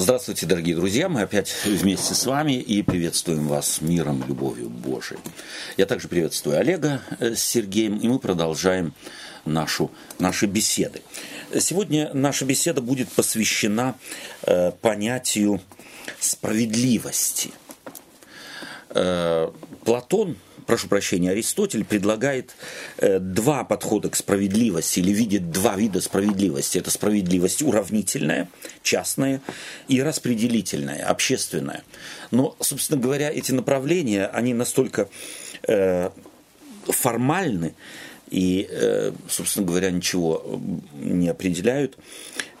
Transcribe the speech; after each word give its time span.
Здравствуйте, 0.00 0.46
дорогие 0.46 0.76
друзья! 0.76 1.08
Мы 1.08 1.22
опять 1.22 1.52
вместе 1.64 2.14
с 2.14 2.24
вами 2.24 2.52
и 2.52 2.82
приветствуем 2.82 3.48
вас 3.48 3.80
миром, 3.80 4.22
любовью 4.28 4.68
Божией. 4.68 5.18
Я 5.76 5.86
также 5.86 6.06
приветствую 6.06 6.56
Олега 6.56 7.02
э, 7.18 7.34
с 7.34 7.42
Сергеем, 7.42 7.98
и 7.98 8.06
мы 8.06 8.20
продолжаем 8.20 8.94
нашу, 9.44 9.90
наши 10.20 10.46
беседы. 10.46 11.02
Сегодня 11.58 12.12
наша 12.14 12.44
беседа 12.44 12.80
будет 12.80 13.08
посвящена 13.08 13.96
э, 14.42 14.70
понятию 14.70 15.60
справедливости. 16.20 17.50
Э, 18.90 19.50
Платон 19.84 20.36
прошу 20.68 20.86
прощения, 20.86 21.30
Аристотель 21.30 21.82
предлагает 21.82 22.54
э, 22.98 23.18
два 23.18 23.64
подхода 23.64 24.10
к 24.10 24.16
справедливости 24.16 25.00
или 25.00 25.12
видит 25.12 25.50
два 25.50 25.76
вида 25.76 26.02
справедливости. 26.02 26.76
Это 26.76 26.90
справедливость 26.90 27.62
уравнительная, 27.62 28.48
частная 28.82 29.40
и 29.88 30.02
распределительная, 30.02 31.06
общественная. 31.06 31.82
Но, 32.30 32.54
собственно 32.60 33.00
говоря, 33.00 33.30
эти 33.32 33.50
направления, 33.50 34.26
они 34.26 34.52
настолько 34.52 35.08
э, 35.66 36.10
формальны, 36.84 37.74
и, 38.28 38.68
э, 38.70 39.12
собственно 39.26 39.66
говоря, 39.66 39.90
ничего 39.90 40.60
не 41.00 41.30
определяют 41.30 41.96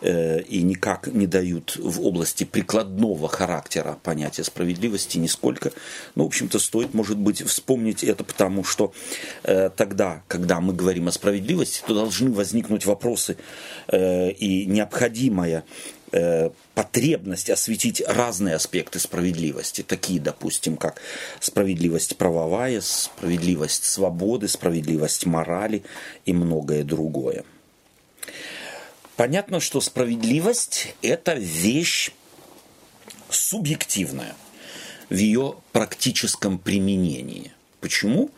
и 0.00 0.62
никак 0.62 1.08
не 1.08 1.26
дают 1.26 1.76
в 1.76 2.02
области 2.06 2.44
прикладного 2.44 3.28
характера 3.28 3.98
понятия 4.02 4.44
справедливости 4.44 5.18
нисколько. 5.18 5.72
Ну, 6.14 6.24
в 6.24 6.26
общем-то, 6.26 6.58
стоит, 6.58 6.94
может 6.94 7.18
быть, 7.18 7.42
вспомнить 7.42 8.04
это, 8.04 8.24
потому 8.24 8.64
что 8.64 8.92
э, 9.42 9.70
тогда, 9.76 10.22
когда 10.28 10.60
мы 10.60 10.72
говорим 10.72 11.08
о 11.08 11.12
справедливости, 11.12 11.82
то 11.86 11.94
должны 11.94 12.30
возникнуть 12.30 12.86
вопросы 12.86 13.36
и 13.90 14.64
необходимая 14.66 15.64
Э, 16.10 16.50
потребность 16.74 17.50
осветить 17.50 18.02
разные 18.06 18.54
аспекты 18.54 18.98
справедливости, 18.98 19.82
такие, 19.82 20.20
допустим, 20.20 20.76
как 20.76 21.02
справедливость 21.40 22.16
правовая, 22.16 22.80
справедливость 22.80 23.84
свободы, 23.84 24.48
справедливость 24.48 25.26
морали 25.26 25.82
и 26.24 26.32
многое 26.32 26.84
другое. 26.84 27.44
Понятно, 29.18 29.58
что 29.58 29.80
справедливость– 29.80 30.94
это 31.02 31.34
вещь 31.34 32.12
субъективная 33.28 34.36
в 35.10 35.14
ее 35.16 35.56
практическом 35.72 36.56
применении. 36.56 37.52
Почему? 37.80 38.30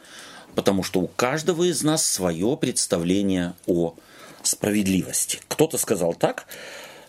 Потому 0.55 0.83
что 0.83 1.01
у 1.01 1.06
каждого 1.06 1.64
из 1.64 1.83
нас 1.83 2.06
свое 2.06 2.56
представление 2.56 3.53
о 3.67 3.95
справедливости. 4.42 5.41
Кто-то 5.48 5.77
сказал 5.77 6.14
так, 6.14 6.47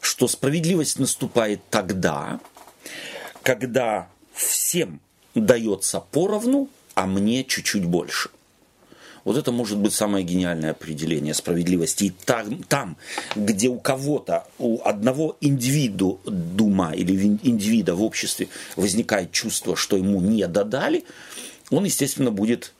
что 0.01 0.27
справедливость 0.27 0.99
наступает 0.99 1.61
тогда, 1.69 2.41
когда 3.41 4.09
всем 4.33 4.99
дается 5.33 6.01
поровну, 6.01 6.67
а 6.93 7.05
мне 7.07 7.45
чуть-чуть 7.45 7.85
больше. 7.85 8.31
Вот 9.23 9.37
это 9.37 9.51
может 9.51 9.77
быть 9.77 9.93
самое 9.93 10.25
гениальное 10.25 10.71
определение 10.71 11.33
справедливости. 11.33 12.05
И 12.05 12.09
там, 12.09 12.63
там 12.63 12.97
где 13.35 13.67
у 13.67 13.79
кого-то, 13.79 14.47
у 14.57 14.81
одного 14.83 15.37
индивиду 15.41 16.19
дума 16.25 16.93
или 16.93 17.13
индивида 17.43 17.95
в 17.95 18.03
обществе 18.03 18.47
возникает 18.75 19.31
чувство, 19.31 19.75
что 19.75 19.97
ему 19.97 20.21
не 20.21 20.47
додали, 20.47 21.05
он, 21.69 21.85
естественно, 21.85 22.31
будет 22.31 22.73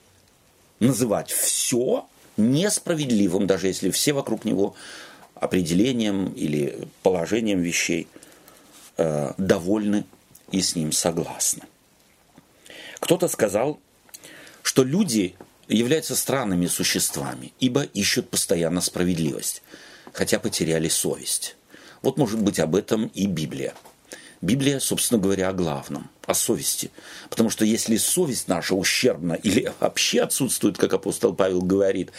называть 0.80 1.30
все 1.30 2.06
несправедливым, 2.36 3.46
даже 3.46 3.68
если 3.68 3.90
все 3.90 4.12
вокруг 4.12 4.44
него 4.44 4.74
определением 5.34 6.32
или 6.32 6.88
положением 7.02 7.60
вещей 7.60 8.08
э, 8.96 9.32
довольны 9.38 10.04
и 10.50 10.60
с 10.60 10.76
ним 10.76 10.92
согласны. 10.92 11.62
Кто-то 13.00 13.28
сказал, 13.28 13.80
что 14.62 14.84
люди 14.84 15.34
являются 15.74 16.16
странными 16.16 16.66
существами, 16.66 17.52
ибо 17.60 17.82
ищут 17.82 18.30
постоянно 18.30 18.80
справедливость, 18.80 19.62
хотя 20.12 20.38
потеряли 20.38 20.88
совесть. 20.88 21.56
Вот 22.02 22.18
может 22.18 22.40
быть 22.40 22.58
об 22.60 22.74
этом 22.74 23.06
и 23.08 23.26
Библия– 23.26 23.74
Библия, 24.42 24.80
собственно 24.80 25.20
говоря, 25.20 25.50
о 25.50 25.52
главном, 25.52 26.10
о 26.26 26.34
совести. 26.34 26.90
Потому 27.30 27.48
что 27.48 27.64
если 27.64 27.96
совесть 27.96 28.48
наша 28.48 28.74
ущербна 28.74 29.34
или 29.34 29.72
вообще 29.80 30.20
отсутствует, 30.20 30.76
как 30.76 30.92
апостол 30.92 31.32
Павел 31.32 31.62
говорит, 31.62 32.10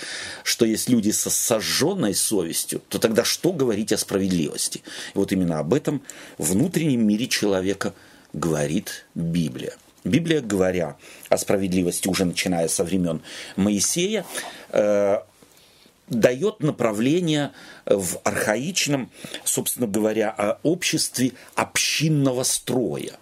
что 0.43 0.65
есть 0.65 0.87
люди 0.87 1.11
со 1.11 1.29
сожженной 1.29 2.15
совестью, 2.15 2.81
то 2.87 2.97
тогда 2.97 3.25
что 3.25 3.51
говорить 3.51 3.91
о 3.91 3.97
справедливости? 3.97 4.83
И 5.13 5.17
вот 5.17 5.33
именно 5.33 5.59
об 5.59 5.73
этом 5.73 6.01
внутреннем 6.37 7.05
мире 7.05 7.27
человека 7.27 7.93
говорит 8.31 9.05
Библия. 9.13 9.75
Библия, 10.03 10.41
говоря 10.41 10.97
о 11.29 11.37
справедливости, 11.37 12.07
уже 12.07 12.25
начиная 12.25 12.67
со 12.67 12.83
времен 12.83 13.21
Моисея, 13.55 14.25
э, 14.69 15.19
дает 16.09 16.59
направление 16.61 17.51
в 17.85 18.17
архаичном, 18.23 19.09
собственно 19.43 19.87
говоря, 19.87 20.59
обществе 20.63 21.31
общинного 21.55 22.43
строя. 22.43 23.17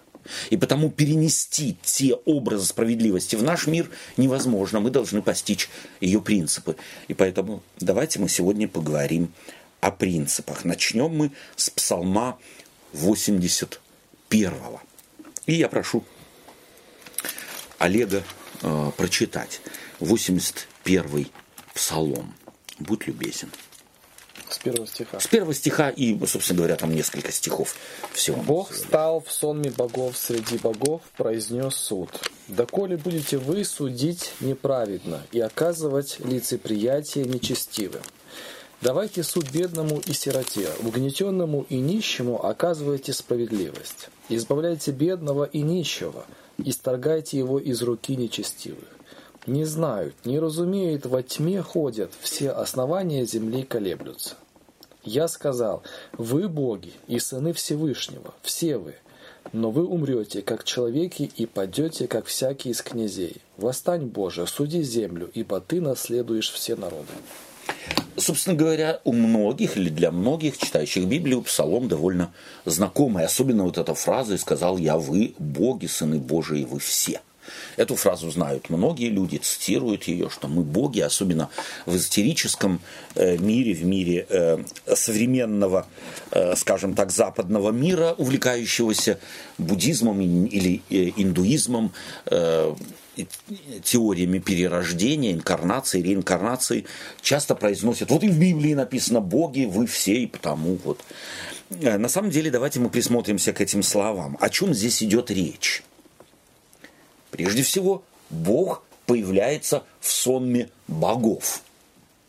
И 0.50 0.56
потому 0.56 0.90
перенести 0.90 1.76
те 1.82 2.14
образы 2.14 2.66
справедливости 2.66 3.36
в 3.36 3.42
наш 3.42 3.66
мир 3.66 3.90
невозможно. 4.16 4.80
Мы 4.80 4.90
должны 4.90 5.22
постичь 5.22 5.68
ее 6.00 6.20
принципы. 6.20 6.76
И 7.08 7.14
поэтому 7.14 7.62
давайте 7.80 8.20
мы 8.20 8.28
сегодня 8.28 8.68
поговорим 8.68 9.32
о 9.80 9.90
принципах. 9.90 10.64
Начнем 10.64 11.08
мы 11.08 11.32
с 11.56 11.70
псалма 11.70 12.38
81. 12.92 14.52
И 15.46 15.54
я 15.54 15.68
прошу 15.68 16.04
Олега 17.82 18.22
э, 18.62 18.90
прочитать 18.96 19.60
81 19.98 21.26
псалом. 21.74 22.32
Будь 22.78 23.08
любезен. 23.08 23.50
С 24.48 24.58
первого 24.58 24.86
стиха. 24.86 25.18
С 25.18 25.26
первого 25.26 25.52
стиха 25.52 25.90
и, 25.90 26.16
собственно 26.26 26.58
говоря, 26.58 26.76
там 26.76 26.94
несколько 26.94 27.32
стихов 27.32 27.74
всего. 28.12 28.40
Бог 28.42 28.72
стал 28.72 29.20
в 29.20 29.32
сонме 29.32 29.70
богов 29.70 30.16
среди 30.16 30.58
богов, 30.58 31.02
произнес 31.16 31.74
суд. 31.74 32.08
Доколе 32.46 32.96
будете 32.96 33.38
вы 33.38 33.64
судить 33.64 34.32
неправедно 34.38 35.26
и 35.32 35.40
оказывать 35.40 36.20
лицеприятие 36.20 37.24
нечестивым? 37.24 38.02
Давайте 38.80 39.24
суд 39.24 39.50
бедному 39.50 39.98
и 39.98 40.12
сироте, 40.12 40.68
угнетенному 40.82 41.66
и 41.68 41.78
нищему 41.78 42.44
оказывайте 42.44 43.12
справедливость. 43.12 44.08
Избавляйте 44.28 44.92
бедного 44.92 45.44
и 45.44 45.62
нищего, 45.62 46.26
исторгайте 46.64 47.38
его 47.38 47.58
из 47.58 47.82
руки 47.82 48.16
нечестивых. 48.16 48.88
Не 49.46 49.64
знают, 49.64 50.14
не 50.24 50.38
разумеют, 50.38 51.06
во 51.06 51.22
тьме 51.22 51.62
ходят, 51.62 52.12
все 52.20 52.50
основания 52.50 53.24
земли 53.24 53.64
колеблются. 53.64 54.36
Я 55.04 55.26
сказал, 55.26 55.82
вы 56.12 56.48
боги 56.48 56.92
и 57.08 57.18
сыны 57.18 57.52
Всевышнего, 57.52 58.34
все 58.42 58.78
вы, 58.78 58.94
но 59.52 59.72
вы 59.72 59.84
умрете, 59.84 60.42
как 60.42 60.62
человеки, 60.62 61.30
и 61.36 61.46
падете, 61.46 62.06
как 62.06 62.26
всякий 62.26 62.70
из 62.70 62.82
князей. 62.82 63.38
Восстань, 63.56 64.06
Боже, 64.06 64.46
суди 64.46 64.82
землю, 64.82 65.28
ибо 65.34 65.60
ты 65.60 65.80
наследуешь 65.80 66.50
все 66.50 66.76
народы. 66.76 67.12
Собственно 68.16 68.54
говоря, 68.54 69.00
у 69.04 69.12
многих 69.12 69.76
или 69.76 69.88
для 69.88 70.10
многих 70.10 70.58
читающих 70.58 71.04
Библию 71.06 71.42
псалом 71.42 71.88
довольно 71.88 72.32
знакомый. 72.64 73.24
Особенно 73.24 73.64
вот 73.64 73.78
эта 73.78 73.94
фраза 73.94 74.34
«И 74.34 74.38
сказал 74.38 74.76
я, 74.78 74.96
вы 74.98 75.34
боги, 75.38 75.86
сыны 75.86 76.18
Божии, 76.18 76.64
вы 76.64 76.78
все». 76.78 77.20
Эту 77.76 77.96
фразу 77.96 78.30
знают 78.30 78.70
многие 78.70 79.08
люди, 79.08 79.38
цитируют 79.38 80.04
ее, 80.04 80.30
что 80.30 80.48
мы 80.48 80.62
боги, 80.62 81.00
особенно 81.00 81.48
в 81.86 81.96
эзотерическом 81.96 82.80
э, 83.14 83.36
мире, 83.38 83.74
в 83.74 83.84
мире 83.84 84.26
э, 84.28 84.62
современного, 84.94 85.86
э, 86.30 86.54
скажем 86.56 86.94
так, 86.94 87.10
западного 87.10 87.70
мира, 87.70 88.14
увлекающегося 88.16 89.18
буддизмом 89.58 90.20
или 90.20 90.82
индуизмом, 90.90 91.92
теориями 93.82 94.38
перерождения, 94.38 95.32
инкарнации, 95.32 96.00
реинкарнации, 96.00 96.86
часто 97.20 97.54
произносят, 97.54 98.10
вот 98.10 98.22
и 98.22 98.28
в 98.28 98.38
Библии 98.38 98.74
написано 98.74 99.20
«боги, 99.20 99.64
вы 99.64 99.86
все, 99.86 100.14
и 100.14 100.26
потому 100.26 100.78
вот». 100.84 101.00
На 101.70 102.08
самом 102.08 102.30
деле, 102.30 102.50
давайте 102.50 102.80
мы 102.80 102.90
присмотримся 102.90 103.52
к 103.52 103.60
этим 103.60 103.82
словам. 103.82 104.36
О 104.40 104.50
чем 104.50 104.74
здесь 104.74 105.02
идет 105.02 105.30
речь? 105.30 105.82
Прежде 107.30 107.62
всего, 107.62 108.02
Бог 108.28 108.84
появляется 109.06 109.84
в 110.00 110.10
сонме 110.10 110.68
богов. 110.86 111.62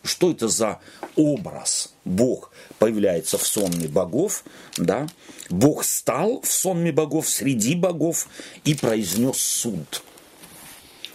Что 0.04 0.32
это 0.32 0.48
за 0.48 0.80
образ? 1.16 1.94
Бог 2.06 2.52
появляется 2.80 3.38
в 3.38 3.46
сонме 3.46 3.88
богов, 3.88 4.44
да? 4.78 5.08
Бог 5.50 5.84
стал 5.84 6.42
в 6.42 6.52
сонме 6.52 6.92
богов 6.92 7.30
среди 7.30 7.76
богов 7.76 8.28
и 8.64 8.74
произнес 8.74 9.38
суд. 9.38 10.04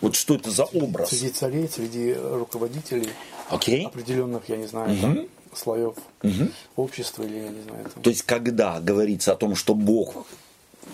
Вот 0.00 0.14
что 0.14 0.34
это 0.34 0.50
за 0.50 0.64
образ? 0.64 1.10
Среди 1.10 1.30
царей, 1.30 1.68
среди 1.68 2.14
руководителей 2.14 3.08
okay. 3.50 3.86
определенных, 3.86 4.48
я 4.48 4.56
не 4.56 4.66
знаю, 4.66 4.92
угу. 4.92 5.00
там, 5.00 5.28
слоев 5.54 5.94
общества 6.76 7.22
или, 7.24 7.36
я 7.36 7.48
не 7.48 7.62
знаю. 7.62 7.84
Там. 7.92 8.02
То 8.02 8.10
есть, 8.10 8.22
когда 8.22 8.80
говорится 8.80 9.32
о 9.32 9.36
том, 9.36 9.54
что 9.56 9.74
Бог 9.74 10.26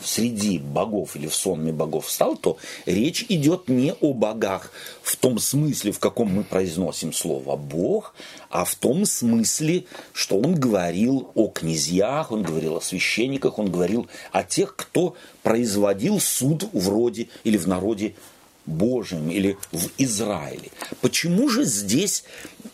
среди 0.02 0.58
богов 0.58 1.16
или 1.16 1.26
в 1.26 1.34
сонме 1.34 1.72
богов 1.72 2.10
стал, 2.10 2.36
то 2.36 2.58
речь 2.86 3.24
идет 3.28 3.68
не 3.68 3.92
о 4.00 4.12
богах 4.12 4.72
в 5.02 5.16
том 5.16 5.38
смысле, 5.38 5.92
в 5.92 5.98
каком 5.98 6.32
мы 6.32 6.44
произносим 6.44 7.12
слово 7.12 7.56
«бог», 7.56 8.14
а 8.50 8.64
в 8.64 8.74
том 8.74 9.04
смысле, 9.04 9.84
что 10.12 10.38
он 10.38 10.54
говорил 10.54 11.30
о 11.34 11.48
князьях, 11.48 12.32
он 12.32 12.42
говорил 12.42 12.76
о 12.76 12.80
священниках, 12.80 13.58
он 13.58 13.70
говорил 13.70 14.08
о 14.32 14.42
тех, 14.42 14.74
кто 14.76 15.16
производил 15.42 16.20
суд 16.20 16.68
вроде 16.72 17.28
или 17.44 17.56
в 17.56 17.68
народе 17.68 18.14
Божьем 18.66 19.30
или 19.30 19.56
в 19.72 19.88
Израиле. 19.98 20.70
Почему 21.00 21.48
же 21.48 21.64
здесь 21.64 22.24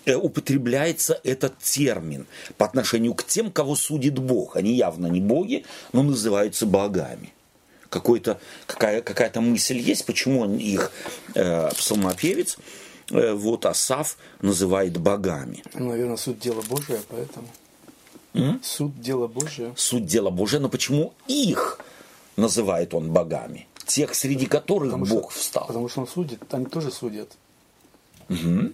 э, 0.04 0.14
употребляется 0.14 1.20
этот 1.24 1.58
термин 1.58 2.26
по 2.56 2.66
отношению 2.66 3.14
к 3.14 3.24
тем, 3.24 3.50
кого 3.50 3.74
судит 3.74 4.18
Бог? 4.18 4.56
Они 4.56 4.74
явно 4.74 5.06
не 5.06 5.20
боги, 5.20 5.64
но 5.92 6.02
называются 6.02 6.66
богами. 6.66 7.32
Какой-то, 7.88 8.40
какая, 8.66 9.02
какая-то 9.02 9.40
мысль 9.40 9.78
есть, 9.78 10.06
почему 10.06 10.40
он 10.40 10.58
их 10.58 10.92
э, 11.34 11.70
псалмопевец, 11.70 12.58
э, 13.10 13.32
вот 13.32 13.66
Асав 13.66 14.16
называет 14.42 14.96
богами. 14.96 15.64
Ну, 15.74 15.88
наверное, 15.88 16.16
суд 16.16 16.38
дело 16.38 16.62
Божие, 16.62 17.00
поэтому. 17.08 17.48
М? 18.34 18.60
Суд 18.62 19.00
дело 19.00 19.26
Божие. 19.26 19.72
Суд 19.76 20.06
дело 20.06 20.30
Божие, 20.30 20.60
но 20.60 20.68
почему 20.68 21.14
их 21.26 21.80
называет 22.36 22.94
он 22.94 23.10
богами? 23.10 23.66
Тех, 23.90 24.14
среди 24.14 24.46
которых 24.46 24.92
потому 24.92 25.06
Бог 25.06 25.32
что, 25.32 25.40
встал. 25.40 25.66
Потому 25.66 25.88
что 25.88 26.00
он 26.02 26.08
судит, 26.08 26.42
они 26.52 26.66
тоже 26.66 26.90
судят. 26.90 27.32
Угу. 28.28 28.72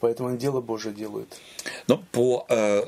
Поэтому 0.00 0.30
они 0.30 0.38
дело 0.38 0.60
Божие 0.60 0.92
делают. 0.92 1.32
Но 1.86 2.02
по, 2.10 2.44
э, 2.48 2.82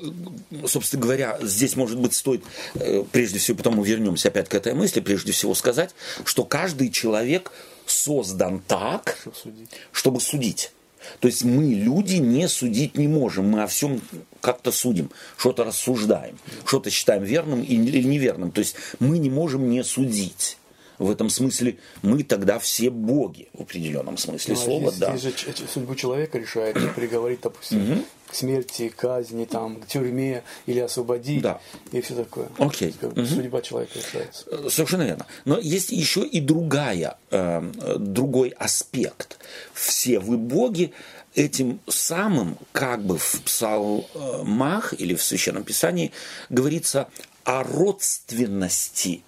собственно 0.67 1.01
говоря, 1.01 1.39
здесь, 1.41 1.77
может 1.77 2.01
быть, 2.01 2.15
стоит, 2.15 2.43
э, 2.75 3.05
прежде 3.13 3.39
всего, 3.39 3.57
потом 3.57 3.77
мы 3.77 3.87
вернемся 3.87 4.29
опять 4.29 4.49
к 4.49 4.55
этой 4.55 4.75
мысли, 4.75 4.99
прежде 4.99 5.31
всего 5.31 5.55
сказать, 5.55 5.95
что 6.25 6.45
каждый 6.45 6.91
человек 6.91 7.53
создан 7.87 8.61
так, 8.67 9.19
чтобы 9.21 9.37
судить. 9.37 9.71
Чтобы 9.93 10.21
судить. 10.21 10.73
То 11.21 11.29
есть 11.29 11.45
мы, 11.45 11.65
люди, 11.73 12.17
не 12.17 12.49
судить 12.49 12.99
не 12.99 13.07
можем, 13.07 13.49
мы 13.49 13.63
о 13.63 13.69
всем 13.69 14.01
как-то 14.41 14.73
судим, 14.73 15.11
что-то 15.37 15.63
рассуждаем, 15.65 16.39
что-то 16.67 16.91
считаем 16.91 17.23
верным 17.23 17.63
или 17.63 18.03
неверным. 18.03 18.51
То 18.51 18.59
есть 18.59 18.75
мы 18.99 19.19
не 19.19 19.31
можем 19.31 19.71
не 19.71 19.85
судить 19.85 20.59
в 21.01 21.11
этом 21.11 21.31
смысле 21.31 21.79
мы 22.03 22.23
тогда 22.23 22.59
все 22.59 22.91
боги 22.91 23.49
в 23.55 23.63
определенном 23.63 24.19
смысле 24.19 24.55
ну, 24.55 24.61
а 24.61 24.65
слова, 24.65 24.91
здесь, 24.91 25.01
да. 25.01 25.17
Здесь 25.17 25.41
же 25.41 25.69
судьбу 25.73 25.95
человека 25.95 26.39
решает, 26.39 26.77
приговорить, 26.95 27.41
допустим, 27.41 27.93
угу. 27.93 28.03
к 28.31 28.35
смерти, 28.35 28.93
казни, 28.95 29.47
там, 29.47 29.81
к 29.81 29.87
тюрьме 29.87 30.45
или 30.67 30.79
освободить 30.79 31.41
да. 31.41 31.59
и 31.91 32.03
все 32.03 32.15
такое. 32.15 32.49
Окей. 32.59 32.95
Угу. 33.01 33.25
Судьба 33.25 33.63
человека 33.63 33.99
решается. 33.99 34.45
Э, 34.51 34.69
совершенно 34.71 35.03
верно. 35.03 35.27
Но 35.47 35.59
есть 35.59 35.91
еще 35.91 36.23
и 36.23 36.39
другая, 36.39 37.17
э, 37.31 37.97
другой 37.99 38.51
аспект. 38.51 39.39
Все 39.73 40.19
вы 40.19 40.37
боги, 40.37 40.93
этим 41.35 41.81
самым, 41.89 42.59
как 42.73 43.03
бы 43.03 43.17
в 43.17 43.41
псалмах 43.43 44.93
или 44.99 45.15
в 45.15 45.23
Священном 45.23 45.65
Писании 45.65 46.13
говорится 46.51 47.09
о 47.45 47.63
родственности 47.63 49.23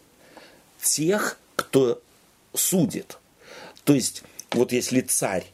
тех, 0.83 1.39
кто 1.63 2.01
судит. 2.55 3.19
То 3.85 3.95
есть, 3.95 4.23
вот 4.53 4.73
если 4.73 5.01
царь 5.01 5.47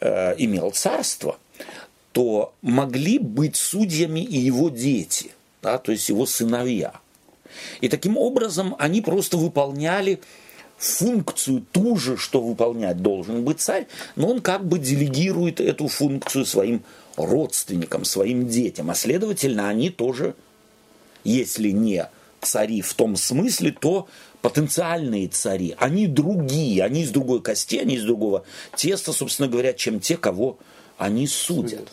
э, 0.00 0.34
имел 0.38 0.70
царство, 0.70 1.38
то 2.12 2.54
могли 2.62 3.18
быть 3.18 3.56
судьями 3.56 4.20
и 4.20 4.38
его 4.38 4.70
дети, 4.70 5.32
да, 5.62 5.78
то 5.78 5.92
есть 5.92 6.08
его 6.08 6.24
сыновья. 6.24 6.94
И 7.80 7.88
таким 7.88 8.16
образом 8.16 8.74
они 8.78 9.02
просто 9.02 9.36
выполняли 9.36 10.20
функцию 10.78 11.64
ту 11.72 11.96
же, 11.96 12.16
что 12.16 12.40
выполнять 12.40 13.02
должен 13.02 13.44
быть 13.44 13.60
царь, 13.60 13.86
но 14.14 14.28
он 14.28 14.40
как 14.40 14.66
бы 14.66 14.78
делегирует 14.78 15.60
эту 15.60 15.88
функцию 15.88 16.44
своим 16.44 16.82
родственникам, 17.16 18.04
своим 18.04 18.48
детям. 18.48 18.90
А 18.90 18.94
следовательно, 18.94 19.68
они 19.68 19.90
тоже, 19.90 20.34
если 21.24 21.70
не 21.70 22.08
цари 22.46 22.80
в 22.80 22.94
том 22.94 23.16
смысле, 23.16 23.72
то 23.72 24.08
потенциальные 24.40 25.28
цари, 25.28 25.74
они 25.78 26.06
другие, 26.06 26.84
они 26.84 27.02
из 27.02 27.10
другой 27.10 27.42
кости, 27.42 27.76
они 27.78 27.96
из 27.96 28.04
другого 28.04 28.44
теста, 28.74 29.12
собственно 29.12 29.48
говоря, 29.48 29.72
чем 29.72 30.00
те, 30.00 30.16
кого 30.16 30.58
они 30.98 31.26
судят. 31.26 31.88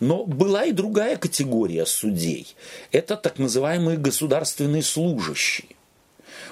Но 0.00 0.24
была 0.24 0.66
и 0.66 0.72
другая 0.72 1.16
категория 1.16 1.86
судей. 1.86 2.54
Это 2.92 3.16
так 3.16 3.38
называемые 3.38 3.96
государственные 3.96 4.82
служащие. 4.82 5.68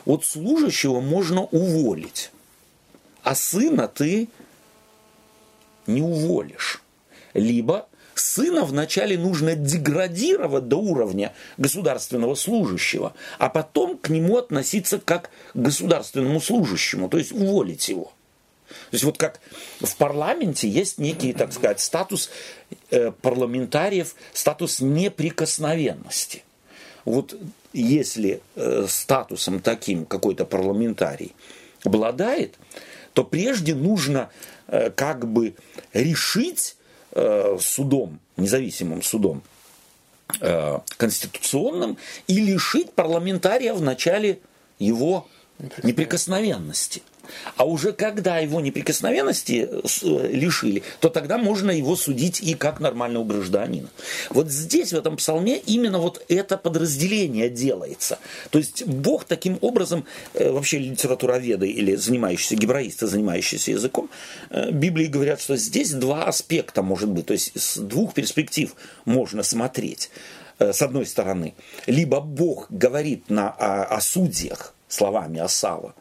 Вот 0.05 0.25
служащего 0.25 1.01
можно 1.01 1.43
уволить, 1.43 2.31
а 3.23 3.35
сына 3.35 3.89
ты 3.89 4.29
не 5.87 6.03
уволишь. 6.03 6.83
Либо 7.35 7.89
Сына 8.15 8.65
вначале 8.65 9.19
нужно 9.19 9.57
деградировать 9.57 10.69
до 10.69 10.77
уровня 10.77 11.33
государственного 11.57 12.35
служащего, 12.35 13.15
а 13.39 13.49
потом 13.49 13.99
к 13.99 14.09
нему 14.09 14.37
относиться 14.37 14.99
как 14.99 15.31
к 15.53 15.57
государственному 15.57 16.41
служащему, 16.41 17.09
то 17.09 17.19
есть 17.19 17.33
уволить 17.33 17.89
его. 17.89 18.13
То 18.67 18.95
есть 18.95 19.05
вот 19.05 19.19
как 19.19 19.41
в 19.81 19.97
парламенте 19.97 20.69
есть 20.69 20.99
некий, 20.99 21.33
так 21.33 21.53
сказать, 21.53 21.81
статус 21.81 22.31
э, 22.91 23.13
парламентариев, 23.23 24.15
статус 24.33 24.81
неприкосновенности. 24.81 26.45
Вот 27.05 27.37
если 27.73 28.41
э, 28.57 28.87
статусом 28.89 29.61
таким 29.61 30.07
какой-то 30.07 30.45
парламентарий 30.45 31.35
обладает, 31.85 32.55
то 33.13 33.25
прежде 33.25 33.75
нужно 33.75 34.31
э, 34.69 34.91
как 34.91 35.27
бы 35.27 35.55
решить 35.93 36.77
судом, 37.61 38.19
независимым 38.37 39.03
судом 39.03 39.43
э, 40.41 40.81
конституционным 40.97 41.97
и 42.27 42.41
лишить 42.41 42.93
парламентария 42.93 43.75
в 43.75 43.83
начале 43.83 44.41
его 44.79 45.29
неприкосновенности. 45.83 47.03
А 47.57 47.65
уже 47.65 47.93
когда 47.93 48.39
его 48.39 48.61
неприкосновенности 48.61 49.69
э, 49.71 50.29
лишили, 50.33 50.83
то 51.01 51.09
тогда 51.09 51.39
можно 51.39 51.71
его 51.71 51.97
судить 51.97 52.41
и 52.41 52.55
как 52.55 52.81
нормального 52.81 53.25
гражданина. 53.25 53.89
Вот 54.31 54.51
здесь, 54.51 54.93
в 54.93 54.97
этом 54.97 55.17
псалме, 55.17 55.59
именно 55.59 55.99
вот 55.99 56.25
это 56.29 56.57
подразделение 56.57 57.49
делается. 57.49 58.19
То 58.51 58.59
есть 58.59 58.85
Бог 58.87 59.25
таким 59.25 59.59
образом, 59.61 60.05
э, 60.35 60.51
вообще 60.51 60.79
литературоведы 60.79 61.69
или 61.69 61.95
занимающиеся, 61.95 62.57
гебраисты, 62.57 63.07
занимающиеся 63.07 63.73
языком, 63.73 64.11
э, 64.51 64.71
Библии 64.71 65.07
говорят, 65.07 65.41
что 65.41 65.57
здесь 65.57 65.93
два 65.93 66.25
аспекта 66.25 66.83
может 66.83 67.09
быть, 67.09 67.27
то 67.27 67.33
есть 67.33 67.53
с 67.55 67.77
двух 67.79 68.15
перспектив 68.15 68.75
можно 69.05 69.43
смотреть. 69.43 70.11
С 70.59 70.83
одной 70.83 71.05
стороны, 71.05 71.55
либо 71.87 72.21
Бог 72.21 72.67
говорит 72.71 73.29
на, 73.29 73.51
о, 73.51 73.97
о 73.97 74.01
судьях 74.01 74.75
словами 74.89 75.41
Асава, 75.41 75.95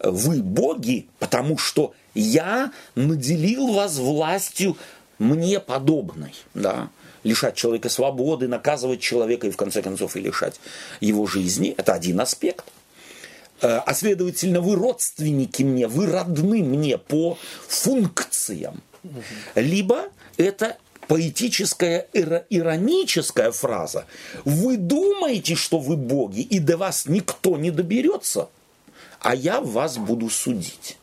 вы 0.00 0.42
боги, 0.42 1.06
потому 1.18 1.58
что 1.58 1.94
я 2.14 2.72
наделил 2.94 3.72
вас 3.72 3.96
властью 3.96 4.76
мне 5.18 5.60
подобной, 5.60 6.34
да, 6.54 6.90
лишать 7.24 7.56
человека 7.56 7.88
свободы, 7.88 8.48
наказывать 8.48 9.00
человека 9.00 9.46
и 9.46 9.50
в 9.50 9.56
конце 9.56 9.82
концов 9.82 10.16
и 10.16 10.20
лишать 10.20 10.60
его 11.00 11.26
жизни. 11.26 11.74
Это 11.76 11.94
один 11.94 12.20
аспект. 12.20 12.64
Э, 13.60 13.78
а 13.84 13.94
следовательно, 13.94 14.60
вы 14.60 14.76
родственники 14.76 15.62
мне, 15.62 15.88
вы 15.88 16.06
родны 16.06 16.62
мне 16.62 16.98
по 16.98 17.36
функциям. 17.66 18.82
Либо 19.54 20.04
это 20.36 20.76
поэтическая, 21.08 22.06
ироническая 22.12 23.50
фраза. 23.50 24.04
Вы 24.44 24.76
думаете, 24.76 25.54
что 25.54 25.78
вы 25.78 25.96
боги, 25.96 26.40
и 26.40 26.58
до 26.58 26.76
вас 26.76 27.06
никто 27.06 27.56
не 27.56 27.70
доберется– 27.70 28.48
а 29.20 29.34
я 29.34 29.60
вас 29.60 29.98
буду 29.98 30.30
судить. 30.30 30.98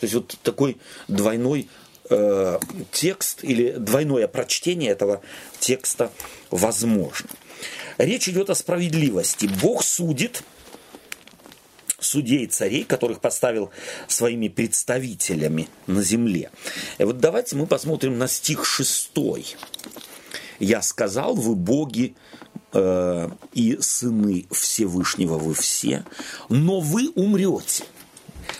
То 0.00 0.04
есть 0.04 0.14
вот 0.14 0.36
такой 0.42 0.76
двойной 1.08 1.68
э, 2.10 2.58
текст 2.92 3.44
или 3.44 3.72
двойное 3.72 4.28
прочтение 4.28 4.90
этого 4.90 5.20
текста 5.58 6.12
возможно. 6.50 7.28
Речь 7.98 8.28
идет 8.28 8.50
о 8.50 8.54
справедливости. 8.54 9.50
Бог 9.60 9.82
судит 9.82 10.44
судей 11.98 12.46
царей, 12.46 12.84
которых 12.84 13.20
поставил 13.20 13.70
своими 14.06 14.48
представителями 14.48 15.68
на 15.86 16.02
земле. 16.02 16.50
И 16.98 17.04
вот 17.04 17.18
давайте 17.18 17.56
мы 17.56 17.66
посмотрим 17.66 18.18
на 18.18 18.28
стих 18.28 18.64
6. 18.64 19.10
«Я 20.60 20.82
сказал, 20.82 21.34
вы 21.34 21.54
боги 21.54 22.14
э, 22.72 23.28
и 23.52 23.78
сыны 23.80 24.46
Всевышнего 24.50 25.38
вы 25.38 25.54
все, 25.54 26.04
но 26.48 26.80
вы 26.80 27.10
умрете. 27.14 27.84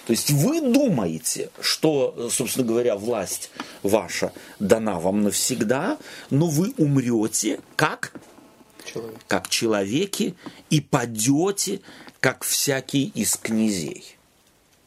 То 0.07 0.13
есть 0.13 0.31
вы 0.31 0.61
думаете, 0.61 1.51
что, 1.61 2.29
собственно 2.31 2.67
говоря, 2.67 2.97
власть 2.97 3.51
ваша 3.83 4.33
дана 4.59 4.99
вам 4.99 5.23
навсегда, 5.23 5.99
но 6.31 6.47
вы 6.47 6.73
умрете 6.79 7.61
как? 7.77 8.13
Человек. 8.85 9.19
Как 9.29 9.49
человеки 9.49 10.35
и 10.71 10.81
падете, 10.81 11.81
как 12.21 12.43
всякий 12.43 13.13
из 13.15 13.37
князей. 13.37 14.17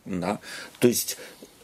Да? 0.05 0.39
То 0.79 0.87
есть 0.87 1.17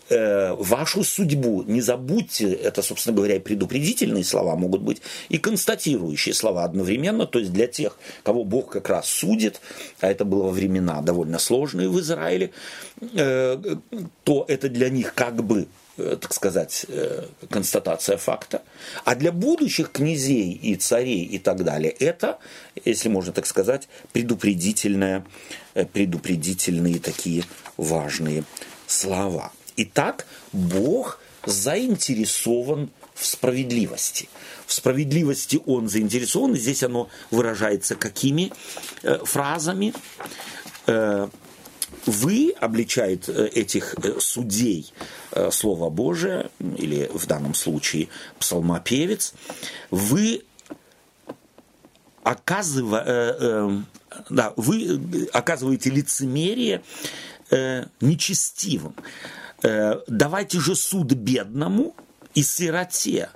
э, 0.09 0.53
вашу 0.53 1.03
судьбу. 1.03 1.63
Не 1.63 1.81
забудьте, 1.81 2.51
это, 2.51 2.81
собственно 2.81 3.15
говоря, 3.15 3.35
и 3.35 3.39
предупредительные 3.39 4.23
слова 4.23 4.55
могут 4.55 4.81
быть, 4.81 5.01
и 5.29 5.37
констатирующие 5.37 6.33
слова 6.33 6.63
одновременно, 6.63 7.25
то 7.25 7.39
есть 7.39 7.53
для 7.53 7.67
тех, 7.67 7.97
кого 8.23 8.43
Бог 8.43 8.71
как 8.71 8.89
раз 8.89 9.07
судит, 9.07 9.61
а 9.99 10.09
это 10.09 10.25
было 10.25 10.43
во 10.43 10.51
времена 10.51 11.01
довольно 11.01 11.39
сложные 11.39 11.89
в 11.89 11.99
Израиле, 11.99 12.51
э, 13.13 13.57
то 14.23 14.45
это 14.47 14.69
для 14.69 14.89
них 14.89 15.13
как 15.13 15.43
бы 15.43 15.67
э, 15.97 16.17
так 16.19 16.33
сказать, 16.33 16.85
э, 16.89 17.25
констатация 17.49 18.17
факта. 18.17 18.61
А 19.03 19.15
для 19.15 19.31
будущих 19.31 19.91
князей 19.91 20.51
и 20.51 20.75
царей 20.75 21.23
и 21.23 21.39
так 21.39 21.63
далее, 21.63 21.91
это, 21.91 22.37
если 22.85 23.09
можно 23.09 23.33
так 23.33 23.45
сказать, 23.45 23.89
предупредительные, 24.13 25.25
э, 25.73 25.85
предупредительные 25.85 26.99
такие 26.99 27.43
важные 27.77 28.43
слова. 28.85 29.51
Итак, 29.77 30.25
Бог 30.51 31.19
заинтересован 31.45 32.89
в 33.13 33.25
справедливости. 33.25 34.27
В 34.65 34.73
справедливости 34.73 35.61
он 35.65 35.87
заинтересован, 35.87 36.55
и 36.55 36.59
здесь 36.59 36.83
оно 36.83 37.09
выражается 37.31 37.95
какими 37.95 38.51
э, 39.03 39.19
фразами? 39.23 39.93
Э, 40.87 41.29
вы, 42.05 42.53
обличает 42.59 43.29
э, 43.29 43.47
этих 43.53 43.95
э, 44.03 44.19
судей 44.19 44.91
э, 45.31 45.51
Слово 45.51 45.89
Божие, 45.89 46.49
или 46.59 47.09
в 47.13 47.25
данном 47.27 47.53
случае 47.53 48.09
псалмопевец, 48.39 49.33
вы 49.91 50.43
оказыва, 52.23 53.03
э, 53.05 53.35
э, 53.39 53.81
да, 54.29 54.53
вы 54.57 54.99
оказываете 55.33 55.91
лицемерие 55.91 56.81
э, 57.51 57.85
нечестивым. 58.01 58.95
Э, 59.63 60.01
давайте 60.07 60.59
же 60.59 60.75
суд 60.75 61.13
бедному 61.13 61.95
и 62.35 62.43
сироте, 62.43 63.29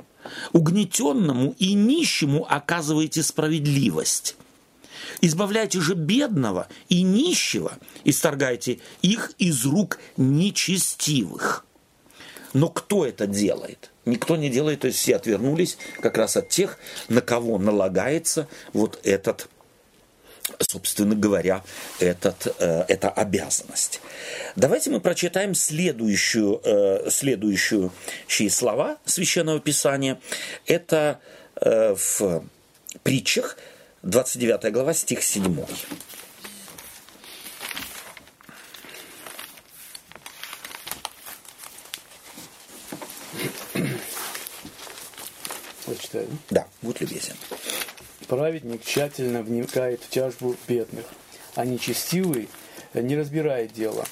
угнетенному 0.53 1.55
и 1.57 1.73
нищему 1.73 2.45
оказывайте 2.47 3.23
справедливость. 3.23 4.35
Избавляйте 5.21 5.81
же 5.81 5.95
бедного 5.95 6.67
и 6.89 7.01
нищего, 7.01 7.73
и 8.03 8.11
сторгайте 8.11 8.79
их 9.01 9.31
из 9.39 9.65
рук 9.65 9.99
нечестивых. 10.17 11.65
Но 12.53 12.69
кто 12.69 13.05
это 13.05 13.27
делает? 13.27 13.91
Никто 14.05 14.35
не 14.35 14.49
делает, 14.49 14.81
то 14.81 14.87
есть 14.87 14.99
все 14.99 15.15
отвернулись 15.15 15.77
как 16.01 16.17
раз 16.17 16.37
от 16.37 16.49
тех, 16.49 16.77
на 17.07 17.21
кого 17.21 17.57
налагается 17.57 18.47
вот 18.73 18.99
этот 19.03 19.47
собственно 20.59 21.15
говоря, 21.15 21.63
этот, 21.99 22.47
э, 22.59 22.85
эта 22.87 23.09
обязанность. 23.09 24.01
Давайте 24.55 24.89
мы 24.89 24.99
прочитаем 24.99 25.53
следующую, 25.53 26.61
э, 26.63 27.09
следующую 27.09 27.91
слова 28.49 28.97
Священного 29.05 29.59
Писания. 29.59 30.19
Это 30.65 31.19
э, 31.55 31.95
в 31.95 32.43
притчах, 33.03 33.57
29 34.03 34.71
глава, 34.71 34.93
стих 34.93 35.23
7. 35.23 35.65
Прочитаем. 45.85 46.39
Да, 46.49 46.67
будь 46.81 47.01
любезен. 47.01 47.35
Праведник 48.31 48.85
тщательно 48.85 49.43
вникает 49.43 50.01
в 50.01 50.09
тяжбу 50.09 50.55
бедных, 50.65 51.03
а 51.55 51.65
нечестивый 51.65 52.47
не 52.93 53.17
разбирает 53.17 53.73
дело. 53.73 54.05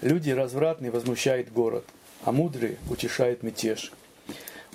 Люди 0.00 0.30
развратные 0.30 0.90
возмущают 0.90 1.52
город, 1.52 1.84
а 2.24 2.32
мудрый 2.32 2.78
утешает 2.88 3.42
мятеж. 3.42 3.92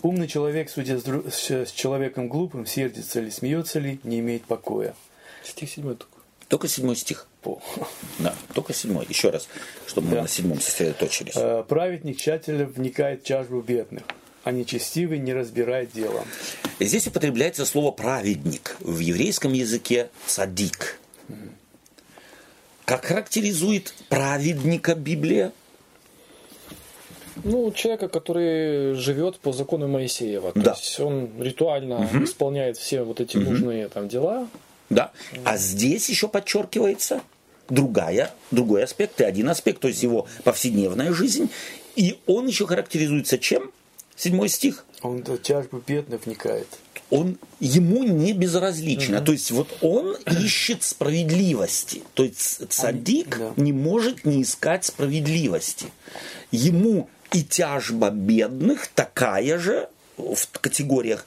Умный 0.04 0.27
человек, 0.27 0.70
судя 0.70 1.00
с 1.00 1.72
человеком 1.72 2.30
глупым, 2.30 2.68
сердится 2.68 3.22
ли, 3.22 3.32
смеется 3.32 3.80
ли, 3.80 4.00
не 4.04 4.20
имеет 4.20 4.44
покоя. 4.44 4.94
Стих 5.44 5.72
седьмой 5.72 5.96
только. 5.96 6.18
Только 6.48 6.68
седьмой 6.68 6.96
стих. 6.96 7.27
По. 7.42 7.60
Да, 8.20 8.36
только 8.54 8.72
седьмой. 8.72 9.08
Еще 9.10 9.32
раз, 9.32 9.48
чтобы 9.88 10.10
да. 10.10 10.15
мы 10.18 10.22
на 10.22 10.27
седьмом 10.27 10.62
сосредоточились. 10.62 11.34
Э, 11.36 11.63
праведник 11.68 12.18
тщательно 12.18 12.65
вникает 12.65 13.22
в 13.22 13.24
тяжбу 13.24 13.62
бедных, 13.62 14.04
а 14.45 14.51
нечестивый 14.51 15.17
не 15.17 15.33
разбирает 15.33 15.91
дело. 15.91 16.23
Здесь 16.79 17.07
употребляется 17.07 17.65
слово 17.65 17.91
праведник. 17.91 18.77
В 18.79 18.99
еврейском 18.99 19.53
языке 19.53 20.09
цадик. 20.27 20.99
Как 22.85 23.05
характеризует 23.05 23.93
праведника 24.07 24.93
Библия? 24.93 25.51
Ну, 27.43 27.71
человека, 27.71 28.07
который 28.07 28.93
живет 28.93 29.39
по 29.39 29.51
закону 29.51 29.87
Моисеева. 29.87 30.51
Да. 30.53 30.73
То 30.73 30.79
есть 30.79 30.99
он 30.99 31.41
ритуально 31.41 32.05
угу. 32.05 32.23
исполняет 32.23 32.77
все 32.77 33.01
вот 33.01 33.19
эти 33.19 33.37
угу. 33.37 33.49
нужные 33.49 33.87
там 33.87 34.07
дела. 34.07 34.47
Да. 34.91 35.11
А 35.43 35.57
здесь 35.57 36.07
еще 36.07 36.27
подчеркивается 36.27 37.21
другая, 37.67 38.31
другой 38.51 38.83
аспект 38.83 39.19
и 39.21 39.23
один 39.23 39.49
аспект, 39.49 39.81
то 39.81 39.87
есть 39.87 40.03
его 40.03 40.27
повседневная 40.43 41.13
жизнь. 41.13 41.49
И 41.95 42.19
он 42.27 42.45
еще 42.45 42.67
характеризуется 42.67 43.39
чем? 43.39 43.71
Седьмой 44.15 44.50
стих. 44.50 44.86
Он 45.01 45.24
в 45.24 45.38
тяжбу 45.38 45.84
бедных 45.86 46.25
вникает. 46.25 46.67
Он 47.10 47.38
ему 47.60 48.03
не 48.03 48.34
безразлично. 48.34 49.17
Угу. 49.17 49.25
То 49.25 49.31
есть 49.34 49.51
вот 49.51 49.67
он 49.81 50.15
ищет 50.41 50.84
справедливости. 50.84 52.01
То 52.13 52.24
есть 52.24 52.72
цадик 52.72 53.38
да. 53.38 53.53
не 53.57 53.74
может 53.74 54.25
не 54.25 54.41
искать 54.41 54.86
справедливости. 54.86 55.88
Ему 56.51 57.10
и 57.31 57.43
тяжба 57.43 58.10
бедных 58.10 58.88
такая 58.88 59.60
же 59.60 59.89
в 60.17 60.48
категориях 60.60 61.25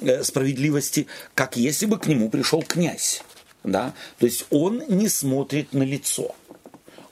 э, 0.00 0.24
справедливости, 0.24 1.06
как 1.34 1.56
если 1.56 1.86
бы 1.86 1.98
к 1.98 2.06
нему 2.06 2.30
пришел 2.30 2.62
князь. 2.62 3.22
Да? 3.62 3.92
То 4.18 4.26
есть 4.26 4.46
он 4.50 4.82
не 4.88 5.08
смотрит 5.08 5.74
на 5.74 5.82
лицо 5.82 6.34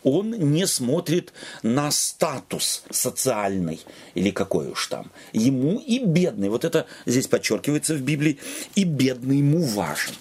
он 0.09 0.31
не 0.31 0.67
смотрит 0.67 1.33
на 1.63 1.91
статус 1.91 2.83
социальный 2.91 3.81
или 4.15 4.31
какой 4.31 4.69
уж 4.69 4.87
там. 4.87 5.11
Ему 5.33 5.79
и 5.79 5.99
бедный, 5.99 6.49
вот 6.49 6.65
это 6.65 6.87
здесь 7.07 7.27
подчеркивается 7.27 7.95
в 7.95 8.01
Библии, 8.01 8.39
и 8.75 8.85
бедный 8.85 9.39
ему 9.39 9.63
важен. 9.63 10.15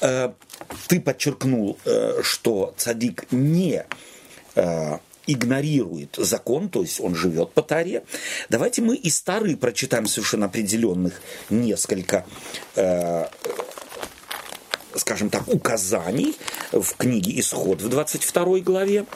Э, 0.00 0.32
ты 0.88 1.00
подчеркнул, 1.00 1.78
э, 1.84 2.20
что 2.22 2.74
цадик 2.76 3.30
не 3.30 3.84
э, 4.54 4.98
игнорирует 5.26 6.16
закон, 6.16 6.68
то 6.68 6.82
есть 6.82 7.00
он 7.00 7.14
живет 7.14 7.52
по 7.52 7.62
таре. 7.62 8.04
Давайте 8.48 8.82
мы 8.82 8.96
и 8.96 9.10
старые 9.10 9.56
прочитаем 9.56 10.06
совершенно 10.06 10.46
определенных 10.46 11.20
несколько 11.50 12.24
скажем 14.96 15.30
так, 15.30 15.48
указаний 15.48 16.36
в 16.72 16.96
книге 16.96 17.38
«Исход» 17.40 17.82
в 17.82 17.88
22 17.88 18.60
главе, 18.60 19.06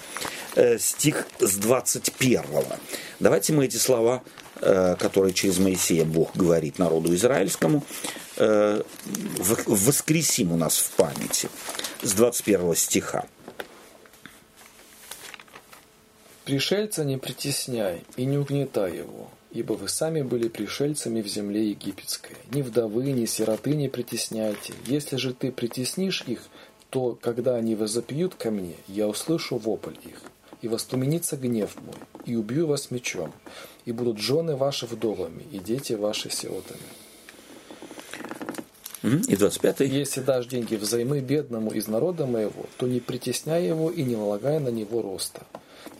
э, 0.54 0.78
стих 0.78 1.26
с 1.38 1.56
21. 1.56 2.42
Давайте 3.18 3.52
мы 3.52 3.66
эти 3.66 3.76
слова, 3.76 4.22
э, 4.60 4.96
которые 4.98 5.32
через 5.32 5.58
Моисея 5.58 6.04
Бог 6.04 6.36
говорит 6.36 6.78
народу 6.78 7.14
израильскому, 7.14 7.84
э, 8.36 8.82
воскресим 9.66 10.52
у 10.52 10.56
нас 10.56 10.78
в 10.78 10.90
памяти 10.90 11.48
с 12.02 12.12
21 12.12 12.74
стиха. 12.74 13.26
«Пришельца 16.44 17.04
не 17.04 17.16
притесняй 17.16 18.02
и 18.16 18.24
не 18.24 18.38
угнетай 18.38 18.96
его, 18.96 19.30
ибо 19.52 19.74
вы 19.74 19.88
сами 19.88 20.22
были 20.22 20.48
пришельцами 20.48 21.22
в 21.22 21.26
земле 21.26 21.70
египетской. 21.70 22.36
Ни 22.52 22.62
вдовы, 22.62 23.12
ни 23.12 23.26
сироты 23.26 23.74
не 23.74 23.88
притесняйте. 23.88 24.74
Если 24.86 25.16
же 25.16 25.34
ты 25.34 25.50
притеснишь 25.50 26.24
их, 26.26 26.40
то, 26.90 27.18
когда 27.20 27.56
они 27.56 27.74
возопьют 27.74 28.34
ко 28.34 28.50
мне, 28.50 28.74
я 28.88 29.08
услышу 29.08 29.56
вопль 29.56 29.96
их, 30.04 30.22
и 30.62 30.68
воспламенится 30.68 31.36
гнев 31.36 31.76
мой, 31.84 31.96
и 32.26 32.36
убью 32.36 32.66
вас 32.66 32.90
мечом, 32.90 33.32
и 33.84 33.92
будут 33.92 34.18
жены 34.18 34.56
ваши 34.56 34.86
вдовами, 34.86 35.44
и 35.52 35.58
дети 35.58 35.94
ваши 35.94 36.30
сиротами. 36.30 36.80
И 39.02 39.36
25 39.36 39.80
Если 39.80 40.20
дашь 40.20 40.46
деньги 40.46 40.74
взаймы 40.74 41.20
бедному 41.20 41.70
из 41.70 41.88
народа 41.88 42.26
моего, 42.26 42.66
то 42.76 42.86
не 42.86 43.00
притесняй 43.00 43.66
его 43.66 43.90
и 43.90 44.02
не 44.02 44.14
налагай 44.14 44.60
на 44.60 44.68
него 44.68 45.00
роста. 45.00 45.46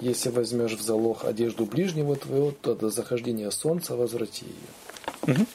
Если 0.00 0.30
возьмешь 0.30 0.72
в 0.72 0.80
залог 0.80 1.24
одежду 1.24 1.66
ближнего 1.66 2.16
твоего, 2.16 2.52
то 2.52 2.74
до 2.74 2.90
захождения 2.90 3.50
солнца 3.50 3.96
возврати 3.96 4.46
ее. 4.46 5.34
Угу. 5.34 5.46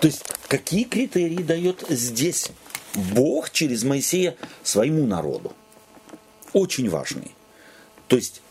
То 0.00 0.06
есть, 0.06 0.24
какие 0.48 0.84
критерии 0.84 1.42
дает 1.42 1.84
здесь 1.88 2.50
Бог 3.14 3.50
через 3.50 3.84
Моисея 3.84 4.36
своему 4.62 5.06
народу? 5.06 5.52
Очень 6.52 6.90
важные. 6.90 7.30
То 8.08 8.16
есть, 8.16 8.42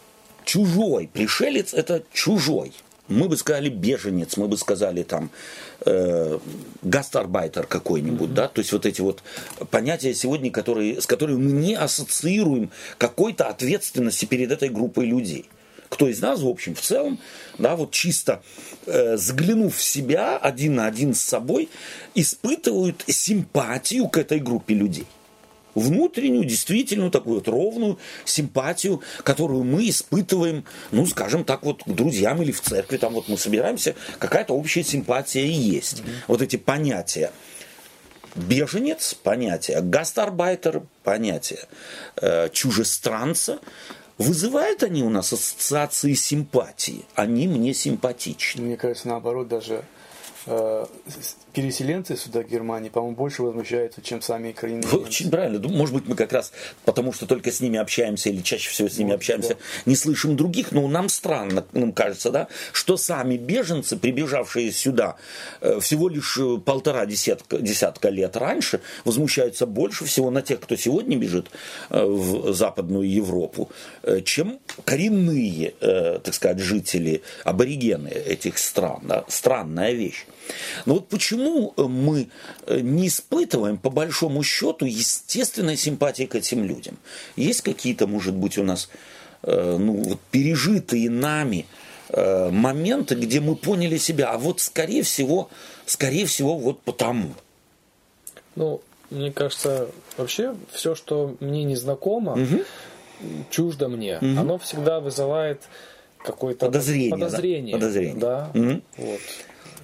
чужой 0.46 1.10
пришелец– 1.12 1.74
это 1.76 2.04
чужой. 2.14 2.74
Мы 3.08 3.28
бы 3.28 3.38
сказали 3.38 3.70
беженец, 3.70 4.38
мы 4.38 4.48
бы 4.48 4.58
сказали 4.58 5.04
там 5.04 5.32
э, 5.86 6.40
гастарбайтер 6.82 7.66
какой-нибудь, 7.66 8.30
mm-hmm. 8.30 8.34
да, 8.34 8.48
то 8.48 8.60
есть 8.60 8.72
вот 8.72 8.86
эти 8.86 9.02
вот 9.02 9.22
понятия 9.72 10.14
сегодня, 10.14 10.52
которые, 10.52 11.02
с 11.02 11.06
которыми 11.06 11.38
мы 11.38 11.52
не 11.52 11.76
ассоциируем 11.76 12.72
какой-то 12.98 13.48
ответственности 13.48 14.26
перед 14.26 14.52
этой 14.52 14.70
группой 14.70 15.06
людей. 15.06 15.46
Кто 15.90 16.08
из 16.08 16.22
нас, 16.22 16.42
в 16.42 16.48
общем, 16.48 16.76
в 16.76 16.82
целом, 16.82 17.20
да, 17.58 17.76
вот 17.76 17.92
чисто 17.92 18.44
э, 18.86 19.18
заглянув 19.18 19.76
в 19.76 19.84
себя 19.84 20.38
один 20.38 20.76
на 20.76 20.86
один 20.86 21.16
с 21.16 21.22
собой, 21.22 21.70
испытывают 22.14 23.04
симпатию 23.08 24.08
к 24.08 24.18
этой 24.18 24.40
группе 24.40 24.76
людей 24.76 25.08
внутреннюю, 25.76 26.46
действительно 26.46 27.12
такую 27.12 27.36
вот 27.36 27.48
ровную 27.48 28.00
симпатию, 28.26 29.02
которую 29.24 29.64
мы 29.64 29.90
испытываем, 29.90 30.66
ну, 30.92 31.06
скажем 31.06 31.44
так, 31.44 31.64
вот 31.64 31.84
к 31.84 31.90
друзьям 31.90 32.42
или 32.42 32.52
в 32.52 32.62
церкви, 32.62 32.98
там 32.98 33.14
вот 33.14 33.28
мы 33.28 33.38
собираемся, 33.38 33.96
какая-то 34.20 34.54
общая 34.54 34.84
симпатия 34.84 35.46
и 35.46 35.52
есть. 35.52 36.00
Mm-hmm. 36.00 36.14
Вот 36.28 36.42
эти 36.42 36.56
понятия. 36.56 37.32
Беженец– 38.36 39.14
понятие, 39.24 39.82
гастарбайтер– 39.82 40.84
понятие, 41.04 41.60
э, 42.22 42.50
чужестранца– 42.52 43.60
Вызывают 44.20 44.84
они 44.84 45.02
у 45.02 45.10
нас 45.10 45.32
ассоциации 45.32 46.14
симпатии? 46.14 47.06
Они 47.16 47.48
мне 47.48 47.74
симпатичны. 47.74 48.64
Мне 48.64 48.76
кажется, 48.76 49.08
наоборот, 49.08 49.48
даже 49.48 49.86
переселенцы 51.54 52.16
сюда, 52.16 52.42
в 52.42 52.48
Германии, 52.48 52.90
по-моему, 52.90 53.16
больше 53.16 53.44
возмущаются, 53.44 54.02
чем 54.02 54.22
сами 54.22 54.52
коренные 54.52 54.88
Очень 54.90 55.30
правильно. 55.30 55.60
Может 55.68 55.96
быть, 55.96 56.08
мы 56.08 56.16
как 56.16 56.32
раз, 56.32 56.52
потому 56.86 57.12
что 57.12 57.26
только 57.26 57.52
с 57.52 57.60
ними 57.60 57.80
общаемся, 57.80 58.30
или 58.30 58.42
чаще 58.42 58.70
всего 58.70 58.88
с 58.88 58.98
ними 58.98 59.10
Может, 59.10 59.20
общаемся, 59.20 59.50
да. 59.50 59.60
не 59.86 59.96
слышим 59.96 60.36
других, 60.36 60.72
но 60.72 60.88
нам 60.88 61.10
странно, 61.10 61.66
нам 61.74 61.92
кажется, 61.92 62.32
да, 62.32 62.48
что 62.72 62.98
сами 62.98 63.38
беженцы, 63.38 63.98
прибежавшие 63.98 64.72
сюда 64.72 65.16
э, 65.62 65.80
всего 65.80 66.08
лишь 66.08 66.38
э, 66.38 66.58
полтора 66.64 67.06
десятка, 67.06 67.58
десятка 67.58 68.10
лет 68.10 68.38
раньше, 68.38 68.82
возмущаются 69.06 69.66
больше 69.66 70.06
всего 70.06 70.30
на 70.30 70.42
тех, 70.42 70.60
кто 70.60 70.76
сегодня 70.76 71.18
бежит 71.18 71.48
э, 71.90 72.04
в 72.04 72.54
Западную 72.54 73.10
Европу, 73.10 73.70
чем 74.24 74.60
коренные, 74.86 75.74
так 75.80 76.34
сказать, 76.34 76.60
жители, 76.60 77.22
аборигены 77.44 78.10
этих 78.10 78.58
стран. 78.58 79.02
Да? 79.04 79.26
Странная 79.28 79.92
вещь. 79.92 80.26
Но 80.86 80.96
вот 80.96 81.10
почему 81.10 81.74
э, 81.76 81.84
мы 81.84 82.30
э, 82.66 82.80
не 82.80 83.08
испытываем, 83.08 83.78
по 83.78 83.90
большому 83.90 84.44
счету, 84.44 84.86
естественной 84.86 85.78
симпатии 85.78 86.24
к 86.24 86.36
этим 86.36 86.64
людям? 86.64 86.98
Есть 87.36 87.62
какие-то, 87.62 88.08
может 88.08 88.36
быть, 88.36 88.58
у 88.58 88.64
нас 88.64 88.90
э, 89.44 89.78
ну, 89.80 89.94
вот 89.94 90.20
пережитые 90.32 91.10
нами 91.10 91.66
моменты, 92.12 93.14
где 93.14 93.40
мы 93.40 93.56
поняли 93.56 93.98
себя, 93.98 94.32
а 94.32 94.40
вот 94.40 94.62
скорее 94.62 95.04
всего, 95.04 95.52
скорее 95.86 96.26
всего, 96.26 96.58
вот 96.58 96.82
потому. 96.82 97.36
Ну, 98.56 98.82
мне 99.12 99.32
кажется, 99.32 99.90
вообще 100.18 100.56
все, 100.72 100.96
что 100.96 101.36
мне 101.40 101.64
не 101.64 101.76
знакомо, 101.76 102.34
угу. 102.34 102.64
чуждо 103.52 103.90
мне, 103.90 104.18
угу. 104.18 104.40
оно 104.40 104.58
всегда 104.58 105.00
вызывает 105.00 105.62
какое-то 106.24 106.66
подозрение. 106.66 107.12
Подозрение. 107.12 107.74
Да. 107.76 107.80
подозрение. 107.80 108.20
да? 108.20 108.52
Угу. 108.54 108.82
Вот. 108.98 109.20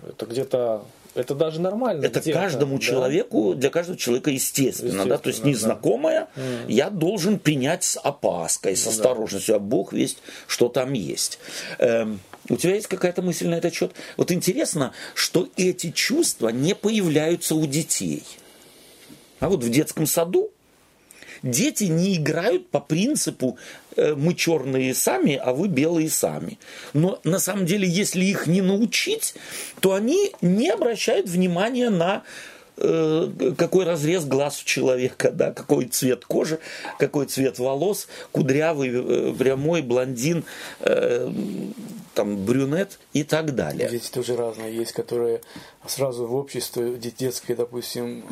Это 0.10 0.26
где-то 0.26 0.86
это 1.16 1.34
даже 1.34 1.62
нормально. 1.62 2.06
Это 2.06 2.22
каждому 2.30 2.76
да? 2.76 2.82
человеку, 2.82 3.56
для 3.56 3.70
каждого 3.70 3.98
человека 3.98 4.32
естественно, 4.32 4.88
естественно 4.88 5.16
да, 5.16 5.18
то 5.18 5.30
есть 5.30 5.46
незнакомое 5.46 6.28
да. 6.36 6.44
я 6.68 6.90
должен 6.90 7.40
принять 7.40 7.86
с 7.86 7.98
опаской, 7.98 8.76
с 8.76 8.84
ну, 8.84 8.92
осторожностью, 8.92 9.56
а 9.56 9.60
Бог 9.60 9.94
весть, 9.94 10.18
что 10.46 10.68
там 10.68 10.92
есть. 10.92 11.40
Эм, 11.80 12.20
у 12.50 12.58
тебя 12.58 12.76
есть 12.76 12.88
какая-то 12.88 13.22
мысль 13.22 13.48
на 13.48 13.56
этот 13.56 13.74
счет? 13.74 13.94
Вот 14.18 14.30
интересно, 14.32 14.92
что 15.14 15.48
эти 15.56 15.92
чувства 15.92 16.50
не 16.50 16.76
появляются 16.76 17.56
у 17.56 17.66
детей. 17.66 18.24
А 19.40 19.48
вот 19.48 19.64
в 19.64 19.70
детском 19.70 20.06
саду 20.06 20.52
Дети 21.44 21.86
не 21.86 22.15
играют 22.15 22.70
по 22.70 22.80
принципу 22.80 23.58
э, 23.96 24.15
мы 24.15 24.34
черные 24.34 24.94
сами, 24.94 25.36
а 25.36 25.54
вы 25.54 25.68
белые 25.68 26.10
сами. 26.10 26.58
Но 26.94 27.20
на 27.24 27.39
самом 27.39 27.65
деле, 27.65 27.88
если 27.88 28.24
их 28.24 28.48
не 28.48 28.62
научить, 28.62 29.36
то 29.80 29.93
они 29.93 30.32
не 30.41 30.69
обращают 30.69 31.28
внимания 31.28 31.89
на 31.89 32.24
э, 32.78 33.54
какой 33.58 33.86
разрез 33.86 34.26
глаз 34.26 34.62
у 34.62 34.65
человека, 34.65 35.32
да, 35.32 35.52
какой 35.52 35.86
цвет 35.86 36.26
кожи, 36.26 36.60
какой 37.00 37.26
цвет 37.26 37.60
волос, 37.60 38.08
кудрявый, 38.32 38.91
э, 38.93 39.34
прямой, 39.38 39.82
блондин, 39.82 40.43
там, 42.13 42.45
брюнет 42.45 42.98
и 43.12 43.24
так 43.24 43.56
далее. 43.56 43.89
Дети 43.89 44.10
тоже 44.10 44.38
разные. 44.38 44.76
Есть, 44.76 44.93
которые 44.93 45.41
сразу 45.86 46.26
в 46.26 46.34
общество 46.34 46.84
детское, 46.98 47.56
допустим, 47.56 48.24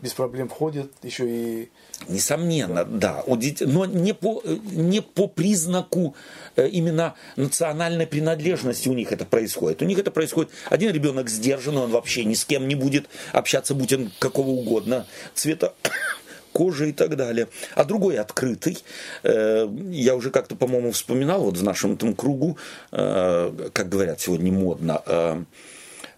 без 0.00 0.12
проблем 0.14 0.48
входят, 0.48 0.92
еще 1.02 1.28
и 1.28 1.68
Несомненно, 2.08 2.84
да. 2.84 3.22
У 3.26 3.36
детей, 3.36 3.66
но 3.66 3.84
не 3.86 4.14
по, 4.14 4.42
не 4.44 5.00
по 5.00 5.28
признаку 5.28 6.14
э, 6.56 6.68
именно 6.68 7.14
национальной 7.36 8.06
принадлежности 8.06 8.88
у 8.88 8.94
них 8.94 9.12
это 9.12 9.24
происходит. 9.24 9.82
У 9.82 9.84
них 9.84 9.98
это 9.98 10.10
происходит. 10.10 10.50
Один 10.68 10.92
ребенок 10.92 11.28
сдержанный, 11.28 11.82
он 11.82 11.90
вообще 11.90 12.24
ни 12.24 12.34
с 12.34 12.44
кем 12.44 12.68
не 12.68 12.74
будет 12.74 13.06
общаться, 13.32 13.74
будь 13.74 13.92
он 13.92 14.10
какого 14.18 14.50
угодно 14.50 15.06
цвета 15.34 15.74
кожи 16.52 16.90
и 16.90 16.92
так 16.92 17.16
далее. 17.16 17.48
А 17.74 17.84
другой 17.84 18.18
открытый. 18.18 18.78
Э, 19.22 19.68
я 19.90 20.14
уже 20.14 20.30
как-то, 20.30 20.56
по-моему, 20.56 20.92
вспоминал 20.92 21.44
вот 21.44 21.56
в 21.56 21.62
нашем 21.62 21.94
этом 21.94 22.14
кругу, 22.14 22.58
э, 22.90 23.70
как 23.72 23.88
говорят 23.88 24.20
сегодня 24.20 24.52
модно, 24.52 25.02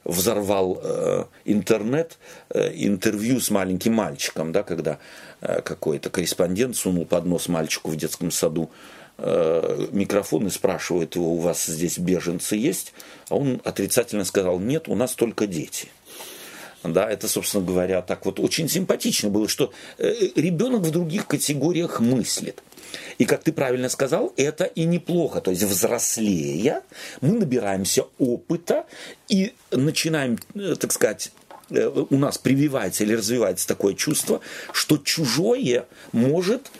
взорвал 0.04 0.82
интернет 1.44 2.18
интервью 2.52 3.40
с 3.40 3.50
маленьким 3.50 3.94
мальчиком, 3.94 4.52
да, 4.52 4.62
когда 4.62 4.98
Э, 5.44 5.60
какой-то 5.60 6.08
корреспондент 6.08 6.74
сунул 6.74 7.04
под 7.04 7.26
нос 7.26 7.48
мальчику 7.48 7.90
в 7.90 7.96
детском 7.96 8.30
саду 8.30 8.70
э, 9.18 9.88
микрофон 9.92 10.46
и 10.46 10.50
спрашивает 10.50 11.16
его, 11.16 11.34
у 11.34 11.38
вас 11.38 11.66
здесь 11.66 11.98
беженцы 11.98 12.56
есть? 12.56 12.94
А 13.28 13.36
он 13.36 13.60
отрицательно 13.62 14.24
сказал, 14.24 14.58
нет, 14.58 14.88
у 14.88 14.94
нас 14.94 15.14
только 15.14 15.46
дети. 15.46 15.88
Да, 16.82 17.10
это, 17.10 17.28
собственно 17.28 17.62
говоря, 17.62 18.00
так 18.00 18.24
вот 18.24 18.40
очень 18.40 18.70
симпатично 18.70 19.28
было, 19.28 19.46
что 19.46 19.70
э, 19.98 20.14
ребенок 20.34 20.80
в 20.80 20.90
других 20.90 21.26
категориях 21.26 22.00
мыслит. 22.00 22.62
И, 23.18 23.24
как 23.24 23.42
ты 23.42 23.52
правильно 23.52 23.88
сказал, 23.88 24.32
это 24.36 24.64
и 24.64 24.84
неплохо. 24.84 25.40
То 25.40 25.50
есть, 25.50 25.62
взрослея, 25.62 26.82
мы 27.20 27.38
набираемся 27.38 28.04
опыта 28.18 28.86
и 29.28 29.52
начинаем, 29.70 30.38
так 30.78 30.92
сказать, 30.92 31.32
Э, 31.70 32.04
у 32.10 32.16
нас 32.16 32.38
прививается 32.38 33.04
или 33.04 33.14
развивается 33.14 33.66
такое 33.66 33.94
чувство, 33.94 34.40
что 34.72 34.98
чужое 34.98 35.86
может 36.12 36.70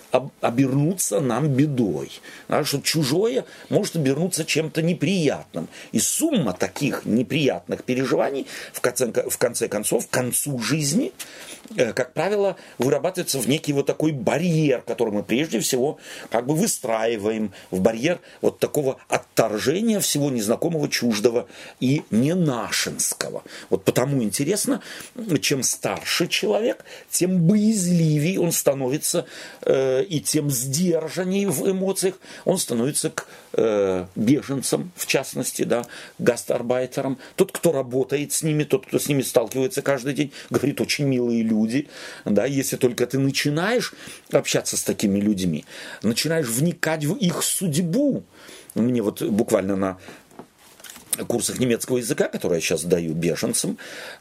обернуться 0.40 1.20
нам 1.20 1.48
бедой, 1.48 2.11
да, 2.48 2.64
что 2.64 2.81
чужое 2.81 3.44
может 3.68 3.96
обернуться 3.96 4.44
чем-то 4.44 4.83
неприятным. 4.83 5.68
И 5.92 5.98
сумма 5.98 6.53
таких 6.53 7.05
неприятных 7.05 7.85
переживаний 7.85 8.46
в 8.72 8.81
конце, 8.81 9.12
в 9.29 9.38
конце 9.38 9.68
концов, 9.68 10.07
к 10.07 10.11
концу 10.11 10.59
жизни, 10.59 11.12
э, 11.77 11.92
как 11.92 12.12
правило, 12.12 12.57
вырабатывается 12.79 13.38
в 13.38 13.48
некий 13.48 13.72
вот 13.72 13.87
такой 13.87 14.12
барьер, 14.12 14.83
который 14.83 15.12
мы 15.12 15.22
прежде 15.22 15.61
всего 15.61 15.98
как 16.31 16.46
бы 16.46 16.55
выстраиваем 16.55 17.53
в 17.70 17.81
барьер 17.81 18.20
вот 18.40 18.59
такого 18.59 18.98
отторжения 19.09 20.00
всего 20.00 20.31
незнакомого, 20.31 20.88
чуждого 20.88 21.46
и 21.81 22.03
ненашинского. 22.11 23.42
Вот 23.70 23.85
потому 23.85 24.22
интересно, 24.22 24.81
чем 25.40 25.62
старше 25.62 26.29
человек, 26.29 26.85
тем 27.11 27.40
боязливее 27.46 28.40
он 28.40 28.53
становится 28.53 29.27
э, 29.62 30.04
и 30.05 30.21
тем 30.21 30.51
сдержаннее 30.51 31.49
в 31.49 31.69
эмоциях 31.71 32.14
он 32.45 32.59
становится 32.59 33.11
к 33.11 33.27
э, 33.55 34.07
беженцам, 34.14 34.93
в 34.97 35.07
частности, 35.07 35.62
да, 35.62 35.87
гастарбайтерам. 36.19 37.19
Тот, 37.37 37.53
кто 37.53 37.73
работает 37.73 38.33
с 38.33 38.43
ними, 38.43 38.64
тот, 38.64 38.87
кто 38.87 38.99
с 38.99 39.09
ними 39.09 39.23
сталкивается 39.23 39.83
каждый 39.83 40.14
день, 40.14 40.33
говорит, 40.51 40.81
очень 40.81 41.07
милые 41.07 41.43
люди. 41.43 41.88
Да, 42.25 42.47
если 42.47 42.77
только 42.77 43.07
ты 43.07 43.19
начинаешь 43.19 43.95
общаться 44.31 44.77
с 44.77 44.83
такими 44.83 45.19
людьми, 45.19 45.64
начинаешь 46.03 46.49
вникать 46.49 47.05
в 47.05 47.14
их 47.14 47.43
судьбу. 47.43 48.25
Мне 48.75 49.03
вот 49.03 49.23
буквально 49.23 49.77
на 49.77 49.99
курсах 51.27 51.59
немецкого 51.59 51.98
языка, 51.98 52.29
которые 52.29 52.59
я 52.59 52.61
сейчас 52.61 52.85
даю 52.85 53.14
беженцам, 53.14 53.79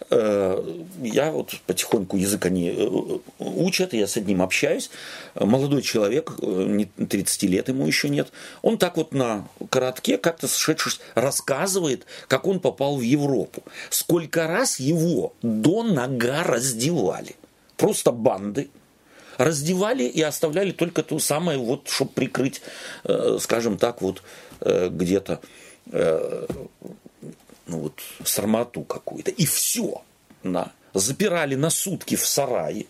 э, 0.09 0.81
я 1.01 1.31
вот 1.31 1.55
потихоньку 1.65 2.17
язык 2.17 2.45
они 2.45 2.73
э, 2.75 3.17
учат, 3.39 3.93
я 3.93 4.07
с 4.07 4.17
одним 4.17 4.41
общаюсь. 4.41 4.89
Молодой 5.35 5.81
человек, 5.81 6.33
э, 6.41 6.45
не 6.45 6.85
30 6.85 7.43
лет 7.43 7.69
ему 7.69 7.85
еще 7.87 8.09
нет, 8.09 8.31
он 8.61 8.77
так 8.77 8.97
вот 8.97 9.13
на 9.13 9.47
коротке 9.69 10.17
как-то 10.17 10.47
сошедшись 10.47 10.99
рассказывает, 11.15 12.05
как 12.27 12.47
он 12.47 12.59
попал 12.59 12.97
в 12.97 13.01
Европу. 13.01 13.63
Сколько 13.89 14.47
раз 14.47 14.79
его 14.79 15.33
до 15.41 15.83
нога 15.83 16.43
раздевали. 16.43 17.35
Просто 17.77 18.11
банды 18.11 18.69
раздевали 19.37 20.03
и 20.03 20.21
оставляли 20.21 20.71
только 20.71 21.03
то 21.03 21.19
самое, 21.19 21.57
вот, 21.57 21.87
чтобы 21.89 22.11
прикрыть, 22.11 22.61
э, 23.03 23.37
скажем 23.39 23.77
так, 23.77 24.01
вот 24.01 24.21
э, 24.61 24.89
где-то 24.89 25.39
э, 25.91 26.47
ну 27.67 27.79
вот, 27.79 28.01
сармату 28.23 28.81
какую-то. 28.81 29.31
И 29.31 29.45
все. 29.45 30.01
Да. 30.43 30.71
Запирали 30.93 31.55
на 31.55 31.69
сутки 31.69 32.15
в 32.15 32.25
сарае. 32.25 32.85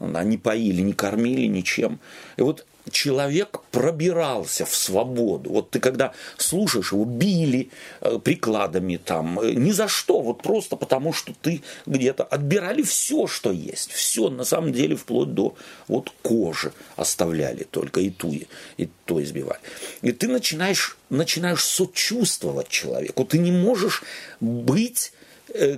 Да, 0.00 0.22
не 0.22 0.38
поили, 0.38 0.80
не 0.80 0.92
кормили 0.92 1.46
ничем. 1.46 1.98
И 2.36 2.42
вот 2.42 2.66
человек 2.90 3.60
пробирался 3.70 4.64
в 4.64 4.74
свободу. 4.74 5.50
Вот 5.50 5.70
ты 5.70 5.80
когда 5.80 6.12
слушаешь 6.36 6.92
его, 6.92 7.04
били 7.04 7.70
э, 8.00 8.18
прикладами 8.18 8.96
там, 8.96 9.40
э, 9.40 9.52
ни 9.52 9.70
за 9.72 9.88
что, 9.88 10.20
вот 10.20 10.42
просто 10.42 10.76
потому, 10.76 11.12
что 11.12 11.32
ты 11.40 11.62
где-то 11.86 12.24
отбирали 12.24 12.82
все, 12.82 13.26
что 13.26 13.52
есть. 13.52 13.90
Все, 13.92 14.28
на 14.30 14.44
самом 14.44 14.72
деле, 14.72 14.96
вплоть 14.96 15.34
до 15.34 15.54
вот 15.86 16.12
кожи 16.22 16.72
оставляли 16.96 17.64
только 17.64 18.00
и 18.00 18.10
ту, 18.10 18.32
и 18.76 18.88
то 19.04 19.22
избивали. 19.22 19.60
И 20.02 20.12
ты 20.12 20.28
начинаешь, 20.28 20.96
начинаешь 21.10 21.64
сочувствовать 21.64 22.68
человеку. 22.68 23.24
Ты 23.24 23.38
не 23.38 23.52
можешь 23.52 24.02
быть 24.40 25.12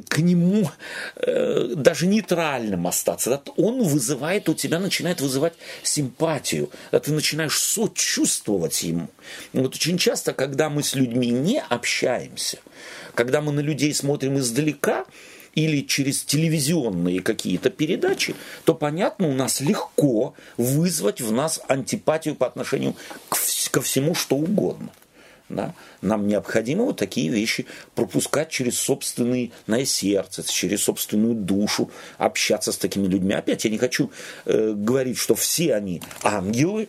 к 0.08 0.18
нему 0.18 0.70
э, 1.16 1.74
даже 1.76 2.06
нейтральным 2.06 2.86
остаться. 2.86 3.40
Он 3.56 3.82
вызывает 3.82 4.48
у 4.48 4.54
тебя, 4.54 4.78
начинает 4.78 5.20
вызывать 5.20 5.54
симпатию. 5.82 6.70
Ты 6.90 7.12
начинаешь 7.12 7.58
сочувствовать 7.58 8.82
ему. 8.82 9.08
Вот 9.52 9.74
очень 9.74 9.98
часто, 9.98 10.32
когда 10.32 10.68
мы 10.70 10.82
с 10.82 10.94
людьми 10.94 11.30
не 11.30 11.60
общаемся, 11.60 12.58
когда 13.14 13.40
мы 13.40 13.52
на 13.52 13.60
людей 13.60 13.94
смотрим 13.94 14.38
издалека, 14.38 15.06
или 15.54 15.80
через 15.80 16.22
телевизионные 16.22 17.20
какие-то 17.20 17.70
передачи, 17.70 18.36
то, 18.64 18.74
понятно, 18.74 19.28
у 19.28 19.32
нас 19.32 19.60
легко 19.60 20.34
вызвать 20.56 21.20
в 21.20 21.32
нас 21.32 21.60
антипатию 21.66 22.36
по 22.36 22.46
отношению 22.46 22.94
ко 23.72 23.80
всему, 23.80 24.14
что 24.14 24.36
угодно. 24.36 24.90
Да? 25.50 25.74
Нам 26.00 26.28
необходимо 26.28 26.84
вот 26.84 26.96
такие 26.96 27.28
вещи 27.28 27.66
пропускать 27.94 28.50
через 28.50 28.78
собственное 28.78 29.50
сердце, 29.84 30.44
через 30.48 30.84
собственную 30.84 31.34
душу, 31.34 31.90
общаться 32.18 32.72
с 32.72 32.78
такими 32.78 33.08
людьми. 33.08 33.34
Опять 33.34 33.64
я 33.64 33.70
не 33.70 33.78
хочу 33.78 34.10
э, 34.46 34.72
говорить, 34.74 35.18
что 35.18 35.34
все 35.34 35.74
они 35.74 36.02
ангелы, 36.22 36.88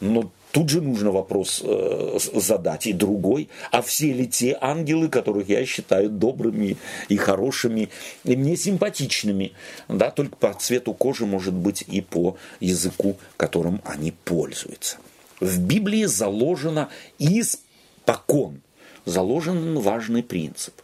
но 0.00 0.30
тут 0.52 0.68
же 0.68 0.82
нужно 0.82 1.12
вопрос 1.12 1.62
э, 1.64 2.18
задать 2.34 2.86
и 2.86 2.92
другой. 2.92 3.48
А 3.70 3.80
все 3.80 4.12
ли 4.12 4.28
те 4.28 4.56
ангелы, 4.60 5.08
которых 5.08 5.48
я 5.48 5.64
считаю 5.64 6.10
добрыми 6.10 6.76
и 7.08 7.16
хорошими, 7.16 7.88
и 8.24 8.36
мне 8.36 8.54
симпатичными, 8.56 9.52
да, 9.88 10.10
только 10.10 10.36
по 10.36 10.52
цвету 10.52 10.92
кожи, 10.92 11.24
может 11.24 11.54
быть, 11.54 11.84
и 11.88 12.02
по 12.02 12.36
языку, 12.60 13.16
которым 13.38 13.80
они 13.84 14.12
пользуются. 14.24 14.98
В 15.40 15.58
Библии 15.58 16.04
заложено 16.04 16.90
из 17.18 17.60
покон 18.04 18.60
заложен 19.04 19.78
важный 19.78 20.22
принцип. 20.22 20.74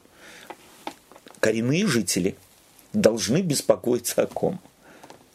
Коренные 1.40 1.86
жители 1.86 2.36
должны 2.92 3.40
беспокоиться 3.42 4.22
о 4.22 4.26
ком? 4.26 4.60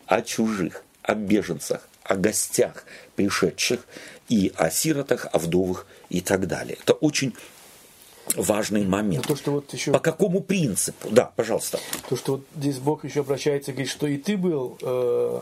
О 0.06 0.22
чужих, 0.22 0.84
о 1.02 1.16
беженцах, 1.16 1.88
о 2.04 2.16
гостях 2.16 2.86
пришедших 3.16 3.88
и 4.30 4.54
о 4.56 4.70
сиротах, 4.70 5.28
о 5.32 5.40
вдовах 5.40 5.88
и 6.10 6.22
так 6.22 6.48
далее. 6.48 6.78
Это 6.80 6.94
очень 6.94 7.34
важный 8.36 8.86
момент. 8.86 9.28
то, 9.28 9.36
что 9.36 9.52
вот 9.52 9.74
еще... 9.74 9.92
По 9.92 10.00
какому 10.00 10.42
принципу? 10.42 11.10
Да, 11.10 11.32
пожалуйста. 11.36 11.80
То, 12.10 12.16
что 12.16 12.34
вот 12.34 12.46
здесь 12.56 12.80
Бог 12.80 13.06
еще 13.06 13.22
обращается 13.22 13.72
и 13.72 13.74
говорит, 13.74 13.92
что 13.92 14.08
и 14.08 14.18
ты 14.18 14.38
был 14.38 14.78
э, 14.82 15.42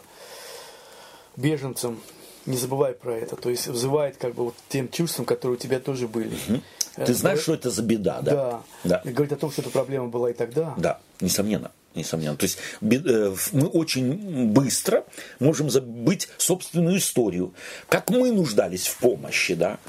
беженцем 1.35 1.99
не 2.45 2.57
забывай 2.57 2.93
про 2.93 3.15
это. 3.15 3.35
То 3.35 3.49
есть 3.49 3.67
взывает 3.67 4.17
как 4.17 4.35
бы 4.35 4.45
вот 4.45 4.55
тем 4.69 4.89
чувствам, 4.89 5.25
которые 5.25 5.57
у 5.57 5.59
тебя 5.59 5.79
тоже 5.79 6.07
были. 6.07 6.35
Угу. 6.49 6.61
Ты 7.05 7.13
знаешь, 7.13 7.39
что 7.39 7.53
это 7.53 7.69
за 7.69 7.81
беда, 7.81 8.21
да? 8.21 8.31
Да. 8.31 8.61
да. 8.83 9.01
И 9.03 9.13
говорит 9.13 9.33
о 9.33 9.37
том, 9.37 9.51
что 9.51 9.61
эта 9.61 9.71
проблема 9.71 10.07
была 10.07 10.29
и 10.29 10.33
тогда. 10.33 10.75
Да, 10.77 10.99
несомненно. 11.21 11.71
Несомненно. 11.95 12.37
То 12.37 12.43
есть 12.43 12.57
э, 12.81 13.35
мы 13.51 13.67
очень 13.67 14.51
быстро 14.51 15.05
можем 15.39 15.69
забыть 15.69 16.27
собственную 16.37 16.97
историю. 16.97 17.53
Как 17.87 18.09
мы 18.09 18.31
нуждались 18.31 18.87
в 18.87 18.97
помощи, 18.97 19.53
да? 19.53 19.79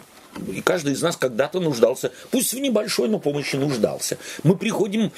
И 0.53 0.61
каждый 0.61 0.95
из 0.95 1.03
нас 1.03 1.17
когда-то 1.17 1.61
нуждался, 1.61 2.11
пусть 2.31 2.53
в 2.53 2.59
небольшой, 2.59 3.09
но 3.09 3.19
помощи 3.19 3.57
нуждался. 3.57 4.19
Мы 4.43 4.57
приходим 4.57 5.13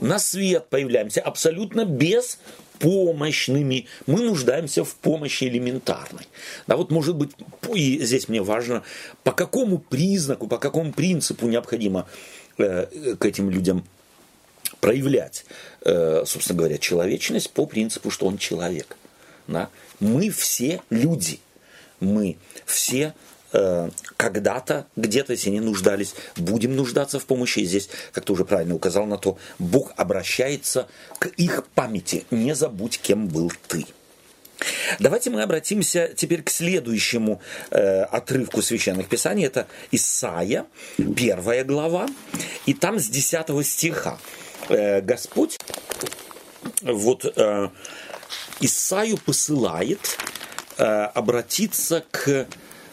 на 0.00 0.18
свет, 0.18 0.68
появляемся 0.68 1.20
абсолютно 1.20 1.84
без 1.84 2.38
помощными, 2.80 3.86
мы 4.06 4.22
нуждаемся 4.22 4.84
в 4.84 4.96
помощи 4.96 5.44
элементарной. 5.44 6.26
Да, 6.66 6.76
вот 6.76 6.90
может 6.90 7.14
быть, 7.14 7.30
и 7.72 8.04
здесь 8.04 8.28
мне 8.28 8.42
важно, 8.42 8.82
по 9.22 9.30
какому 9.32 9.78
признаку, 9.78 10.48
по 10.48 10.58
какому 10.58 10.92
принципу 10.92 11.46
необходимо 11.46 12.08
э, 12.58 12.86
к 13.18 13.24
этим 13.24 13.50
людям 13.50 13.84
проявлять, 14.80 15.44
э, 15.82 16.24
собственно 16.26 16.58
говоря, 16.58 16.78
человечность 16.78 17.50
по 17.50 17.66
принципу, 17.66 18.10
что 18.10 18.26
он 18.26 18.38
человек. 18.38 18.96
Да? 19.46 19.68
Мы 20.00 20.30
все 20.30 20.80
люди, 20.90 21.38
мы 22.00 22.38
все 22.64 23.08
Э, 23.08 23.39
когда-то, 24.16 24.86
где-то, 24.96 25.32
если 25.32 25.50
не 25.50 25.60
нуждались, 25.60 26.14
будем 26.36 26.76
нуждаться 26.76 27.18
в 27.18 27.24
помощи. 27.24 27.60
И 27.60 27.64
здесь, 27.64 27.88
как 28.12 28.24
ты 28.24 28.32
уже 28.32 28.44
правильно 28.44 28.74
указал 28.74 29.06
на 29.06 29.18
то, 29.18 29.38
Бог 29.58 29.92
обращается 29.96 30.88
к 31.18 31.26
их 31.26 31.66
памяти. 31.74 32.24
Не 32.30 32.54
забудь, 32.54 33.00
кем 33.00 33.28
был 33.28 33.52
ты. 33.68 33.86
Давайте 34.98 35.30
мы 35.30 35.42
обратимся 35.42 36.12
теперь 36.14 36.42
к 36.42 36.50
следующему 36.50 37.40
э, 37.70 38.02
отрывку 38.02 38.62
священных 38.62 39.08
писаний. 39.08 39.46
Это 39.46 39.66
Исаия, 39.90 40.66
первая 41.16 41.64
глава, 41.64 42.08
и 42.66 42.74
там 42.74 42.98
с 42.98 43.08
10 43.08 43.66
стиха 43.66 44.18
э, 44.68 45.00
Господь 45.00 45.56
вот 46.82 47.24
э, 47.24 47.68
Исаию 48.60 49.16
посылает 49.18 50.18
э, 50.76 50.84
обратиться 50.84 52.04
к 52.10 52.46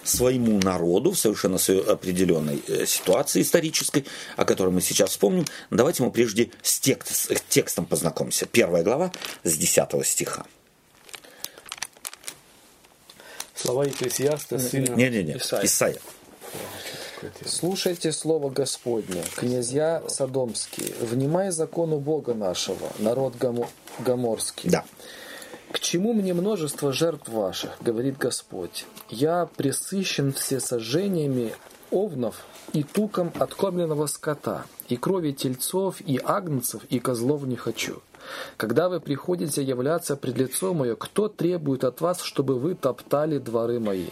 своему 0.08 0.60
народу 0.60 1.12
в 1.12 1.20
совершенно 1.20 1.58
определенной 1.92 2.62
э, 2.68 2.86
ситуации 2.86 3.42
исторической, 3.42 4.06
о 4.36 4.46
которой 4.46 4.70
мы 4.70 4.82
сейчас 4.82 5.12
вспомним. 5.12 5.46
Давайте 5.70 6.04
мы 6.04 6.12
прежде 6.12 6.52
с, 6.62 6.80
текст, 6.80 7.32
с 7.32 7.42
текстом 7.50 7.86
познакомимся. 7.86 8.46
Первая 8.46 8.84
глава 8.84 9.12
с 9.44 9.58
10 9.58 10.06
стиха. 10.06 10.46
Слова 13.56 13.86
Екклесиаста, 13.86 14.60
сына 14.60 14.96
Не-не-не, 14.96 15.38
Исаия. 15.38 15.66
Исаия. 15.66 16.00
Слушайте 17.46 18.12
слово 18.12 18.52
Господне, 18.52 19.24
князья 19.36 20.04
Содомские, 20.08 20.94
внимай 21.02 21.50
закону 21.50 22.00
Бога 22.00 22.36
нашего, 22.36 22.92
народ 23.00 23.36
Гоморский. 24.00 24.70
Да. 24.70 24.86
«К 25.78 25.80
чему 25.80 26.12
мне 26.14 26.34
множество 26.34 26.92
жертв 26.92 27.30
ваших, 27.30 27.78
говорит 27.82 28.18
Господь? 28.18 28.88
Я 29.12 29.48
пресыщен 29.58 30.34
все 30.34 30.60
сожжениями 30.60 31.54
овнов 31.92 32.48
и 32.74 32.82
туком 32.82 33.32
откормленного 33.38 34.08
скота, 34.08 34.66
и 34.90 34.98
крови 34.98 35.34
тельцов, 35.34 36.02
и 36.02 36.20
агнцев, 36.24 36.84
и 36.90 36.98
козлов 36.98 37.44
не 37.44 37.58
хочу. 37.58 38.02
Когда 38.58 38.90
вы 38.90 39.00
приходите 39.00 39.62
являться 39.62 40.16
пред 40.16 40.38
лицо 40.40 40.74
мое, 40.74 40.96
кто 40.96 41.28
требует 41.28 41.84
от 41.84 42.02
вас, 42.02 42.22
чтобы 42.22 42.60
вы 42.60 42.74
топтали 42.74 43.38
дворы 43.38 43.80
мои? 43.80 44.08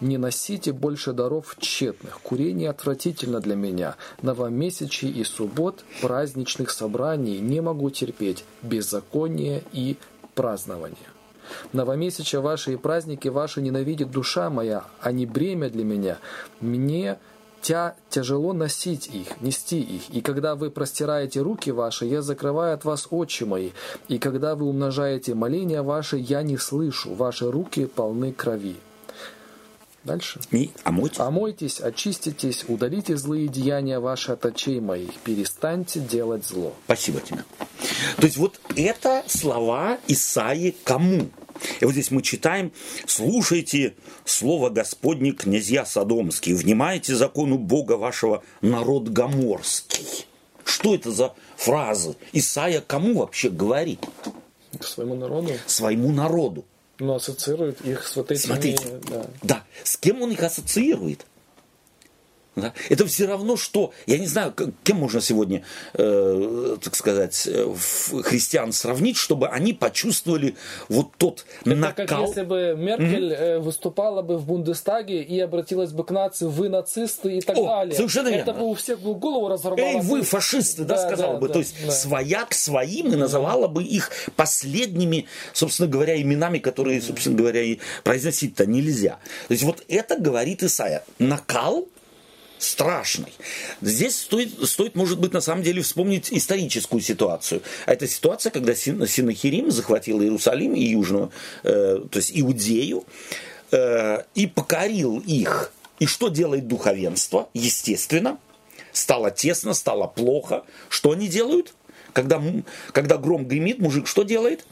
Не 0.00 0.18
носите 0.18 0.74
больше 0.74 1.14
даров 1.14 1.56
тщетных, 1.58 2.20
курение 2.20 2.68
отвратительно 2.68 3.40
для 3.40 3.56
меня, 3.56 3.96
новомесячий 4.20 5.10
и 5.10 5.24
суббот, 5.24 5.82
праздничных 6.02 6.70
собраний 6.70 7.38
не 7.38 7.62
могу 7.62 7.88
терпеть, 7.88 8.44
беззаконие 8.60 9.62
и 9.72 9.96
празднования. 10.36 11.10
Новомесяча 11.72 12.40
ваши 12.40 12.74
и 12.74 12.76
праздники 12.76 13.28
ваши 13.28 13.60
ненавидит 13.60 14.10
душа 14.10 14.50
моя, 14.50 14.84
а 15.00 15.10
не 15.10 15.26
бремя 15.26 15.68
для 15.70 15.84
меня. 15.84 16.18
Мне 16.60 17.18
тя 17.62 17.96
тяжело 18.10 18.52
носить 18.52 19.08
их, 19.08 19.40
нести 19.40 19.80
их. 19.80 20.10
И 20.10 20.20
когда 20.20 20.54
вы 20.54 20.70
простираете 20.70 21.40
руки 21.40 21.70
ваши, 21.70 22.04
я 22.06 22.22
закрываю 22.22 22.74
от 22.74 22.84
вас 22.84 23.08
очи 23.10 23.42
мои. 23.42 23.70
И 24.06 24.18
когда 24.18 24.54
вы 24.54 24.66
умножаете 24.66 25.34
моления 25.34 25.82
ваши, 25.82 26.16
я 26.16 26.42
не 26.42 26.58
слышу. 26.58 27.14
Ваши 27.14 27.50
руки 27.50 27.86
полны 27.86 28.32
крови. 28.32 28.76
Дальше. 30.06 30.40
И 30.52 30.70
омойтесь. 30.84 31.18
Омойтесь, 31.18 31.80
очиститесь, 31.80 32.64
удалите 32.68 33.16
злые 33.16 33.48
деяния 33.48 33.98
ваши 33.98 34.32
от 34.32 34.46
очей 34.46 34.78
моих, 34.78 35.12
перестаньте 35.24 35.98
делать 35.98 36.46
зло. 36.46 36.72
Спасибо 36.84 37.20
тебе. 37.20 37.44
То 38.16 38.24
есть 38.24 38.36
вот 38.36 38.60
это 38.76 39.24
слова 39.26 39.98
Исаи 40.06 40.76
кому? 40.84 41.28
И 41.80 41.84
вот 41.84 41.92
здесь 41.92 42.12
мы 42.12 42.22
читаем, 42.22 42.70
слушайте 43.06 43.96
слово 44.24 44.70
Господне, 44.70 45.32
князья 45.32 45.84
Содомские, 45.84 46.54
внимайте 46.54 47.16
закону 47.16 47.58
Бога 47.58 47.94
вашего, 47.94 48.44
народ 48.60 49.08
Гоморский. 49.08 50.26
Что 50.64 50.94
это 50.94 51.10
за 51.10 51.34
фразы? 51.56 52.16
Исаия 52.32 52.80
кому 52.80 53.20
вообще 53.20 53.50
говорит? 53.50 54.00
К 54.78 54.84
своему 54.84 55.14
народу. 55.14 55.52
Своему 55.66 56.12
народу. 56.12 56.64
Но 56.98 57.16
ассоциирует 57.16 57.80
их 57.82 58.06
с 58.06 58.16
вот 58.16 58.30
этими... 58.30 58.46
Смотрите, 58.46 59.00
да. 59.08 59.26
да, 59.42 59.64
с 59.84 59.96
кем 59.96 60.22
он 60.22 60.30
их 60.32 60.42
ассоциирует? 60.42 61.26
Да? 62.56 62.72
Это 62.88 63.06
все 63.06 63.26
равно, 63.26 63.56
что, 63.58 63.92
я 64.06 64.18
не 64.18 64.26
знаю, 64.26 64.54
кем 64.82 64.96
можно 64.96 65.20
сегодня, 65.20 65.62
э, 65.92 66.76
так 66.82 66.96
сказать, 66.96 67.46
э, 67.46 67.74
христиан 68.22 68.72
сравнить, 68.72 69.18
чтобы 69.18 69.48
они 69.48 69.74
почувствовали 69.74 70.56
вот 70.88 71.08
тот 71.18 71.44
Это 71.66 71.74
накал. 71.74 72.06
как 72.06 72.28
если 72.28 72.42
бы 72.42 72.74
Меркель 72.78 73.32
mm-hmm. 73.32 73.58
выступала 73.58 74.22
бы 74.22 74.38
в 74.38 74.46
Бундестаге 74.46 75.22
и 75.22 75.38
обратилась 75.38 75.92
бы 75.92 76.02
к 76.04 76.10
нации, 76.10 76.46
вы 76.46 76.70
нацисты 76.70 77.36
и 77.36 77.40
так 77.42 77.58
О, 77.58 77.66
далее. 77.66 77.94
Совершенно 77.94 78.28
Это 78.28 78.36
верно. 78.36 78.52
бы 78.54 78.70
у 78.70 78.74
всех 78.74 79.00
бы 79.00 79.14
голову 79.14 79.48
разорвало. 79.48 79.78
Эй, 79.86 80.00
вы 80.00 80.22
фашисты, 80.22 80.84
да, 80.84 80.96
Да, 80.96 81.06
сказала 81.08 81.34
да, 81.34 81.40
бы. 81.40 81.48
да, 81.48 81.52
То 81.52 81.58
есть 81.58 81.74
да. 81.84 81.92
свояк 81.92 82.54
своим 82.54 83.12
и 83.12 83.16
называла 83.16 83.68
бы 83.68 83.84
их 83.84 84.10
последними, 84.34 85.26
собственно 85.52 85.88
говоря, 85.88 86.20
именами, 86.20 86.58
которые, 86.58 87.02
собственно 87.02 87.36
говоря, 87.36 87.60
и 87.60 87.80
произносить-то 88.02 88.64
нельзя. 88.64 89.18
То 89.48 89.52
есть 89.52 89.62
вот 89.62 89.84
это 89.88 90.18
говорит 90.18 90.62
Исаия. 90.62 91.04
Накал 91.18 91.86
страшный. 92.58 93.32
Здесь 93.80 94.16
стоит, 94.16 94.68
стоит, 94.68 94.94
может 94.94 95.18
быть, 95.18 95.32
на 95.32 95.40
самом 95.40 95.62
деле 95.62 95.82
вспомнить 95.82 96.32
историческую 96.32 97.00
ситуацию. 97.00 97.62
А 97.86 97.92
это 97.92 98.06
ситуация, 98.06 98.50
когда 98.50 98.74
Син- 98.74 99.06
Синахирим 99.06 99.70
захватил 99.70 100.20
Иерусалим 100.22 100.74
и 100.74 100.82
Южную, 100.84 101.30
э, 101.62 102.00
то 102.10 102.16
есть 102.16 102.32
Иудею, 102.34 103.04
э, 103.72 104.22
и 104.34 104.46
покорил 104.46 105.18
их. 105.18 105.72
И 105.98 106.06
что 106.06 106.28
делает 106.28 106.68
духовенство? 106.68 107.48
Естественно, 107.54 108.38
стало 108.92 109.30
тесно, 109.30 109.74
стало 109.74 110.06
плохо. 110.06 110.64
Что 110.88 111.12
они 111.12 111.28
делают? 111.28 111.74
Когда, 112.12 112.42
когда 112.92 113.18
гром 113.18 113.46
гремит, 113.46 113.78
мужик 113.78 114.06
что 114.06 114.22
делает? 114.22 114.66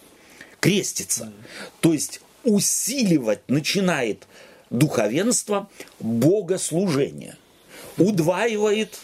Крестится. 0.60 1.32
То 1.80 1.92
есть 1.92 2.20
усиливать 2.42 3.40
начинает 3.48 4.26
духовенство 4.70 5.68
богослужение. 6.00 7.36
Удваивает 7.98 8.98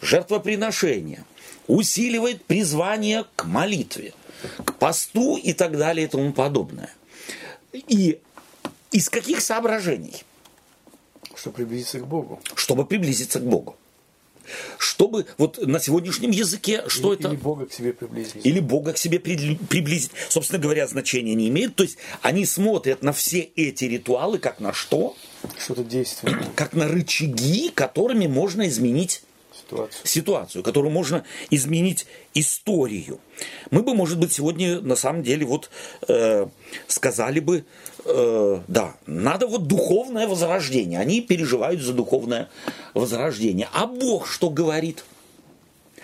жертвоприношение. 0.00 1.24
Усиливает 1.66 2.44
призвание 2.44 3.24
к 3.36 3.44
молитве, 3.44 4.14
к 4.64 4.74
посту 4.74 5.36
и 5.36 5.52
так 5.52 5.78
далее 5.78 6.06
и 6.06 6.08
тому 6.08 6.32
подобное. 6.32 6.92
И 7.72 8.18
из 8.90 9.08
каких 9.08 9.40
соображений? 9.40 10.24
Чтобы 11.34 11.56
приблизиться 11.56 12.00
к 12.00 12.06
Богу. 12.06 12.40
Чтобы 12.54 12.84
приблизиться 12.84 13.40
к 13.40 13.44
Богу. 13.44 13.76
Чтобы 14.76 15.26
вот 15.38 15.64
на 15.64 15.78
сегодняшнем 15.78 16.30
языке, 16.30 16.84
что 16.88 17.12
или, 17.12 17.20
это? 17.20 17.28
Или 17.28 17.36
Бога 17.36 17.66
к 17.66 17.72
себе 17.72 17.92
приблизить. 17.92 18.44
или 18.44 18.60
Бога 18.60 18.92
к 18.92 18.98
себе 18.98 19.20
при- 19.20 19.54
приблизить. 19.56 20.10
Собственно 20.28 20.60
говоря, 20.60 20.86
значения 20.88 21.34
не 21.34 21.48
имеет. 21.48 21.76
То 21.76 21.84
есть 21.84 21.96
они 22.22 22.44
смотрят 22.44 23.02
на 23.02 23.12
все 23.12 23.40
эти 23.40 23.84
ритуалы 23.84 24.38
как 24.38 24.58
на 24.60 24.72
что? 24.72 25.16
Что-то 25.58 25.84
действенное. 25.84 26.48
Как 26.56 26.74
на 26.74 26.88
рычаги, 26.88 27.70
которыми 27.70 28.26
можно 28.26 28.68
изменить 28.68 29.22
Ситуацию. 29.52 30.06
ситуацию, 30.06 30.62
которую 30.62 30.92
можно 30.92 31.24
изменить 31.50 32.06
историю. 32.34 33.20
Мы 33.70 33.82
бы, 33.82 33.94
может 33.94 34.18
быть, 34.18 34.32
сегодня 34.32 34.80
на 34.80 34.96
самом 34.96 35.22
деле 35.22 35.44
вот 35.46 35.70
э, 36.08 36.46
сказали 36.88 37.40
бы, 37.40 37.64
э, 38.04 38.60
да, 38.68 38.96
надо 39.06 39.46
вот 39.46 39.66
духовное 39.66 40.26
возрождение. 40.26 40.98
Они 40.98 41.20
переживают 41.20 41.82
за 41.82 41.92
духовное 41.92 42.48
возрождение. 42.94 43.68
А 43.72 43.86
Бог 43.86 44.26
что 44.26 44.50
говорит? 44.50 45.04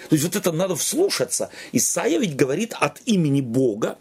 То 0.08 0.14
есть 0.14 0.24
вот 0.24 0.36
это 0.36 0.52
надо 0.52 0.76
вслушаться. 0.76 1.50
Исаия 1.72 2.18
ведь 2.18 2.36
говорит 2.36 2.74
от 2.78 3.00
имени 3.06 3.40
Бога, 3.40 3.98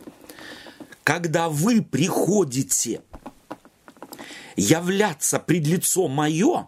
когда 1.04 1.50
вы 1.50 1.82
приходите 1.82 3.02
являться 4.58 5.40
пред 5.40 5.66
лицо 5.66 6.10
мое, 6.10 6.68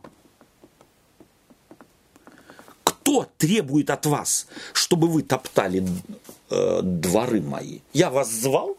кто 2.83 3.27
требует 3.37 3.89
от 3.89 4.05
вас, 4.05 4.47
чтобы 4.71 5.07
вы 5.07 5.23
топтали 5.23 5.85
э, 6.49 6.79
дворы 6.83 7.41
мои? 7.41 7.79
Я 7.91 8.09
вас 8.09 8.31
звал? 8.31 8.77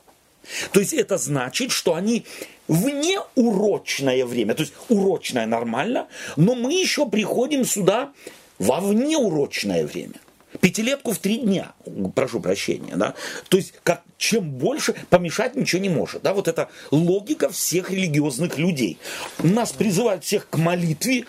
То 0.72 0.80
есть 0.80 0.94
это 0.94 1.18
значит, 1.18 1.70
что 1.70 1.94
они 1.94 2.24
в 2.66 2.88
неурочное 2.88 4.24
время, 4.24 4.54
то 4.54 4.62
есть 4.62 4.72
урочное 4.88 5.46
нормально, 5.46 6.08
но 6.36 6.54
мы 6.54 6.72
еще 6.72 7.08
приходим 7.08 7.64
сюда 7.64 8.12
во 8.58 8.80
внеурочное 8.80 9.86
время. 9.86 10.14
Пятилетку 10.60 11.12
в 11.12 11.18
три 11.18 11.38
дня, 11.38 11.72
прошу 12.14 12.40
прощения, 12.40 12.96
да. 12.96 13.14
То 13.48 13.56
есть, 13.56 13.74
как, 13.82 14.02
чем 14.20 14.50
больше, 14.50 14.94
помешать 15.08 15.56
ничего 15.56 15.80
не 15.80 15.88
может, 15.88 16.22
да. 16.22 16.34
Вот 16.34 16.46
это 16.46 16.68
логика 16.90 17.48
всех 17.48 17.90
религиозных 17.90 18.58
людей. 18.58 18.98
Нас 19.38 19.72
призывают 19.72 20.24
всех 20.24 20.48
к 20.50 20.58
молитве, 20.58 21.24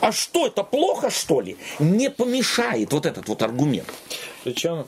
а 0.00 0.12
что 0.12 0.46
это, 0.46 0.62
плохо 0.62 1.08
что 1.10 1.40
ли? 1.40 1.56
Не 1.78 2.10
помешает 2.10 2.92
вот 2.92 3.06
этот 3.06 3.28
вот 3.28 3.42
аргумент. 3.42 3.88
Причем 4.44 4.86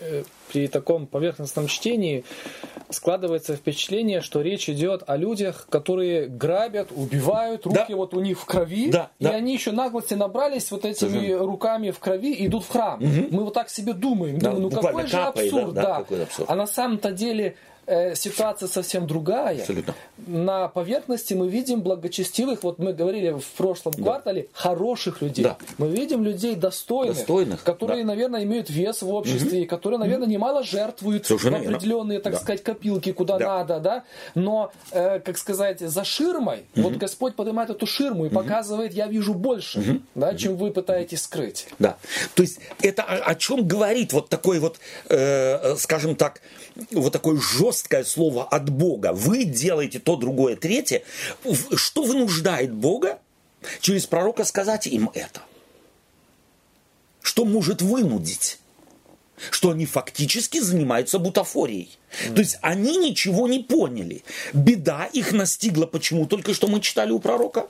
э, 0.00 0.24
при 0.52 0.66
таком 0.66 1.06
поверхностном 1.06 1.68
чтении 1.68 2.24
складывается 2.90 3.56
впечатление, 3.56 4.20
что 4.20 4.40
речь 4.40 4.68
идет 4.68 5.02
о 5.06 5.16
людях, 5.16 5.66
которые 5.70 6.26
грабят, 6.28 6.88
убивают, 6.94 7.66
руки 7.66 7.84
Да. 7.88 7.96
вот 7.96 8.14
у 8.14 8.20
них 8.20 8.38
в 8.40 8.44
крови, 8.44 8.90
Да, 8.90 9.10
и 9.18 9.24
да. 9.24 9.30
они 9.30 9.52
еще 9.54 9.72
наглости 9.72 10.14
набрались 10.14 10.70
вот 10.70 10.84
этими 10.84 11.08
Совершенно. 11.10 11.38
руками 11.46 11.90
в 11.90 11.98
крови 11.98 12.32
и 12.34 12.46
идут 12.46 12.64
в 12.64 12.68
храм. 12.70 13.00
Мы 13.00 13.44
вот 13.44 13.54
так 13.54 13.68
себе 13.70 13.92
думаем, 13.92 14.38
Да, 14.38 14.50
думаем, 14.50 14.62
ну 14.62 14.68
буквально 14.70 14.90
какой 15.02 15.06
же 15.06 15.16
капает, 15.16 15.50
да, 15.52 15.58
абсурд, 15.58 15.74
да, 15.74 15.82
да. 15.82 15.94
какой 15.98 16.22
абсурд. 16.22 16.50
А 16.50 16.54
на 16.54 16.66
самом-то 16.66 17.12
деле 17.12 17.56
э, 17.88 18.14
ситуация 18.14 18.68
совсем 18.68 19.06
другая. 19.06 19.60
Абсолютно. 19.60 19.94
На 20.26 20.68
поверхности 20.68 21.34
мы 21.34 21.48
видим 21.48 21.80
благочестивых, 21.82 22.62
вот 22.62 22.78
мы 22.78 22.92
говорили 22.92 23.30
в 23.38 23.46
прошлом 23.56 23.92
квартале, 23.94 24.48
хороших 24.52 25.22
людей. 25.22 25.44
Да. 25.44 25.56
Мы 25.78 25.88
видим 25.88 26.22
людей 26.22 26.54
достойных, 26.54 27.16
Достойных, 27.16 27.62
которые, 27.64 28.02
да. 28.04 28.08
наверное, 28.08 28.44
имеют 28.44 28.70
вес 28.70 29.02
в 29.02 29.08
обществе, 29.12 29.62
и 29.62 29.66
которые, 29.66 29.98
наверное, 29.98 30.28
немало 30.28 30.62
жертвуют 30.62 31.26
Совершенно 31.26 31.58
в 31.58 31.62
верно. 31.62 31.76
определенные, 31.76 32.20
так 32.20 32.34
Да. 32.34 32.38
сказать, 32.40 32.62
копилки, 32.62 33.12
куда 33.12 33.38
Да. 33.38 33.46
надо, 33.58 33.80
да. 33.80 34.04
Но, 34.34 34.70
э, 34.92 35.20
как 35.20 35.38
сказать, 35.38 35.80
за 35.80 36.04
ширмой, 36.04 36.66
вот 36.76 36.94
Господь 36.94 37.34
поднимает 37.36 37.70
эту 37.70 37.86
ширму 37.86 38.26
и 38.26 38.28
показывает, 38.28 38.92
я 38.94 39.06
вижу 39.06 39.34
больше, 39.34 40.00
да, 40.14 40.34
чем 40.34 40.56
вы 40.56 40.70
пытаетесь 40.70 41.22
скрыть. 41.22 41.66
Да. 41.78 41.96
То 42.34 42.42
есть 42.42 42.60
это 42.82 43.02
о, 43.02 43.14
о 43.30 43.34
чем 43.34 43.66
говорит 43.66 44.12
вот 44.12 44.28
такой 44.28 44.58
вот, 44.58 44.78
э, 45.08 45.76
скажем 45.76 46.14
так, 46.16 46.40
вот 46.92 47.12
такое 47.12 47.38
жесткое 47.78 48.04
слово 48.04 48.44
от 48.44 48.70
Бога. 48.70 49.12
Вы 49.12 49.44
делаете 49.44 49.98
то, 49.98 50.16
другое, 50.16 50.56
третье. 50.56 51.02
Что 51.74 52.02
вынуждает 52.02 52.72
Бога 52.72 53.18
через 53.80 54.06
пророка 54.06 54.44
сказать 54.44 54.86
им 54.86 55.10
это? 55.14 55.40
Что 57.22 57.44
может 57.44 57.82
вынудить? 57.82 58.58
Что 59.50 59.70
они 59.70 59.86
фактически 59.86 60.60
занимаются 60.60 61.18
бутафорией. 61.18 61.96
То 62.34 62.40
есть 62.40 62.58
они 62.62 62.96
ничего 62.96 63.46
не 63.46 63.60
поняли. 63.60 64.24
Беда 64.52 65.08
их 65.12 65.32
настигла. 65.32 65.86
Почему? 65.86 66.26
Только 66.26 66.54
что 66.54 66.66
мы 66.66 66.80
читали 66.80 67.12
у 67.12 67.20
пророка. 67.20 67.68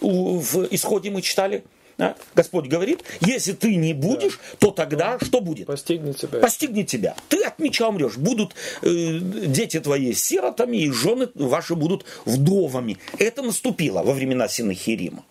В 0.00 0.68
исходе 0.70 1.10
мы 1.10 1.22
читали. 1.22 1.64
Да? 1.98 2.16
Господь 2.34 2.66
говорит, 2.66 3.02
если 3.20 3.52
ты 3.52 3.76
не 3.76 3.94
будешь, 3.94 4.38
то 4.58 4.70
тогда 4.70 5.18
что 5.20 5.40
будет? 5.40 5.66
Постигнет 5.66 6.16
тебя. 6.16 6.40
Постигнет 6.40 6.86
тебя. 6.86 7.16
Ты 7.28 7.42
от 7.42 7.58
меча 7.58 7.88
умрешь. 7.88 8.16
Будут 8.16 8.54
э, 8.82 9.18
дети 9.20 9.80
твои 9.80 10.12
сиротами, 10.12 10.78
и 10.78 10.90
жены 10.90 11.28
ваши 11.34 11.74
будут 11.74 12.04
вдовами. 12.24 12.98
Это 13.18 13.42
наступило 13.42 14.02
во 14.02 14.12
времена 14.12 14.48
Синахирима. 14.48 15.24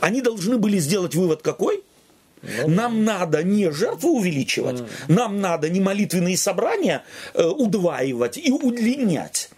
Они 0.00 0.22
должны 0.22 0.58
были 0.58 0.78
сделать 0.78 1.14
вывод 1.14 1.42
какой? 1.42 1.82
Нам 2.66 3.04
надо 3.04 3.42
не 3.42 3.70
жертвы 3.72 4.10
увеличивать, 4.10 4.82
нам 5.08 5.40
надо 5.40 5.68
не 5.70 5.80
молитвенные 5.80 6.36
собрания 6.36 7.02
э, 7.34 7.44
удваивать 7.44 8.36
и 8.36 8.52
удлинять. 8.52 9.50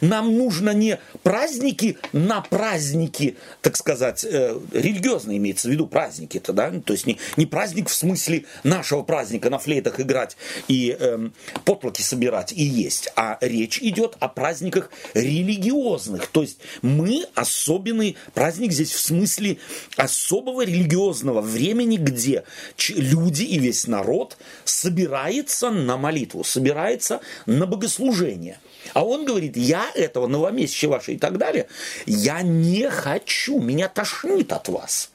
Нам 0.00 0.36
нужно 0.36 0.70
не 0.70 0.98
праздники 1.22 1.98
на 2.12 2.40
праздники, 2.40 3.36
так 3.60 3.76
сказать, 3.76 4.24
э, 4.24 4.58
религиозные 4.72 5.38
имеется 5.38 5.68
в 5.68 5.70
виду 5.70 5.86
праздники, 5.86 6.38
это, 6.38 6.52
да? 6.52 6.70
то 6.84 6.92
есть 6.92 7.06
не, 7.06 7.18
не 7.36 7.46
праздник 7.46 7.88
в 7.88 7.94
смысле 7.94 8.44
нашего 8.62 9.02
праздника 9.02 9.50
на 9.50 9.58
флейтах 9.58 10.00
играть 10.00 10.36
и 10.68 10.96
эм, 10.98 11.32
потлоки 11.64 12.02
собирать 12.02 12.52
и 12.52 12.62
есть, 12.62 13.12
а 13.16 13.38
речь 13.40 13.78
идет 13.78 14.16
о 14.20 14.28
праздниках 14.28 14.90
религиозных, 15.14 16.28
то 16.28 16.42
есть 16.42 16.58
мы 16.82 17.24
особенный 17.34 18.16
праздник 18.34 18.72
здесь 18.72 18.92
в 18.92 19.00
смысле 19.00 19.58
особого 19.96 20.64
религиозного 20.64 21.40
времени, 21.40 21.96
где 21.96 22.44
люди 22.90 23.42
и 23.42 23.58
весь 23.58 23.86
народ 23.86 24.36
собирается 24.64 25.70
на 25.70 25.96
молитву, 25.96 26.44
собирается 26.44 27.20
на 27.46 27.66
богослужение. 27.66 28.58
А 28.94 29.04
он 29.04 29.24
говорит, 29.24 29.56
я 29.56 29.90
этого 29.94 30.26
новомесяча 30.26 30.88
ваше 30.88 31.12
и 31.12 31.18
так 31.18 31.38
далее, 31.38 31.66
я 32.06 32.42
не 32.42 32.88
хочу, 32.90 33.60
меня 33.60 33.88
тошнит 33.88 34.52
от 34.52 34.68
вас. 34.68 35.10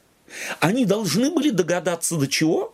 Они 0.60 0.86
должны 0.86 1.32
были 1.32 1.50
догадаться 1.50 2.16
до 2.18 2.28
чего? 2.28 2.74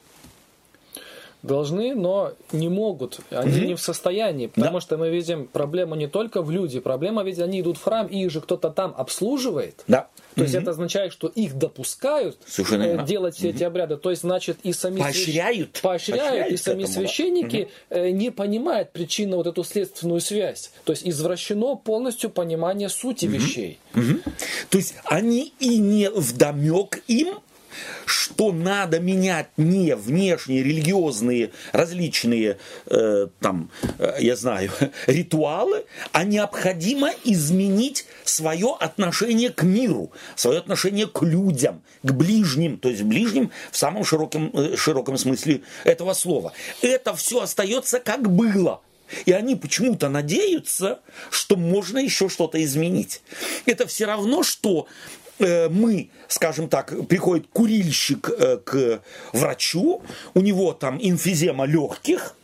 Должны, 1.43 1.93
но 1.93 2.31
не 2.51 2.69
могут, 2.69 3.19
они 3.29 3.57
Мгм. 3.57 3.67
не 3.67 3.75
в 3.75 3.81
состоянии, 3.81 4.47
потому 4.47 4.77
Да. 4.77 4.81
что 4.81 4.97
мы 4.97 5.09
видим 5.09 5.47
проблему 5.47 5.95
не 5.95 6.07
только 6.07 6.41
в 6.41 6.49
люди, 6.49 6.79
проблема 6.79 7.23
ведь 7.23 7.39
они 7.39 7.61
идут 7.61 7.77
в 7.77 7.83
храм, 7.83 8.07
и 8.07 8.23
их 8.23 8.31
же 8.31 8.41
кто-то 8.41 8.69
там 8.69 8.93
обслуживает. 8.97 9.83
Да. 9.87 10.07
То 10.35 10.41
есть 10.43 10.55
это 10.55 10.71
означает, 10.71 11.13
что 11.13 11.27
их 11.27 11.55
допускают 11.59 12.37
Совершенно 12.47 13.01
э, 13.01 13.05
делать 13.05 13.35
все 13.35 13.49
эти 13.49 13.63
обряды. 13.63 13.97
То 13.97 14.09
есть, 14.09 14.23
значит, 14.23 14.57
и 14.63 14.73
сами 14.73 14.95
свящ- 14.99 15.03
Поощряют. 15.03 15.79
поощряют, 15.83 16.23
Поощряют 16.23 16.53
и 16.53 16.57
сами 16.57 16.83
этому, 16.83 16.87
да. 16.87 16.93
священники 17.01 17.67
э, 17.91 18.09
не 18.09 18.31
понимают 18.31 18.91
причинно 18.93 19.37
вот 19.37 19.45
эту 19.45 19.63
следственную 19.63 20.21
связь. 20.21 20.71
То 20.85 20.93
есть 20.93 21.07
извращено 21.07 21.75
полностью 21.75 22.31
понимание 22.31 22.89
сути 22.89 23.25
вещей. 23.27 23.77
Мгм. 23.93 24.21
То 24.69 24.77
есть 24.79 24.95
они 25.05 25.53
и 25.59 25.77
не 25.77 26.09
вдомек 26.09 27.03
им, 27.07 27.35
что 28.05 28.51
надо 28.51 28.99
менять 28.99 29.47
не 29.57 29.95
внешние 29.95 30.63
религиозные 30.63 31.51
различные 31.71 32.57
э, 32.87 33.27
там, 33.39 33.71
э, 33.99 34.15
я 34.19 34.35
знаю, 34.35 34.71
ритуалы, 35.07 35.85
а 36.11 36.23
необходимо 36.23 37.11
изменить 37.23 38.05
свое 38.23 38.75
отношение 38.79 39.49
к 39.49 39.63
миру, 39.63 40.11
свое 40.35 40.59
отношение 40.59 41.07
к 41.07 41.21
людям, 41.21 41.81
к 42.03 42.11
ближним, 42.11 42.77
то 42.77 42.89
есть 42.89 43.03
ближним 43.03 43.51
в 43.71 43.77
самом 43.77 44.03
широком, 44.05 44.51
э, 44.53 44.75
широком 44.75 45.17
смысле 45.17 45.61
этого 45.83 46.13
слова. 46.13 46.53
Это 46.81 47.15
все 47.15 47.41
остается 47.41 47.99
как 47.99 48.29
было. 48.31 48.81
И 49.25 49.31
они 49.31 49.55
почему-то 49.55 50.09
надеются, 50.09 50.99
что 51.29 51.55
можно 51.55 51.99
еще 51.99 52.29
что-то 52.29 52.63
изменить. 52.63 53.21
Это 53.65 53.85
все 53.85 54.05
равно, 54.05 54.43
что 54.43 54.87
мы, 55.39 56.09
скажем 56.27 56.69
так, 56.69 57.07
приходит 57.07 57.47
курильщик 57.51 58.29
э, 58.29 58.57
к 58.57 59.01
врачу, 59.31 60.01
у 60.33 60.39
него 60.39 60.73
там 60.73 60.97
инфизема 61.01 61.65
легких, 61.65 62.35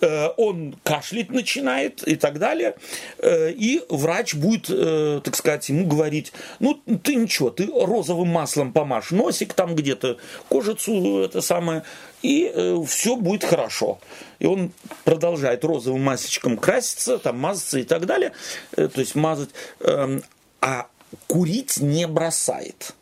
э, 0.00 0.28
он 0.36 0.76
кашлять 0.82 1.30
начинает 1.30 2.06
и 2.06 2.16
так 2.16 2.38
далее, 2.38 2.74
э, 3.18 3.52
и 3.52 3.82
врач 3.88 4.34
будет, 4.34 4.66
э, 4.68 5.20
так 5.22 5.36
сказать, 5.36 5.68
ему 5.68 5.86
говорить, 5.86 6.32
ну 6.58 6.74
ты 6.74 7.14
ничего, 7.14 7.50
ты 7.50 7.66
розовым 7.66 8.28
маслом 8.28 8.72
помажь 8.72 9.10
носик 9.10 9.54
там 9.54 9.74
где-то, 9.74 10.18
кожицу 10.48 11.20
это 11.20 11.40
самое, 11.40 11.84
и 12.22 12.52
все 12.86 13.16
будет 13.16 13.44
хорошо. 13.44 13.98
И 14.38 14.46
он 14.46 14.72
продолжает 15.04 15.64
розовым 15.64 16.02
масечком 16.02 16.56
краситься, 16.56 17.18
там 17.18 17.38
мазаться 17.38 17.78
и 17.78 17.84
так 17.84 18.06
далее, 18.06 18.32
э, 18.76 18.88
то 18.88 19.00
есть 19.00 19.14
мазать, 19.14 19.50
эм, 19.80 20.22
а 20.60 20.86
курить 21.26 21.78
не 21.78 22.06
бросает 22.06 22.94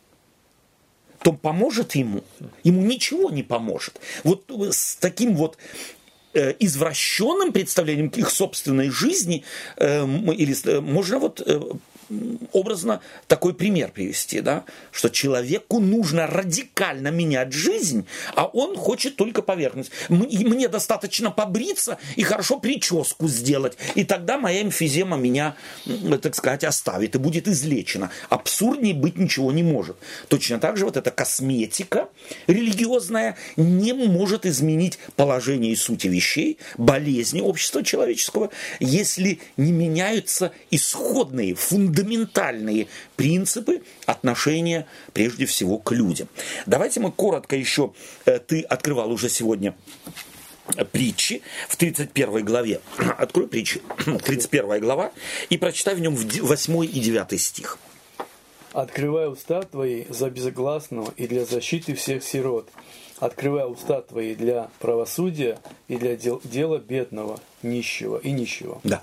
то 1.22 1.32
поможет 1.32 1.94
ему? 1.94 2.24
Ему 2.64 2.82
ничего 2.82 3.30
не 3.30 3.42
поможет. 3.42 4.00
Вот 4.24 4.44
с 4.48 4.96
таким 4.96 5.36
вот 5.36 5.58
э, 6.32 6.54
извращенным 6.58 7.52
представлением 7.52 8.08
их 8.08 8.30
собственной 8.30 8.90
жизни 8.90 9.44
э, 9.76 10.04
или 10.04 10.56
э, 10.66 10.80
можно 10.80 11.18
вот 11.18 11.42
э, 11.44 11.60
образно 12.52 13.00
такой 13.26 13.54
пример 13.54 13.92
привести, 13.92 14.40
да, 14.40 14.64
что 14.90 15.08
человеку 15.08 15.80
нужно 15.80 16.26
радикально 16.26 17.08
менять 17.08 17.52
жизнь, 17.52 18.06
а 18.34 18.46
он 18.46 18.76
хочет 18.76 19.16
только 19.16 19.42
поверхность. 19.42 19.90
Мне 20.08 20.68
достаточно 20.68 21.30
побриться 21.30 21.98
и 22.16 22.22
хорошо 22.22 22.58
прическу 22.58 23.28
сделать, 23.28 23.76
и 23.94 24.04
тогда 24.04 24.38
моя 24.38 24.62
эмфизема 24.62 25.16
меня, 25.16 25.54
так 26.20 26.34
сказать, 26.34 26.64
оставит 26.64 27.14
и 27.14 27.18
будет 27.18 27.48
излечена. 27.48 28.10
Абсурднее 28.28 28.94
быть 28.94 29.16
ничего 29.16 29.52
не 29.52 29.62
может. 29.62 29.96
Точно 30.28 30.58
так 30.58 30.76
же 30.76 30.84
вот 30.84 30.96
эта 30.96 31.10
косметика 31.10 32.08
религиозная 32.46 33.36
не 33.56 33.92
может 33.92 34.46
изменить 34.46 34.98
положение 35.16 35.72
и 35.72 35.76
сути 35.76 36.08
вещей, 36.08 36.58
болезни 36.76 37.40
общества 37.40 37.82
человеческого, 37.84 38.50
если 38.80 39.38
не 39.56 39.72
меняются 39.72 40.52
исходные, 40.70 41.54
фундаментальные 41.54 41.99
принципы 43.16 43.82
отношения 44.06 44.86
прежде 45.12 45.46
всего 45.46 45.78
к 45.78 45.92
людям. 45.92 46.28
Давайте 46.66 47.00
мы 47.00 47.12
коротко 47.12 47.56
еще, 47.56 47.92
э, 48.24 48.38
ты 48.38 48.62
открывал 48.62 49.10
уже 49.10 49.28
сегодня 49.28 49.74
э, 50.76 50.84
притчи 50.84 51.42
в 51.68 51.76
31 51.76 52.44
главе. 52.44 52.80
Открой 53.18 53.48
притчи, 53.48 53.82
31 54.24 54.80
глава, 54.80 55.12
и 55.48 55.56
прочитай 55.56 55.94
в 55.94 56.00
нем 56.00 56.14
8 56.16 56.84
и 56.84 57.00
9 57.00 57.40
стих. 57.40 57.78
Открывай 58.72 59.28
уста 59.30 59.62
твои 59.62 60.04
за 60.08 60.30
безгласного 60.30 61.12
и 61.16 61.26
для 61.26 61.44
защиты 61.44 61.94
всех 61.94 62.22
сирот. 62.22 62.68
Открывай 63.18 63.70
уста 63.70 64.00
твои 64.00 64.34
для 64.34 64.70
правосудия 64.78 65.58
и 65.88 65.96
для 65.96 66.16
дел- 66.16 66.40
дела 66.44 66.78
бедного, 66.78 67.40
нищего 67.62 68.16
и 68.16 68.30
нищего. 68.30 68.80
Да. 68.84 69.02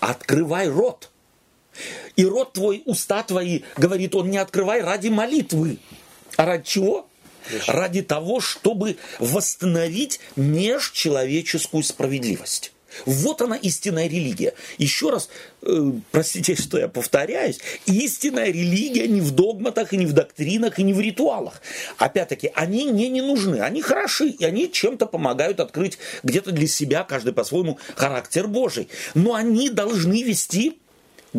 Открывай 0.00 0.68
рот. 0.68 1.10
И 2.16 2.24
рот 2.24 2.54
твой, 2.54 2.82
уста 2.86 3.22
твои, 3.22 3.62
говорит 3.76 4.14
он, 4.14 4.30
не 4.30 4.38
открывай 4.38 4.82
ради 4.82 5.08
молитвы. 5.08 5.78
А 6.36 6.46
ради 6.46 6.64
чего? 6.64 7.08
Ради 7.66 8.02
того, 8.02 8.40
чтобы 8.40 8.96
восстановить 9.20 10.20
межчеловеческую 10.36 11.82
справедливость. 11.82 12.72
Вот 13.04 13.42
она 13.42 13.56
истинная 13.56 14.06
религия. 14.06 14.54
Еще 14.78 15.10
раз, 15.10 15.28
э, 15.62 15.92
простите, 16.10 16.54
что 16.60 16.78
я 16.78 16.88
повторяюсь, 16.88 17.58
истинная 17.86 18.46
религия 18.46 19.06
не 19.06 19.20
в 19.20 19.32
догматах, 19.32 19.92
и 19.92 19.96
не 19.96 20.06
в 20.06 20.12
доктринах, 20.12 20.78
и 20.78 20.82
не 20.82 20.94
в 20.94 21.00
ритуалах. 21.00 21.60
Опять-таки, 21.98 22.50
они 22.54 22.86
мне 22.86 23.08
не 23.08 23.20
нужны, 23.20 23.56
они 23.60 23.82
хороши, 23.82 24.28
и 24.28 24.44
они 24.44 24.72
чем-то 24.72 25.06
помогают 25.06 25.60
открыть 25.60 25.98
где-то 26.22 26.52
для 26.52 26.66
себя, 26.66 27.04
каждый 27.04 27.32
по-своему, 27.32 27.78
характер 27.94 28.46
Божий. 28.46 28.88
Но 29.14 29.34
они 29.34 29.68
должны 29.68 30.22
вести 30.22 30.78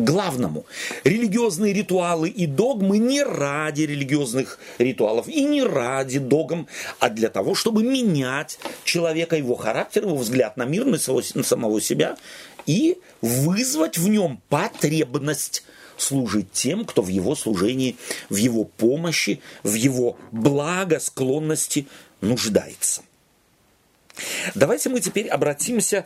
главному. 0.04 0.66
Религиозные 1.04 1.72
ритуалы 1.72 2.28
и 2.28 2.46
догмы 2.46 2.98
не 2.98 3.22
ради 3.22 3.82
религиозных 3.82 4.58
ритуалов 4.78 5.28
и 5.28 5.44
не 5.44 5.62
ради 5.62 6.18
догм, 6.18 6.66
а 6.98 7.08
для 7.10 7.28
того, 7.28 7.54
чтобы 7.54 7.82
менять 7.82 8.58
человека, 8.84 9.36
его 9.36 9.54
характер, 9.54 10.04
его 10.04 10.16
взгляд 10.16 10.56
на 10.56 10.64
мир, 10.64 10.84
на 10.84 10.98
самого, 10.98 11.22
на 11.34 11.42
самого 11.42 11.80
себя 11.80 12.16
и 12.66 12.98
вызвать 13.22 13.98
в 13.98 14.08
нем 14.08 14.40
потребность 14.48 15.64
служить 15.96 16.52
тем, 16.52 16.84
кто 16.84 17.02
в 17.02 17.08
его 17.08 17.34
служении, 17.34 17.96
в 18.28 18.36
его 18.36 18.64
помощи, 18.64 19.40
в 19.62 19.74
его 19.74 20.16
благосклонности 20.30 21.86
нуждается. 22.20 23.02
Давайте 24.54 24.88
мы 24.88 25.00
теперь 25.00 25.28
обратимся 25.28 26.04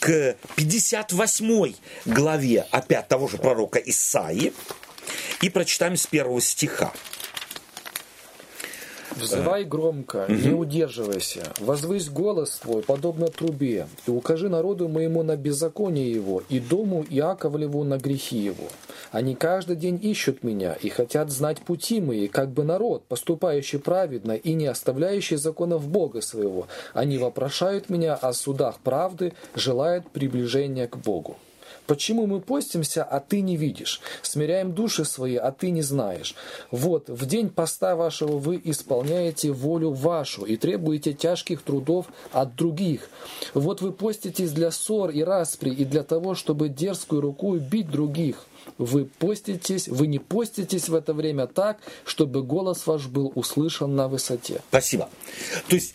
к 0.00 0.36
58 0.56 1.74
главе 2.06 2.66
опять 2.70 3.08
того 3.08 3.28
же 3.28 3.38
пророка 3.38 3.78
Исаии 3.78 4.52
и 5.40 5.50
прочитаем 5.50 5.96
с 5.96 6.06
первого 6.06 6.40
стиха. 6.40 6.92
Взывай 9.16 9.64
громко, 9.64 10.26
не 10.28 10.52
удерживайся, 10.52 11.42
возвысь 11.60 12.08
голос 12.08 12.58
твой, 12.58 12.82
подобно 12.82 13.28
трубе, 13.28 13.86
и 14.06 14.10
укажи 14.10 14.48
народу 14.48 14.88
моему 14.88 15.22
на 15.22 15.36
беззаконие 15.36 16.10
его, 16.10 16.42
и 16.48 16.60
дому 16.60 17.04
Иаковлеву 17.08 17.84
на 17.84 17.98
грехи 17.98 18.38
его. 18.38 18.68
Они 19.10 19.34
каждый 19.34 19.76
день 19.76 19.98
ищут 20.02 20.42
меня 20.42 20.72
и 20.72 20.88
хотят 20.88 21.30
знать 21.30 21.60
пути 21.60 22.00
мои, 22.00 22.28
как 22.28 22.50
бы 22.50 22.64
народ, 22.64 23.04
поступающий 23.04 23.78
праведно 23.78 24.32
и 24.32 24.54
не 24.54 24.66
оставляющий 24.66 25.36
законов 25.36 25.86
Бога 25.86 26.22
своего. 26.22 26.66
Они 26.94 27.18
вопрошают 27.18 27.90
меня 27.90 28.14
о 28.14 28.32
судах 28.32 28.78
правды, 28.78 29.34
желают 29.54 30.08
приближения 30.10 30.88
к 30.88 30.96
Богу. 30.96 31.36
Почему 31.92 32.26
мы 32.26 32.40
постимся, 32.40 33.04
а 33.04 33.20
ты 33.20 33.42
не 33.42 33.58
видишь? 33.58 34.00
Смиряем 34.22 34.72
души 34.72 35.04
свои, 35.04 35.36
а 35.36 35.52
ты 35.52 35.68
не 35.68 35.82
знаешь. 35.82 36.34
Вот, 36.70 37.10
в 37.10 37.26
день 37.26 37.50
поста 37.50 37.96
вашего 37.96 38.38
вы 38.38 38.58
исполняете 38.64 39.52
волю 39.52 39.90
вашу 39.90 40.46
и 40.46 40.56
требуете 40.56 41.12
тяжких 41.12 41.60
трудов 41.60 42.06
от 42.32 42.56
других. 42.56 43.10
Вот 43.52 43.82
вы 43.82 43.92
поститесь 43.92 44.52
для 44.52 44.70
ссор 44.70 45.10
и 45.10 45.22
распри, 45.22 45.68
и 45.68 45.84
для 45.84 46.02
того, 46.02 46.34
чтобы 46.34 46.70
дерзкую 46.70 47.20
рукой 47.20 47.58
бить 47.58 47.90
других. 47.90 48.46
Вы 48.78 49.04
поститесь, 49.04 49.86
вы 49.86 50.06
не 50.06 50.18
поститесь 50.18 50.88
в 50.88 50.94
это 50.94 51.12
время 51.12 51.46
так, 51.46 51.76
чтобы 52.06 52.42
голос 52.42 52.86
ваш 52.86 53.06
был 53.06 53.32
услышан 53.34 53.94
на 53.94 54.08
высоте. 54.08 54.62
Спасибо. 54.70 55.10
То 55.68 55.74
есть 55.74 55.94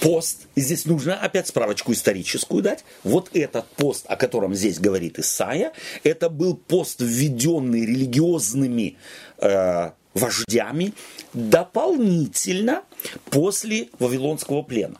пост, 0.00 0.46
и 0.54 0.60
здесь 0.60 0.84
нужно 0.84 1.18
опять 1.18 1.48
справочку 1.48 1.92
историческую 1.92 2.62
дать. 2.62 2.84
Вот 3.04 3.30
этот 3.34 3.66
пост, 3.68 4.04
о 4.08 4.16
котором 4.16 4.54
здесь 4.54 4.78
говорит 4.78 5.18
Исаия, 5.18 5.72
это 6.04 6.28
был 6.28 6.56
пост, 6.56 7.00
введенный 7.00 7.84
религиозными 7.86 8.96
э, 9.38 9.90
вождями 10.14 10.94
дополнительно 11.32 12.82
после 13.30 13.88
Вавилонского 13.98 14.62
плена. 14.62 14.98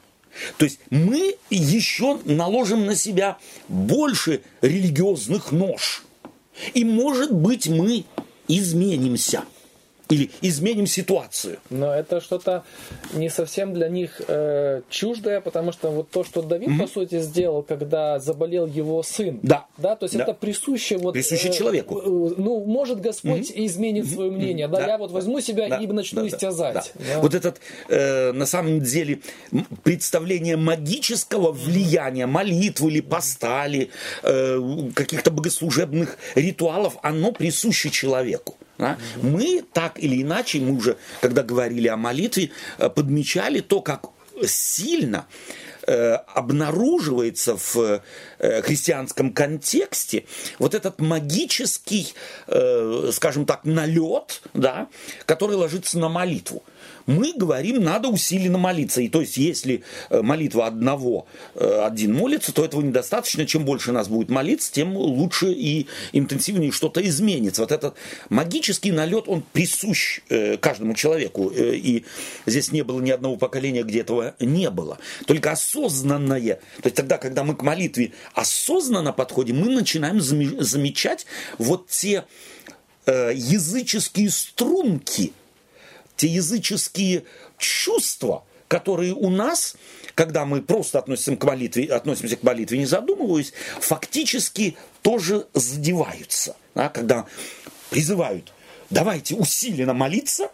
То 0.58 0.64
есть 0.64 0.80
мы 0.90 1.36
еще 1.50 2.18
наложим 2.24 2.86
на 2.86 2.94
себя 2.94 3.38
больше 3.68 4.42
религиозных 4.60 5.52
нож. 5.52 6.04
И 6.74 6.84
может 6.84 7.32
быть 7.32 7.68
мы 7.68 8.04
изменимся. 8.48 9.42
Или 10.08 10.30
изменим 10.40 10.86
ситуацию. 10.86 11.58
Но 11.70 11.92
это 11.92 12.20
что-то 12.20 12.64
не 13.12 13.28
совсем 13.28 13.74
для 13.74 13.88
них 13.88 14.20
э, 14.28 14.82
чуждое, 14.88 15.40
потому 15.40 15.72
что 15.72 15.90
вот 15.90 16.10
то, 16.10 16.22
что 16.22 16.42
Давид, 16.42 16.68
mm-hmm. 16.68 16.80
по 16.80 16.86
сути, 16.86 17.20
сделал, 17.20 17.62
когда 17.62 18.18
заболел 18.20 18.66
его 18.66 19.02
сын. 19.02 19.40
Да. 19.42 19.66
Да, 19.78 19.96
то 19.96 20.04
есть 20.04 20.16
да. 20.16 20.22
это 20.22 20.34
присуще 20.34 20.96
вот... 20.96 21.12
Присуще 21.12 21.48
э, 21.48 21.52
человеку. 21.52 21.98
Э, 21.98 22.34
ну, 22.36 22.64
может 22.64 23.00
Господь 23.00 23.50
mm-hmm. 23.50 23.66
изменит 23.66 24.08
свое 24.08 24.30
мнение. 24.30 24.66
Mm-hmm. 24.66 24.70
Да, 24.70 24.78
да, 24.78 24.86
я 24.86 24.98
вот 24.98 25.10
возьму 25.10 25.40
себя 25.40 25.68
да. 25.68 25.78
и 25.78 25.86
начну 25.86 26.22
да, 26.22 26.28
истязать. 26.28 26.92
Да. 26.94 27.04
Да. 27.14 27.20
Вот 27.20 27.34
этот, 27.34 27.60
э, 27.88 28.32
на 28.32 28.46
самом 28.46 28.80
деле, 28.80 29.20
представление 29.82 30.56
магического 30.56 31.52
влияния, 31.52 32.26
молитвы 32.26 32.90
или 32.90 33.00
поста, 33.00 33.66
или 33.66 33.90
э, 34.22 34.90
каких-то 34.94 35.30
богослужебных 35.30 36.18
ритуалов, 36.34 36.96
оно 37.02 37.32
присуще 37.32 37.90
человеку. 37.90 38.56
Да? 38.78 38.98
Мы 39.22 39.64
так 39.72 39.98
или 39.98 40.22
иначе, 40.22 40.60
мы 40.60 40.76
уже, 40.76 40.96
когда 41.20 41.42
говорили 41.42 41.88
о 41.88 41.96
молитве, 41.96 42.50
э, 42.78 42.88
подмечали 42.88 43.60
то, 43.60 43.80
как 43.80 44.06
сильно 44.46 45.26
э, 45.86 46.14
обнаруживается 46.14 47.56
в 47.56 48.02
э, 48.38 48.62
христианском 48.62 49.32
контексте 49.32 50.26
вот 50.58 50.74
этот 50.74 51.00
магический, 51.00 52.14
э, 52.48 53.10
скажем 53.12 53.46
так, 53.46 53.64
налет, 53.64 54.42
да, 54.52 54.88
который 55.24 55.56
ложится 55.56 55.98
на 55.98 56.08
молитву 56.08 56.62
мы 57.06 57.32
говорим, 57.32 57.82
надо 57.82 58.08
усиленно 58.08 58.58
молиться. 58.58 59.00
И 59.00 59.08
то 59.08 59.20
есть, 59.20 59.36
если 59.36 59.82
э, 60.10 60.22
молитва 60.22 60.66
одного, 60.66 61.26
э, 61.54 61.84
один 61.84 62.14
молится, 62.14 62.52
то 62.52 62.64
этого 62.64 62.82
недостаточно. 62.82 63.46
Чем 63.46 63.64
больше 63.64 63.92
нас 63.92 64.08
будет 64.08 64.28
молиться, 64.28 64.72
тем 64.72 64.96
лучше 64.96 65.52
и 65.52 65.86
интенсивнее 66.12 66.72
что-то 66.72 67.06
изменится. 67.06 67.62
Вот 67.62 67.72
этот 67.72 67.94
магический 68.28 68.92
налет, 68.92 69.28
он 69.28 69.42
присущ 69.52 70.20
э, 70.28 70.56
каждому 70.56 70.94
человеку. 70.94 71.48
И 71.54 72.04
здесь 72.44 72.72
не 72.72 72.82
было 72.82 73.00
ни 73.00 73.10
одного 73.10 73.36
поколения, 73.36 73.84
где 73.84 74.00
этого 74.00 74.34
не 74.40 74.70
было. 74.70 74.98
Только 75.26 75.52
осознанное. 75.52 76.56
То 76.82 76.86
есть 76.86 76.96
тогда, 76.96 77.18
когда 77.18 77.44
мы 77.44 77.54
к 77.54 77.62
молитве 77.62 78.12
осознанно 78.34 79.12
подходим, 79.12 79.60
мы 79.60 79.70
начинаем 79.70 80.20
замечать 80.20 81.26
вот 81.58 81.88
те 81.88 82.24
языческие 83.06 84.30
струнки, 84.30 85.32
те 86.16 86.26
языческие 86.26 87.24
чувства, 87.58 88.44
которые 88.68 89.14
у 89.14 89.30
нас, 89.30 89.76
когда 90.14 90.44
мы 90.44 90.62
просто 90.62 90.98
относимся 90.98 91.36
к 91.36 91.44
молитве, 91.44 91.84
относимся 91.86 92.36
к 92.36 92.42
молитве, 92.42 92.78
не 92.78 92.86
задумываясь, 92.86 93.52
фактически 93.80 94.76
тоже 95.02 95.46
задеваются. 95.54 96.56
Да? 96.74 96.88
Когда 96.88 97.26
призывают, 97.90 98.52
давайте 98.90 99.34
усиленно 99.34 99.94
молиться, 99.94 100.50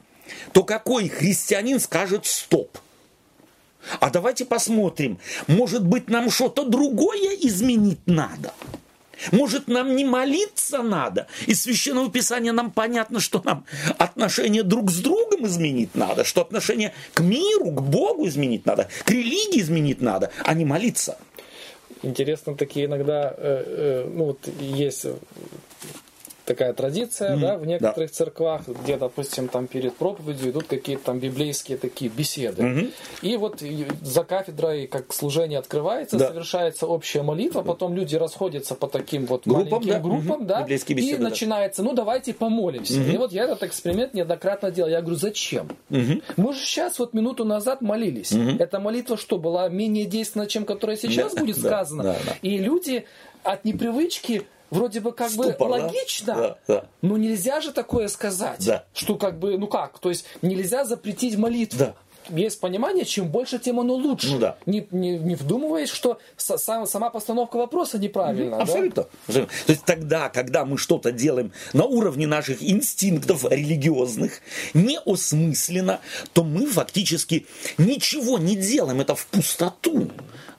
то 0.52 0.64
какой 0.64 1.08
христианин 1.08 1.80
скажет 1.80 2.26
стоп? 2.26 2.78
А 3.98 4.10
давайте 4.10 4.44
посмотрим, 4.44 5.18
может 5.48 5.84
быть, 5.84 6.08
нам 6.08 6.30
что-то 6.30 6.64
другое 6.64 7.36
изменить 7.40 8.00
надо– 8.06 8.52
может, 9.30 9.68
нам 9.68 9.94
не 9.94 10.04
молиться 10.04 10.82
надо? 10.82 11.26
Из 11.46 11.62
Священного 11.62 12.10
Писания 12.10 12.52
нам 12.52 12.70
понятно, 12.70 13.20
что 13.20 13.42
нам 13.44 13.64
отношения 13.98 14.62
друг 14.62 14.90
с 14.90 14.98
другом 14.98 15.46
изменить 15.46 15.94
надо, 15.94 16.24
что 16.24 16.40
отношения 16.40 16.92
к 17.14 17.20
миру, 17.20 17.70
к 17.70 17.82
Богу 17.82 18.26
изменить 18.26 18.66
надо, 18.66 18.88
к 19.04 19.10
религии 19.10 19.60
изменить 19.60 20.00
надо, 20.00 20.30
а 20.44 20.54
не 20.54 20.64
молиться. 20.64 21.18
Интересно, 22.02 22.56
такие 22.56 22.86
иногда, 22.86 23.32
э, 23.36 23.64
э, 23.66 24.10
ну 24.12 24.24
вот 24.24 24.48
есть 24.58 25.06
такая 26.44 26.72
традиция, 26.72 27.36
mm-hmm. 27.36 27.40
да, 27.40 27.56
в 27.56 27.66
некоторых 27.66 28.10
да. 28.10 28.14
церквах, 28.14 28.68
где, 28.68 28.96
допустим, 28.96 29.48
там 29.48 29.66
перед 29.66 29.94
проповедью 29.94 30.50
идут 30.50 30.66
какие-то 30.66 31.04
там 31.04 31.18
библейские 31.18 31.78
такие 31.78 32.10
беседы. 32.10 32.62
Mm-hmm. 32.62 32.92
И 33.22 33.36
вот 33.36 33.62
за 34.02 34.24
кафедрой, 34.24 34.86
как 34.86 35.12
служение 35.12 35.58
открывается, 35.58 36.18
да. 36.18 36.28
совершается 36.28 36.86
общая 36.86 37.22
молитва, 37.22 37.62
потом 37.62 37.94
люди 37.94 38.16
расходятся 38.16 38.74
по 38.74 38.88
таким 38.88 39.26
вот 39.26 39.46
группам, 39.46 39.70
маленьким 39.70 39.92
да. 39.92 40.00
группам, 40.00 40.42
mm-hmm. 40.42 40.46
да, 40.46 40.62
беседы, 40.62 41.00
и 41.00 41.16
да. 41.16 41.22
начинается, 41.22 41.82
ну 41.82 41.92
давайте 41.92 42.34
помолимся. 42.34 42.94
Mm-hmm. 42.94 43.14
И 43.14 43.16
вот 43.18 43.32
я 43.32 43.44
этот 43.44 43.62
эксперимент 43.62 44.14
неоднократно 44.14 44.70
делал. 44.70 44.90
Я 44.90 45.00
говорю, 45.00 45.16
зачем? 45.16 45.68
Mm-hmm. 45.90 46.22
Мы 46.36 46.52
же 46.52 46.60
сейчас 46.60 46.98
вот 46.98 47.14
минуту 47.14 47.44
назад 47.44 47.82
молились. 47.82 48.32
Mm-hmm. 48.32 48.62
Эта 48.62 48.80
молитва 48.80 49.16
что, 49.16 49.38
была 49.38 49.68
менее 49.68 50.06
действенна, 50.06 50.46
чем 50.46 50.64
которая 50.64 50.96
сейчас 50.96 51.34
да. 51.34 51.40
будет 51.40 51.58
сказана? 51.58 52.02
Да. 52.02 52.16
И 52.42 52.58
люди 52.58 53.04
от 53.42 53.64
непривычки 53.64 54.46
вроде 54.72 55.00
бы 55.00 55.12
как 55.12 55.30
Ступор, 55.30 55.56
бы 55.56 55.64
логично, 55.64 56.34
да? 56.34 56.58
Да, 56.66 56.84
но 57.02 57.16
нельзя 57.16 57.60
же 57.60 57.72
такое 57.72 58.08
сказать, 58.08 58.64
да. 58.66 58.84
что 58.92 59.16
как 59.16 59.38
бы, 59.38 59.58
ну 59.58 59.66
как, 59.66 59.98
то 59.98 60.08
есть 60.08 60.24
нельзя 60.42 60.84
запретить 60.84 61.36
молитву. 61.36 61.78
Да 61.78 61.94
есть 62.30 62.60
понимание, 62.60 63.04
чем 63.04 63.28
больше, 63.28 63.58
тем 63.58 63.80
оно 63.80 63.94
лучше. 63.94 64.32
Ну, 64.32 64.38
да. 64.38 64.56
не, 64.66 64.86
не, 64.90 65.18
не 65.18 65.34
вдумываясь, 65.34 65.88
что 65.88 66.18
сам, 66.36 66.86
сама 66.86 67.10
постановка 67.10 67.56
вопроса 67.56 67.98
неправильна. 67.98 68.58
Абсолютно. 68.58 69.06
Да? 69.28 69.34
То 69.66 69.72
есть 69.72 69.84
тогда, 69.84 70.28
когда 70.28 70.64
мы 70.64 70.78
что-то 70.78 71.12
делаем 71.12 71.52
на 71.72 71.84
уровне 71.84 72.26
наших 72.26 72.62
инстинктов 72.62 73.44
религиозных, 73.50 74.40
неосмысленно, 74.74 76.00
то 76.32 76.44
мы 76.44 76.66
фактически 76.66 77.46
ничего 77.78 78.38
не 78.38 78.56
делаем. 78.56 79.00
Это 79.00 79.14
в 79.14 79.26
пустоту. 79.26 80.10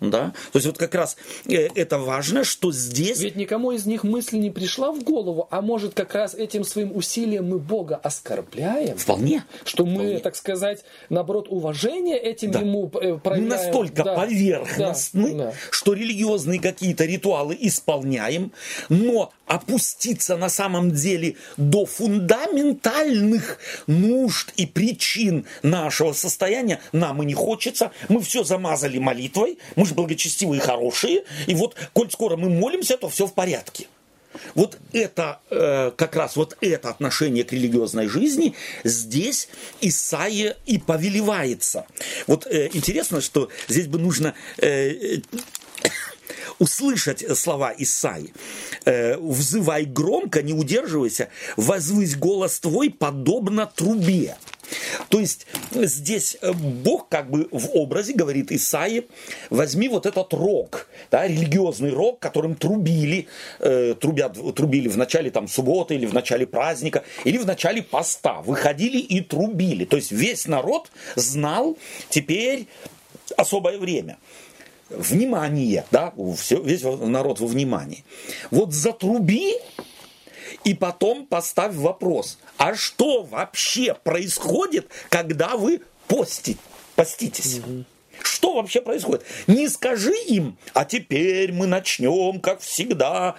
Да? 0.10 0.34
То 0.52 0.58
есть 0.58 0.68
вот 0.68 0.78
как 0.78 0.94
раз 0.96 1.16
э, 1.48 1.68
это 1.76 1.98
важно, 1.98 2.44
что 2.44 2.72
здесь... 2.72 3.20
Ведь 3.22 3.36
никому 3.36 3.72
из 3.72 3.86
них 3.86 4.04
мысль 4.04 4.38
не 4.38 4.52
пришла 4.52 4.92
в 4.92 5.04
голову, 5.04 5.48
а 5.50 5.62
может 5.62 5.94
как 5.94 6.14
раз 6.14 6.36
этим 6.36 6.64
своим 6.64 6.96
усилием 6.96 7.50
мы 7.50 7.60
Бога 7.60 7.96
оскорбляем? 7.96 8.98
Вполне. 8.98 9.46
Что 9.64 9.86
мы, 9.86 9.94
Вполне. 9.94 10.20
так 10.20 10.36
сказать, 10.36 10.84
наоборот, 11.10 11.48
уважение 11.50 12.18
этим 12.18 12.52
да. 12.52 12.60
ему 12.60 12.88
э, 12.88 13.18
проявляем. 13.18 13.44
Мы 13.44 13.50
настолько 13.50 14.04
да. 14.04 14.16
поверхностны, 14.16 15.36
да. 15.36 15.54
что 15.72 15.94
религиозные 15.94 16.60
какие-то 16.60 17.06
ритуалы 17.06 17.58
исполняем, 17.60 18.52
но 18.90 19.32
опуститься 19.46 20.38
на 20.38 20.50
самом 20.50 20.92
деле 20.92 21.36
до 21.58 21.86
фундаментальных 21.86 23.60
нужд 23.88 24.52
и 24.56 24.66
причин 24.66 25.46
нашего 25.62 26.14
состояния 26.14 26.80
нам 26.92 27.22
и 27.24 27.26
не 27.26 27.34
хочется. 27.34 27.92
Мы 28.10 28.22
все 28.22 28.44
замазали 28.44 28.98
молитвой, 28.98 29.58
мы 29.76 29.86
же 29.86 29.94
благочестивые 29.94 30.60
и 30.60 30.64
хорошие, 30.64 31.24
и 31.48 31.56
вот, 31.56 31.76
коль 31.94 32.10
скоро 32.12 32.38
мы 32.38 32.50
молимся, 32.50 32.98
то 32.98 33.10
все 33.10 33.28
в 33.28 33.34
порядке. 33.34 33.88
Вот 34.56 34.78
это, 34.94 35.40
э, 35.50 35.92
как 35.96 36.16
раз 36.16 36.36
вот 36.36 36.58
это 36.62 36.90
отношение 36.90 37.44
к 37.44 37.54
религиозной 37.54 38.08
жизни 38.08 38.56
здесь 38.84 39.48
Исаия 39.82 40.58
и 40.66 40.80
повелевается. 40.80 41.86
Вот 42.28 42.48
э, 42.48 42.70
интересно, 42.74 43.22
что 43.22 43.50
здесь 43.68 43.88
бы 43.88 44.00
нужно 44.00 44.34
э, 44.58 45.20
услышать 46.60 47.26
слова 47.38 47.74
Исаи. 47.78 48.34
Э, 48.86 49.18
«Взывай 49.18 49.86
громко, 49.86 50.42
не 50.42 50.54
удерживайся, 50.54 51.30
возвысь 51.58 52.16
голос 52.16 52.60
твой, 52.60 52.90
подобно 52.90 53.66
трубе». 53.66 54.38
То 55.10 55.20
есть 55.20 55.46
здесь 55.72 56.38
э, 56.42 56.52
Бог 56.54 57.10
как 57.10 57.30
бы 57.30 57.48
в 57.52 57.70
образе 57.76 58.14
говорит 58.14 58.52
Исаи, 58.52 59.06
возьми 59.50 59.88
вот 59.88 60.06
этот 60.06 60.34
рог, 60.34 60.88
да, 61.12 61.28
религиозный 61.28 61.92
рог, 61.92 62.20
которым 62.20 62.56
трубили, 62.56 63.28
э, 63.60 63.96
трубят, 64.00 64.38
трубили 64.56 64.88
в 64.88 64.98
начале 64.98 65.32
там 65.32 65.48
субботы 65.48 65.96
или 65.96 66.06
в 66.06 66.14
начале 66.14 66.48
праздника, 66.48 67.04
или 67.24 67.38
в 67.38 67.46
начале 67.46 67.82
поста, 67.82 68.42
выходили 68.42 68.98
и 68.98 69.22
трубили. 69.22 69.86
То 69.86 69.98
есть 69.98 70.12
весь 70.12 70.48
народ 70.48 70.90
знал 71.16 71.78
теперь 72.10 72.68
особое 73.38 73.78
время 73.78 74.18
внимание, 74.98 75.86
да, 75.92 76.14
все, 76.38 76.62
весь 76.62 76.84
народ 76.84 77.40
во 77.40 77.48
внимании. 77.48 78.04
Вот 78.52 78.74
затруби 78.74 79.56
и 80.64 80.74
потом 80.74 81.26
поставь 81.26 81.76
вопрос, 81.76 82.40
а 82.58 82.76
что 82.76 83.24
вообще 83.24 83.96
происходит, 84.04 84.90
когда 85.10 85.58
вы 85.58 85.82
постите, 86.08 86.60
поститесь? 86.96 87.62
Что 88.22 88.54
вообще 88.54 88.82
происходит? 88.82 89.26
Не 89.48 89.68
скажи 89.68 90.14
им, 90.28 90.58
а 90.74 90.86
теперь 90.86 91.52
мы 91.52 91.66
начнем, 91.66 92.40
как 92.40 92.62
всегда, 92.62 93.36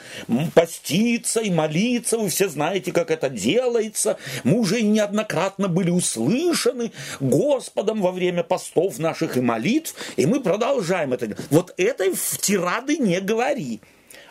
поститься 0.54 1.40
и 1.40 1.50
молиться. 1.50 2.18
Вы 2.18 2.28
все 2.28 2.48
знаете, 2.48 2.90
как 2.90 3.10
это 3.10 3.28
делается. 3.28 4.18
Мы 4.42 4.58
уже 4.58 4.82
неоднократно 4.82 5.68
были 5.68 5.90
услышаны 5.90 6.92
Господом 7.20 8.02
во 8.02 8.10
время 8.10 8.42
постов 8.42 8.98
наших 8.98 9.36
и 9.36 9.40
молитв, 9.40 9.94
и 10.16 10.26
мы 10.26 10.40
продолжаем 10.40 11.12
это. 11.12 11.36
Вот 11.50 11.72
этой 11.76 12.12
в 12.12 12.38
тирады 12.38 12.96
не 12.96 13.20
говори, 13.20 13.80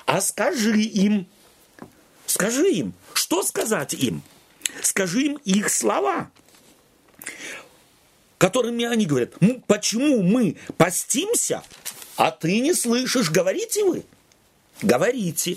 а 0.06 0.20
скажи 0.22 0.82
им. 0.82 1.28
Скажи 2.26 2.70
им. 2.72 2.94
Что 3.14 3.44
сказать 3.44 3.94
им? 3.94 4.24
Скажи 4.82 5.22
им 5.22 5.40
их 5.46 5.70
слова 5.70 6.30
которыми 8.44 8.84
они 8.84 9.06
говорят, 9.06 9.30
почему 9.68 10.22
мы 10.22 10.58
постимся, 10.76 11.64
а 12.18 12.30
ты 12.30 12.60
не 12.60 12.74
слышишь, 12.74 13.32
говорите 13.32 13.86
вы? 13.86 14.04
Говорите. 14.82 15.56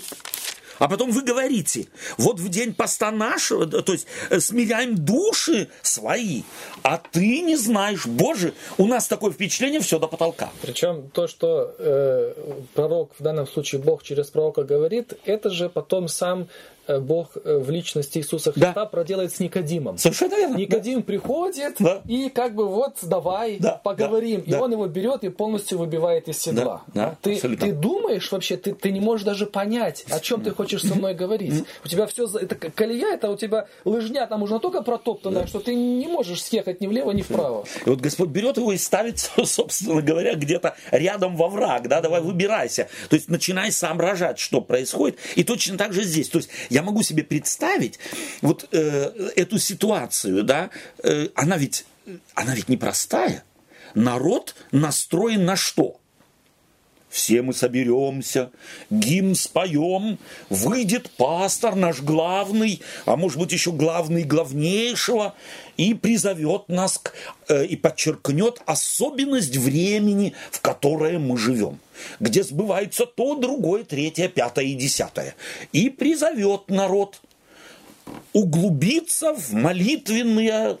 А 0.79 0.87
потом 0.87 1.11
вы 1.11 1.21
говорите, 1.21 1.87
вот 2.17 2.39
в 2.39 2.47
день 2.47 2.73
поста 2.73 3.11
нашего, 3.11 3.65
то 3.65 3.91
есть 3.91 4.07
э, 4.29 4.39
смиряем 4.39 4.95
души 4.95 5.67
свои, 5.81 6.43
а 6.81 6.97
ты 6.97 7.41
не 7.41 7.57
знаешь, 7.57 8.05
Боже, 8.05 8.53
у 8.77 8.85
нас 8.85 9.07
такое 9.07 9.31
впечатление 9.31 9.81
все 9.81 9.99
до 9.99 10.07
потолка. 10.07 10.49
Причем 10.61 11.09
то, 11.09 11.27
что 11.27 11.75
э, 11.79 12.33
пророк, 12.73 13.11
в 13.19 13.23
данном 13.23 13.47
случае 13.47 13.81
Бог 13.81 14.03
через 14.03 14.27
пророка 14.27 14.63
говорит, 14.63 15.13
это 15.25 15.49
же 15.49 15.67
потом 15.67 16.07
сам 16.07 16.47
Бог 16.99 17.37
э, 17.43 17.57
в 17.57 17.69
личности 17.69 18.19
Иисуса 18.19 18.51
Христа 18.51 18.73
да. 18.73 18.85
проделает 18.85 19.33
с 19.33 19.39
Никодимом. 19.39 19.97
Совершенно 19.97 20.35
верно. 20.35 20.55
Никодим 20.57 20.99
да. 20.99 21.05
приходит 21.05 21.75
да. 21.79 22.01
и 22.07 22.29
как 22.29 22.55
бы 22.55 22.67
вот 22.67 22.97
давай 23.01 23.57
да. 23.57 23.79
поговорим. 23.83 24.43
Да. 24.45 24.57
И 24.57 24.59
он 24.59 24.71
его 24.71 24.87
берет 24.87 25.23
и 25.23 25.29
полностью 25.29 25.77
выбивает 25.77 26.27
из 26.27 26.37
седла. 26.39 26.83
Да. 26.87 27.09
Да. 27.09 27.17
Ты, 27.21 27.39
ты 27.39 27.71
думаешь 27.71 28.31
вообще, 28.31 28.57
ты, 28.57 28.73
ты 28.73 28.91
не 28.91 28.99
можешь 28.99 29.25
даже 29.25 29.45
понять, 29.45 30.05
о 30.09 30.19
чем 30.19 30.41
ты 30.41 30.51
хочешь 30.51 30.81
со 30.81 30.95
мной 30.95 31.13
говорить. 31.13 31.65
У 31.83 31.87
тебя 31.87 32.07
все, 32.07 32.27
это 32.27 32.55
колея, 32.55 33.13
это 33.13 33.29
у 33.29 33.37
тебя 33.37 33.67
лыжня 33.85 34.27
там 34.27 34.43
уже 34.43 34.59
только 34.59 34.81
протоптанная, 34.81 35.47
что 35.47 35.59
ты 35.59 35.75
не 35.75 36.07
можешь 36.07 36.43
съехать 36.43 36.81
ни 36.81 36.87
влево, 36.87 37.11
ни 37.11 37.21
вправо. 37.21 37.65
И 37.85 37.89
вот 37.89 37.99
Господь 37.99 38.29
берет 38.29 38.57
его 38.57 38.71
и 38.73 38.77
ставит, 38.77 39.19
собственно 39.43 40.01
говоря, 40.01 40.35
где-то 40.35 40.75
рядом 40.91 41.35
во 41.35 41.47
враг, 41.47 41.87
да, 41.87 42.01
давай 42.01 42.21
выбирайся. 42.21 42.87
То 43.09 43.15
есть 43.15 43.29
начинай 43.29 43.71
соображать, 43.71 44.39
что 44.39 44.61
происходит. 44.61 45.17
И 45.35 45.43
точно 45.43 45.77
так 45.77 45.93
же 45.93 46.03
здесь. 46.03 46.29
То 46.29 46.37
есть 46.37 46.49
я 46.77 46.83
могу 46.83 47.01
себе 47.01 47.23
представить 47.23 47.97
вот 48.41 48.67
э, 48.71 49.31
эту 49.35 49.57
ситуацию, 49.57 50.43
да, 50.43 50.69
э, 51.01 51.29
она 51.33 51.57
ведь, 51.57 51.85
она 52.35 52.53
ведь 52.53 52.69
непростая. 52.69 53.43
Народ 53.95 54.53
настроен 54.71 55.43
на 55.43 55.55
что? 55.55 55.99
Все 57.09 57.41
мы 57.41 57.53
соберемся, 57.53 58.51
гимн 58.89 59.35
споем, 59.35 60.19
выйдет 60.49 61.09
пастор 61.11 61.75
наш 61.75 62.01
главный, 62.01 62.81
а 63.05 63.15
может 63.15 63.39
быть 63.39 63.51
еще 63.51 63.71
главный 63.71 64.23
главнейшего, 64.23 65.33
и 65.77 65.93
призовет 65.93 66.67
нас 66.67 66.97
к, 66.97 67.13
э, 67.49 67.65
и 67.65 67.75
подчеркнет 67.75 68.61
особенность 68.65 69.55
времени, 69.55 70.33
в 70.51 70.59
которое 70.61 71.17
мы 71.17 71.37
живем, 71.37 71.79
где 72.19 72.43
сбывается 72.43 73.05
то, 73.05 73.35
другое, 73.35 73.83
третье, 73.83 74.27
пятое 74.27 74.65
и 74.65 74.73
десятое. 74.73 75.35
И 75.71 75.89
призовет 75.89 76.69
народ 76.69 77.21
углубиться 78.33 79.33
в 79.33 79.53
молитвенное 79.53 80.77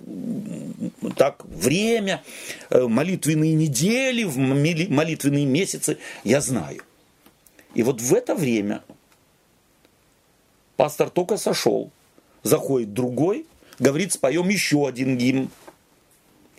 так, 1.15 1.43
время, 1.45 2.23
э, 2.69 2.81
молитвенные 2.87 3.53
недели, 3.53 4.23
в 4.23 4.37
молитвенные 4.37 5.45
месяцы, 5.45 5.97
я 6.23 6.41
знаю. 6.41 6.83
И 7.73 7.83
вот 7.83 8.01
в 8.01 8.13
это 8.13 8.35
время 8.35 8.83
пастор 10.75 11.09
только 11.09 11.37
сошел, 11.37 11.91
заходит 12.43 12.93
другой, 12.93 13.45
говорит, 13.79 14.13
споем 14.13 14.49
еще 14.49 14.87
один 14.87 15.17
гимн. 15.17 15.49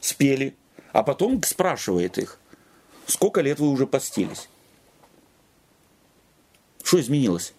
Спели. 0.00 0.54
А 0.92 1.02
потом 1.02 1.42
спрашивает 1.42 2.18
их, 2.18 2.38
сколько 3.06 3.40
лет 3.40 3.58
вы 3.58 3.68
уже 3.68 3.86
постились? 3.86 4.48
Что 6.82 7.00
изменилось? 7.00 7.52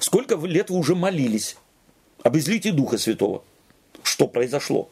Сколько 0.00 0.34
лет 0.36 0.70
вы 0.70 0.78
уже 0.78 0.94
молились? 0.94 1.56
Об 2.22 2.36
излитии 2.36 2.70
Духа 2.70 2.98
Святого. 2.98 3.44
Что 4.02 4.26
произошло? 4.26 4.90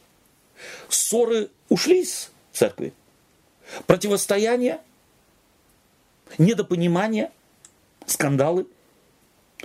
Ссоры 0.89 1.51
ушли 1.68 2.03
из 2.03 2.31
церкви. 2.53 2.93
Противостояние, 3.87 4.81
недопонимание, 6.39 7.31
скандалы. 8.07 8.66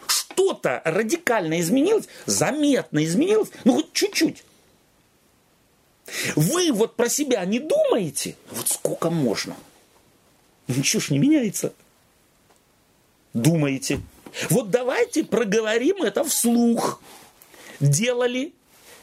Что-то 0.08 0.82
радикально 0.84 1.60
изменилось, 1.60 2.08
заметно 2.26 3.04
изменилось, 3.04 3.50
ну 3.64 3.76
хоть 3.76 3.94
чуть-чуть. 3.94 4.44
Вы 6.36 6.72
вот 6.72 6.96
про 6.96 7.08
себя 7.08 7.44
не 7.46 7.60
думаете? 7.60 8.36
Вот 8.52 8.68
сколько 8.68 9.10
можно? 9.10 9.56
Ничего 10.68 11.00
ж 11.00 11.12
не 11.12 11.20
меняется. 11.20 11.74
Думаете. 13.34 14.02
Вот 14.50 14.70
давайте 14.70 15.24
проговорим 15.24 16.04
это 16.04 16.24
вслух 16.24 17.02
делали, 17.80 18.54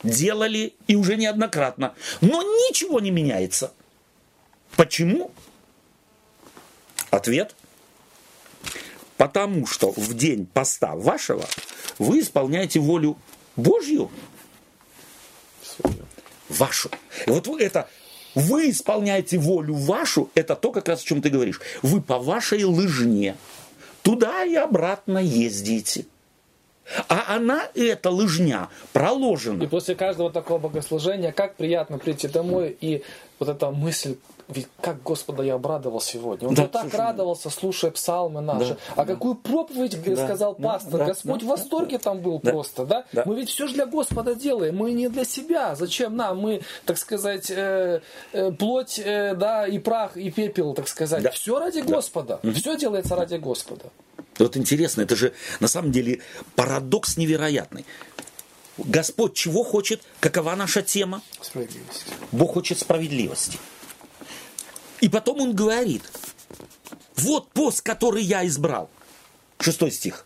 делали 0.03 0.75
и 0.87 0.97
уже 0.97 1.17
неоднократно. 1.17 1.95
Но 2.21 2.43
ничего 2.43 3.01
не 3.01 3.11
меняется. 3.11 3.73
Почему? 4.77 5.31
Ответ. 7.11 7.55
Потому 9.17 9.67
что 9.67 9.93
в 9.93 10.15
день 10.15 10.47
поста 10.47 10.95
вашего 10.95 11.45
вы 11.99 12.21
исполняете 12.21 12.81
волю 12.81 13.19
Божью. 13.57 14.11
Вашу. 16.49 16.91
И 17.27 17.31
вот 17.31 17.47
это 17.61 17.89
вы 18.35 18.71
исполняете 18.71 19.39
волю 19.39 19.75
вашу, 19.75 20.31
это 20.35 20.55
то, 20.55 20.73
как 20.73 20.89
раз 20.89 21.03
о 21.03 21.05
чем 21.05 21.21
ты 21.21 21.31
говоришь. 21.31 21.61
Вы 21.83 22.01
по 22.01 22.19
вашей 22.19 22.65
лыжне 22.65 23.37
туда 24.03 24.45
и 24.45 24.55
обратно 24.55 25.19
ездите. 25.19 26.07
А 27.09 27.35
она, 27.35 27.69
эта 27.75 28.11
лыжня, 28.11 28.69
проложена. 28.93 29.63
И 29.63 29.67
после 29.67 29.95
каждого 29.95 30.31
такого 30.31 30.59
богослужения, 30.59 31.33
как 31.33 31.57
приятно 31.57 31.99
прийти 31.99 32.29
домой 32.29 32.77
и 32.81 33.03
вот 33.39 33.49
эта 33.49 33.71
мысль, 33.71 34.17
ведь 34.51 34.69
как 34.81 35.03
Господа 35.03 35.43
я 35.43 35.55
обрадовал 35.55 36.01
сегодня. 36.01 36.49
Он 36.49 36.55
да, 36.55 36.63
вот 36.63 36.73
так 36.73 36.83
слушай, 36.83 36.97
радовался, 36.97 37.51
слушая 37.51 37.91
псалмы 37.91 38.41
наши. 38.41 38.75
Да, 38.75 38.77
а 38.97 39.05
да. 39.05 39.15
какую 39.15 39.37
проповедь 39.37 40.03
да, 40.03 40.25
сказал 40.25 40.57
да, 40.59 40.73
пастор. 40.73 40.99
Да, 40.99 41.05
Господь 41.07 41.41
да, 41.41 41.47
в 41.47 41.49
восторге 41.49 41.99
да, 41.99 42.05
там 42.05 42.21
был 42.21 42.41
да, 42.43 42.51
просто, 42.51 42.85
да? 42.85 43.05
да? 43.13 43.23
Мы 43.27 43.37
ведь 43.37 43.49
все 43.49 43.67
же 43.67 43.75
для 43.75 43.87
Господа 43.87 44.35
делаем. 44.35 44.77
Мы 44.77 44.93
не 44.93 45.09
для 45.09 45.25
себя. 45.25 45.75
Зачем 45.75 46.17
нам? 46.17 46.39
Мы, 46.39 46.63
так 46.85 46.99
сказать, 46.99 47.51
э, 47.51 48.01
э, 48.33 48.53
плоть, 48.53 49.01
э, 49.03 49.35
да, 49.35 49.67
и 49.67 49.79
прах, 49.79 50.17
и 50.17 50.31
пепел, 50.31 50.75
так 50.75 50.89
сказать. 50.89 51.23
Да. 51.23 51.31
Все 51.31 51.59
ради 51.59 51.81
Господа. 51.81 52.41
Да. 52.43 52.53
Все 52.53 52.77
делается 52.77 53.17
ради 53.17 53.37
Господа. 53.37 53.87
Вот 54.45 54.57
интересно, 54.57 55.03
это 55.03 55.17
же 55.17 55.33
на 55.61 55.69
самом 55.69 55.93
деле 55.93 56.21
парадокс 56.57 57.17
невероятный. 57.17 57.85
Господь 58.79 59.35
чего 59.35 59.63
хочет? 59.63 60.03
Какова 60.21 60.57
наша 60.57 60.83
тема? 60.83 61.23
Справедливость. 61.41 62.07
Бог 62.33 62.55
хочет 62.55 62.79
справедливости. 62.79 63.59
И 65.01 65.09
потом 65.09 65.41
он 65.41 65.55
говорит, 65.55 66.03
вот 67.17 67.51
пост, 67.51 67.83
который 67.83 68.23
я 68.23 68.47
избрал. 68.47 68.91
Шестой 69.59 69.91
стих. 69.91 70.25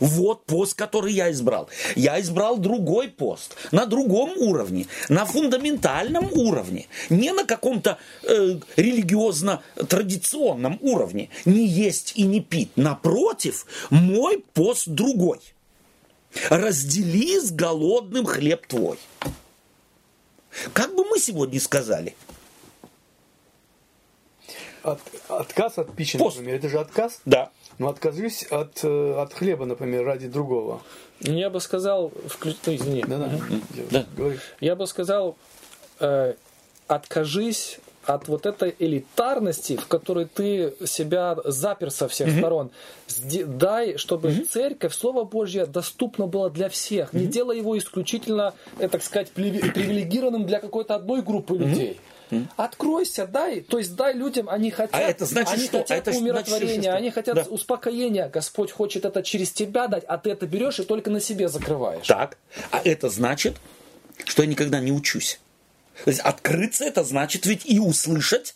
Вот 0.00 0.44
пост, 0.44 0.74
который 0.74 1.12
я 1.12 1.30
избрал. 1.30 1.68
Я 1.96 2.20
избрал 2.20 2.58
другой 2.58 3.08
пост, 3.08 3.56
на 3.72 3.86
другом 3.86 4.32
уровне, 4.36 4.86
на 5.08 5.24
фундаментальном 5.24 6.30
уровне, 6.32 6.86
не 7.08 7.32
на 7.32 7.44
каком-то 7.44 7.98
э, 8.22 8.56
религиозно-традиционном 8.76 10.78
уровне. 10.80 11.30
Не 11.44 11.66
есть 11.66 12.12
и 12.16 12.22
не 12.22 12.40
пить. 12.40 12.70
Напротив, 12.76 13.66
мой 13.90 14.44
пост 14.54 14.88
другой. 14.88 15.40
Раздели 16.48 17.40
с 17.40 17.50
голодным 17.50 18.24
хлеб 18.24 18.66
твой. 18.66 18.98
Как 20.72 20.94
бы 20.94 21.04
мы 21.04 21.18
сегодня 21.18 21.60
сказали? 21.60 22.14
От, 24.82 25.00
отказ 25.28 25.78
от 25.78 25.94
пищи, 25.94 26.18
Пост. 26.18 26.36
например, 26.36 26.58
это 26.58 26.68
же 26.68 26.78
отказ? 26.78 27.20
Да. 27.24 27.50
Но 27.78 27.86
ну, 27.86 27.92
откажись 27.92 28.44
от, 28.50 28.80
э, 28.82 29.14
от 29.18 29.32
хлеба, 29.32 29.64
например, 29.64 30.04
ради 30.04 30.28
другого. 30.28 30.82
Я 31.20 31.50
бы 31.50 31.60
сказал, 31.60 32.12
вклю... 32.26 32.54
ну, 32.66 32.74
извини. 32.74 33.04
Да, 33.06 33.30
да. 33.90 34.04
да. 34.16 34.32
Я 34.60 34.76
бы 34.76 34.86
сказал, 34.86 35.36
э, 35.98 36.34
откажись 36.88 37.78
от 38.04 38.28
вот 38.28 38.46
этой 38.46 38.74
элитарности, 38.78 39.76
в 39.76 39.86
которой 39.86 40.24
ты 40.24 40.74
себя 40.86 41.36
запер 41.44 41.90
со 41.90 42.08
всех 42.08 42.28
mm-hmm. 42.28 42.38
сторон. 42.38 42.70
Дай, 43.46 43.96
чтобы 43.98 44.30
mm-hmm. 44.30 44.44
церковь, 44.46 44.94
Слово 44.94 45.24
Божье 45.24 45.66
доступно 45.66 46.26
было 46.26 46.50
для 46.50 46.68
всех. 46.68 47.12
Mm-hmm. 47.12 47.18
Не 47.18 47.26
делай 47.26 47.58
его 47.58 47.76
исключительно, 47.76 48.54
э, 48.78 48.88
так 48.88 49.02
сказать, 49.02 49.30
привилегированным 49.30 50.46
для 50.46 50.60
какой-то 50.60 50.94
одной 50.94 51.22
группы 51.22 51.54
mm-hmm. 51.54 51.58
людей. 51.58 52.00
Откройся, 52.56 53.26
дай, 53.26 53.60
то 53.60 53.78
есть 53.78 53.94
дай 53.94 54.14
людям, 54.14 54.48
они 54.48 54.70
хотят, 54.70 54.94
а 54.94 55.00
это 55.00 55.26
значит, 55.26 55.54
они 55.54 55.64
что? 55.64 55.78
хотят 55.78 55.90
а 55.90 55.96
это 55.96 56.10
умиротворения, 56.18 56.82
значит, 56.82 56.98
они 56.98 57.10
хотят 57.10 57.34
да. 57.34 57.42
успокоения. 57.42 58.28
Господь 58.28 58.70
хочет 58.70 59.04
это 59.04 59.22
через 59.22 59.50
тебя 59.50 59.88
дать, 59.88 60.04
а 60.04 60.18
ты 60.18 60.30
это 60.30 60.46
берешь 60.46 60.78
и 60.78 60.84
только 60.84 61.10
на 61.10 61.20
себе 61.20 61.48
закрываешь. 61.48 62.06
Так, 62.06 62.38
а 62.70 62.80
это 62.84 63.08
значит, 63.08 63.56
что 64.24 64.42
я 64.42 64.48
никогда 64.48 64.80
не 64.80 64.92
учусь. 64.92 65.40
То 66.04 66.10
есть 66.10 66.20
открыться 66.20 66.84
это 66.84 67.04
значит 67.04 67.46
ведь 67.46 67.66
и 67.66 67.78
услышать, 67.78 68.54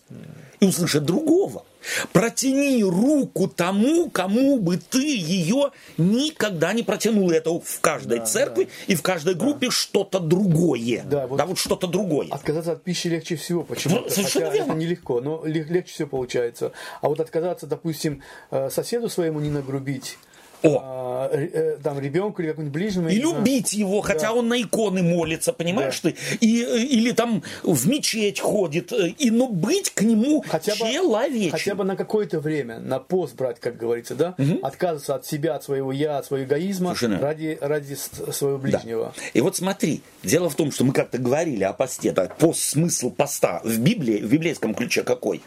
и 0.60 0.64
услышать 0.64 1.04
другого. 1.04 1.64
Протяни 2.12 2.82
руку 2.82 3.48
тому, 3.48 4.10
кому 4.10 4.58
бы 4.58 4.78
ты 4.78 5.16
ее 5.16 5.70
никогда 5.98 6.72
не 6.72 6.82
протянул. 6.82 7.30
Это 7.30 7.50
в 7.50 7.80
каждой 7.80 8.20
да, 8.20 8.24
церкви 8.24 8.64
да. 8.64 8.92
и 8.92 8.96
в 8.96 9.02
каждой 9.02 9.34
группе 9.34 9.66
да. 9.66 9.72
что-то 9.72 10.20
другое. 10.20 11.02
Да, 11.04 11.26
вот, 11.26 11.36
да, 11.36 11.46
вот 11.46 11.58
что-то 11.58 11.86
другое. 11.86 12.28
Отказаться 12.30 12.72
от 12.72 12.82
пищи 12.82 13.08
легче 13.08 13.36
всего. 13.36 13.62
Почему? 13.62 14.00
Ну, 14.00 14.08
совершенно 14.08 14.46
Хотя 14.46 14.58
верно. 14.58 14.72
это 14.72 14.80
нелегко, 14.80 15.20
но 15.20 15.42
легче 15.44 15.92
всего 15.92 16.08
получается. 16.08 16.72
А 17.00 17.08
вот 17.08 17.20
отказаться, 17.20 17.66
допустим, 17.66 18.22
э, 18.50 18.70
соседу 18.70 19.08
своему 19.08 19.40
не 19.40 19.50
нагрубить, 19.50 20.18
О. 20.64 20.80
а, 20.82 21.30
ре- 21.36 21.50
э, 21.52 21.76
там 21.82 22.00
ребенку 22.00 22.42
или 22.42 22.48
какому-нибудь 22.48 22.74
ближнему. 22.80 23.08
И 23.08 23.16
любить 23.16 23.72
его, 23.72 24.00
хотя 24.00 24.32
он 24.32 24.48
на 24.48 24.60
иконы 24.60 25.02
молится, 25.02 25.52
понимаешь 25.52 26.00
ты? 26.00 26.16
И, 26.40 26.62
э, 26.62 26.78
или 26.78 27.12
там 27.12 27.42
в 27.62 27.88
мечеть 27.88 28.40
ходит. 28.40 28.92
э, 28.92 29.08
И, 29.18 29.30
но 29.30 29.48
быть 29.48 29.90
к 29.90 30.02
нему 30.02 30.42
хотя 30.46 30.72
бы, 30.72 30.78
человечным. 30.92 31.50
хотя 31.52 31.74
бы 31.74 31.84
на 31.84 31.96
какое-то 31.96 32.40
время, 32.40 32.78
на 32.80 32.98
пост 32.98 33.34
брать, 33.36 33.60
как 33.60 33.76
говорится, 33.76 34.14
да? 34.14 34.34
Отказываться 34.62 35.14
от 35.16 35.26
себя, 35.26 35.54
от 35.56 35.64
своего 35.64 35.92
я, 35.92 36.18
от 36.18 36.26
своего 36.26 36.46
эгоизма 36.46 36.94
Совершенно. 36.94 37.20
ради, 37.20 37.58
ради 37.60 37.94
своего 37.94 38.58
Да. 38.58 38.62
ближнего. 38.62 39.14
И 39.34 39.40
вот 39.40 39.56
смотри, 39.56 40.02
дело 40.22 40.48
в 40.48 40.54
том, 40.54 40.72
что 40.72 40.84
мы 40.84 40.92
как-то 40.92 41.18
говорили 41.18 41.64
о 41.64 41.72
посте, 41.72 42.12
да, 42.12 42.26
пост, 42.26 42.60
смысл 42.60 43.10
поста 43.10 43.60
в 43.64 43.78
Библии, 43.78 44.18
в 44.18 44.30
библейском 44.30 44.74
ключе 44.74 45.02
какой? 45.02 45.42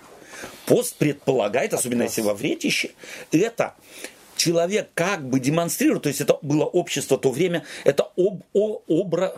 Пост 0.66 0.96
предполагает, 0.98 1.74
особенно 1.74 2.04
если 2.04 2.22
во 2.22 2.34
вретище, 2.36 2.92
это 3.32 3.74
человек 4.38 4.90
как 4.94 5.28
бы 5.28 5.40
демонстрирует, 5.40 6.04
то 6.04 6.10
есть 6.10 6.22
это 6.22 6.38
было 6.42 6.66
общество 6.66 7.18
то 7.18 7.32
время, 7.32 7.66
это 7.84 8.12
об, 8.16 8.44
о, 8.54 8.82
обра, 8.88 9.34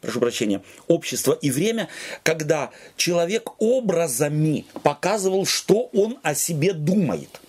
прошу 0.00 0.20
прощения, 0.20 0.62
общество 0.88 1.32
и 1.32 1.50
время, 1.50 1.88
когда 2.22 2.70
человек 2.96 3.60
образами 3.60 4.64
показывал, 4.82 5.46
что 5.46 5.90
он 5.92 6.18
о 6.22 6.34
себе 6.34 6.72
думает. 6.72 7.40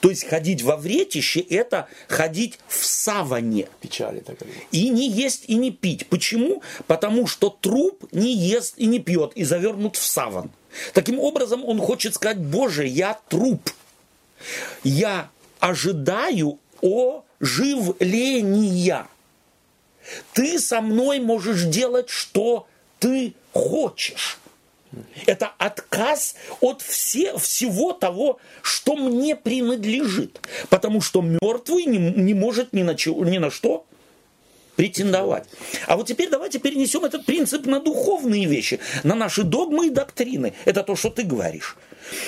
То 0.00 0.10
есть 0.10 0.24
ходить 0.24 0.62
во 0.62 0.76
вретище– 0.76 1.40
это 1.50 1.88
ходить 2.08 2.58
в 2.66 2.84
саване. 2.84 3.68
Печали 3.80 4.20
так. 4.20 4.38
И 4.72 4.88
не 4.88 5.08
есть, 5.08 5.44
и 5.46 5.54
не 5.54 5.70
пить. 5.70 6.08
Почему? 6.08 6.62
Потому 6.86 7.26
что 7.26 7.50
труп 7.50 8.04
не 8.12 8.34
ест 8.34 8.74
и 8.76 8.86
не 8.86 8.98
пьет, 8.98 9.32
и 9.34 9.44
завернут 9.44 9.96
в 9.96 10.04
саван. 10.04 10.50
Таким 10.94 11.18
образом, 11.18 11.64
он 11.64 11.80
хочет 11.80 12.14
сказать, 12.14 12.38
Боже, 12.38 12.86
я 12.86 13.18
труп. 13.28 13.70
Я 14.84 15.30
ожидаю 15.60 16.58
оживления. 17.40 19.06
Ты 20.32 20.58
со 20.58 20.80
мной 20.80 21.20
можешь 21.20 21.64
делать, 21.64 22.08
что 22.08 22.66
ты 22.98 23.34
хочешь. 23.52 24.38
Это 25.26 25.52
отказ 25.58 26.34
от 26.60 26.80
все, 26.80 27.36
всего 27.36 27.92
того, 27.92 28.38
что 28.62 28.96
мне 28.96 29.36
принадлежит. 29.36 30.40
Потому 30.70 31.02
что 31.02 31.20
мертвый 31.20 31.84
не, 31.84 31.98
не 31.98 32.32
может 32.32 32.72
ни 32.72 32.82
на, 32.82 32.94
чего- 32.94 33.22
ни 33.24 33.36
на 33.36 33.50
что 33.50 33.84
претендовать. 34.76 35.44
А 35.86 35.96
вот 35.96 36.06
теперь 36.06 36.30
давайте 36.30 36.58
перенесем 36.58 37.04
этот 37.04 37.26
принцип 37.26 37.66
на 37.66 37.80
духовные 37.80 38.46
вещи, 38.46 38.80
на 39.02 39.14
наши 39.14 39.42
догмы 39.42 39.88
и 39.88 39.90
доктрины. 39.90 40.54
Это 40.64 40.82
то, 40.84 40.96
что 40.96 41.10
ты 41.10 41.24
говоришь. 41.24 41.76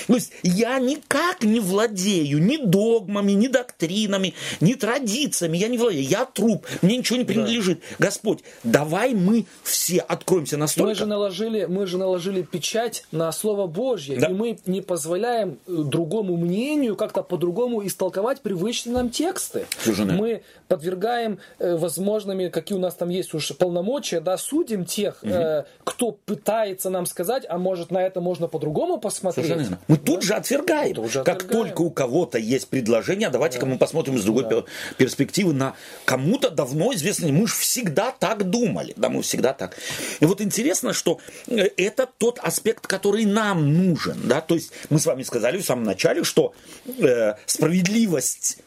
То 0.06 0.14
есть 0.14 0.32
я 0.42 0.78
никак 0.78 1.42
не 1.42 1.60
владею 1.60 2.42
ни 2.42 2.56
догмами, 2.56 3.32
ни 3.32 3.48
доктринами, 3.48 4.34
ни 4.60 4.74
традициями. 4.74 5.56
Я 5.56 5.68
не 5.68 5.78
владею. 5.78 6.04
Я 6.04 6.24
труп. 6.24 6.66
Мне 6.82 6.96
ничего 6.98 7.18
не 7.18 7.24
принадлежит. 7.24 7.80
Господь, 7.98 8.40
давай 8.64 9.14
мы 9.14 9.46
все 9.62 9.98
откроемся 10.00 10.56
Мы 10.56 10.60
настолько. 10.60 10.94
же 10.94 11.06
наложили, 11.06 11.64
мы 11.66 11.86
же 11.86 11.98
наложили 11.98 12.42
печать 12.42 13.04
на 13.12 13.30
Слово 13.32 13.66
Божье, 13.66 14.18
Да. 14.18 14.28
и 14.28 14.32
мы 14.32 14.58
не 14.66 14.80
позволяем 14.80 15.58
э, 15.66 15.72
другому 15.72 16.36
мнению 16.36 16.96
как-то 16.96 17.22
по-другому 17.22 17.86
истолковать 17.86 18.40
привычные 18.40 18.94
нам 18.94 19.10
тексты. 19.10 19.66
Совершенно. 19.82 20.14
Мы 20.14 20.42
подвергаем 20.68 21.38
э, 21.58 21.76
возможными, 21.76 22.48
какие 22.48 22.76
у 22.76 22.80
нас 22.80 22.94
там 22.94 23.08
есть 23.08 23.34
уж 23.34 23.52
полномочия, 23.56 24.20
да, 24.20 24.36
судим 24.36 24.84
тех, 24.84 25.22
э, 25.24 25.64
кто 25.84 26.12
пытается 26.12 26.90
нам 26.90 27.06
сказать, 27.06 27.44
а 27.48 27.58
может 27.58 27.90
на 27.90 27.98
это 28.02 28.20
можно 28.20 28.48
по-другому 28.48 28.98
посмотреть. 28.98 29.46
Совершенно 29.46 29.69
верно. 29.70 29.84
Мы 29.88 29.96
тут 29.96 30.22
же 30.22 30.34
отвергаем. 30.34 30.94
Тут 30.94 31.10
же 31.10 31.24
как 31.24 31.36
отвергаем. 31.42 31.64
только 31.64 31.82
у 31.82 31.90
кого-то 31.90 32.38
есть 32.38 32.68
предложение, 32.68 33.28
а 33.28 33.30
давайте-ка 33.30 33.66
мы 33.66 33.78
посмотрим 33.78 34.18
с 34.18 34.24
другой 34.24 34.44
пер- 34.44 34.64
перспективы 34.96 35.52
на 35.52 35.74
кому-то 36.04 36.50
давно 36.50 36.92
известно. 36.94 37.28
Мы 37.28 37.46
же 37.46 37.54
всегда 37.54 38.10
так 38.10 38.44
думали. 38.44 38.92
Да, 38.96 39.08
мы 39.08 39.22
всегда 39.22 39.52
так. 39.52 39.76
И 40.20 40.24
вот 40.24 40.40
интересно, 40.40 40.92
что 40.92 41.18
э, 41.46 41.68
это 41.76 42.08
тот 42.18 42.38
аспект, 42.40 42.86
который 42.86 43.24
нам 43.24 43.72
нужен. 43.72 44.20
Да? 44.24 44.40
То 44.40 44.54
есть 44.54 44.72
мы 44.88 44.98
с 44.98 45.06
вами 45.06 45.22
сказали 45.22 45.58
в 45.58 45.64
самом 45.64 45.84
начале, 45.84 46.24
что 46.24 46.54
э, 46.86 47.34
справедливость 47.46 48.58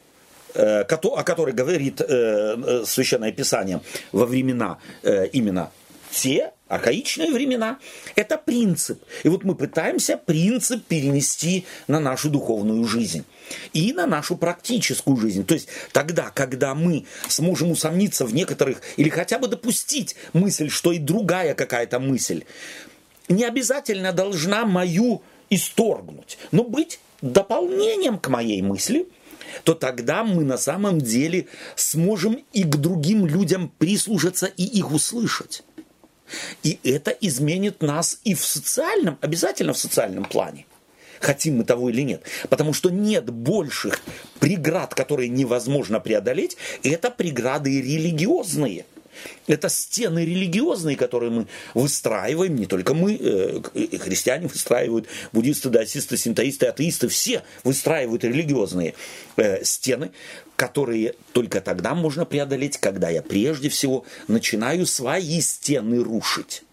э, 0.53 0.81
о 0.81 1.23
которой 1.23 1.53
говорит 1.53 2.01
э, 2.01 2.83
Священное 2.85 3.31
Писание 3.31 3.81
во 4.11 4.25
времена 4.25 4.77
именно 5.33 5.71
те 6.13 6.51
архаичные 6.67 7.31
времена, 7.31 7.79
это 8.15 8.37
принцип. 8.37 9.03
И 9.23 9.29
вот 9.29 9.43
мы 9.43 9.55
пытаемся 9.55 10.17
принцип 10.17 10.83
перенести 10.85 11.65
на 11.87 11.99
нашу 11.99 12.29
духовную 12.29 12.85
жизнь 12.85 13.25
и 13.73 13.93
на 13.93 14.07
нашу 14.07 14.37
практическую 14.37 15.17
жизнь. 15.17 15.45
То 15.45 15.53
есть 15.53 15.67
тогда, 15.91 16.31
когда 16.33 16.73
мы 16.73 17.05
сможем 17.27 17.71
усомниться 17.71 18.25
в 18.25 18.33
некоторых 18.33 18.81
или 18.97 19.09
хотя 19.09 19.39
бы 19.39 19.47
допустить 19.47 20.15
мысль, 20.33 20.69
что 20.69 20.91
и 20.91 20.99
другая 20.99 21.53
какая-то 21.53 21.99
мысль 21.99 22.43
не 23.27 23.43
обязательно 23.43 24.11
должна 24.11 24.65
мою 24.65 25.21
исторгнуть, 25.49 26.37
но 26.51 26.63
быть 26.63 26.99
дополнением 27.21 28.17
к 28.17 28.27
моей 28.29 28.61
мысли, 28.61 29.07
то 29.63 29.75
тогда 29.75 30.23
мы 30.23 30.43
на 30.43 30.57
самом 30.57 30.99
деле 30.99 31.47
сможем 31.75 32.43
и 32.53 32.63
к 32.63 32.75
другим 32.77 33.25
людям 33.27 33.71
прислушаться 33.77 34.47
и 34.47 34.63
их 34.63 34.91
услышать. 34.91 35.63
И 36.63 36.79
это 36.83 37.11
изменит 37.11 37.81
нас 37.81 38.19
и 38.23 38.33
в 38.33 38.45
социальном, 38.45 39.17
обязательно 39.21 39.73
в 39.73 39.77
социальном 39.77 40.25
плане. 40.25 40.65
Хотим 41.19 41.57
мы 41.57 41.63
того 41.63 41.89
или 41.89 42.01
нет. 42.01 42.23
Потому 42.49 42.73
что 42.73 42.89
нет 42.89 43.29
больших 43.29 44.01
преград, 44.39 44.93
которые 44.93 45.29
невозможно 45.29 46.01
преодолеть, 46.01 46.57
это 46.83 47.09
преграды 47.09 47.81
религиозные. 47.81 48.85
Это 49.47 49.69
стены 49.69 50.25
религиозные, 50.25 50.95
которые 50.95 51.31
мы 51.31 51.47
выстраиваем, 51.73 52.55
не 52.55 52.65
только 52.65 52.93
мы, 52.93 53.15
э, 53.15 53.61
христиане 53.97 54.47
выстраивают, 54.47 55.07
буддисты, 55.31 55.69
даосисты, 55.69 56.17
синтоисты, 56.17 56.67
атеисты, 56.67 57.07
все 57.07 57.43
выстраивают 57.63 58.23
религиозные 58.23 58.93
э, 59.37 59.63
стены, 59.63 60.11
которые 60.55 61.15
только 61.31 61.61
тогда 61.61 61.95
можно 61.95 62.25
преодолеть, 62.25 62.77
когда 62.77 63.09
я 63.09 63.21
прежде 63.21 63.69
всего 63.69 64.05
начинаю 64.27 64.85
свои 64.85 65.41
стены 65.41 66.03
рушить. 66.03 66.63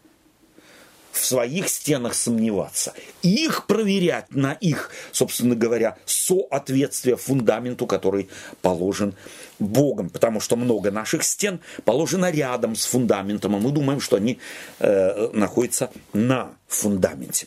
В 1.12 1.24
своих 1.24 1.68
стенах 1.68 2.14
сомневаться, 2.14 2.94
их 3.22 3.66
проверять 3.66 4.32
на 4.32 4.52
их, 4.52 4.90
собственно 5.10 5.56
говоря, 5.56 5.98
соответствие 6.06 7.16
фундаменту, 7.16 7.86
который 7.86 8.28
положен 8.62 9.14
Богом, 9.60 10.10
потому 10.10 10.40
что 10.40 10.56
много 10.56 10.90
наших 10.90 11.22
стен 11.22 11.60
положено 11.84 12.30
рядом 12.30 12.74
с 12.74 12.86
фундаментом, 12.86 13.56
и 13.56 13.60
мы 13.60 13.70
думаем, 13.70 14.00
что 14.00 14.16
они 14.16 14.38
э, 14.78 15.30
находятся 15.32 15.90
на 16.12 16.50
фундаменте. 16.66 17.46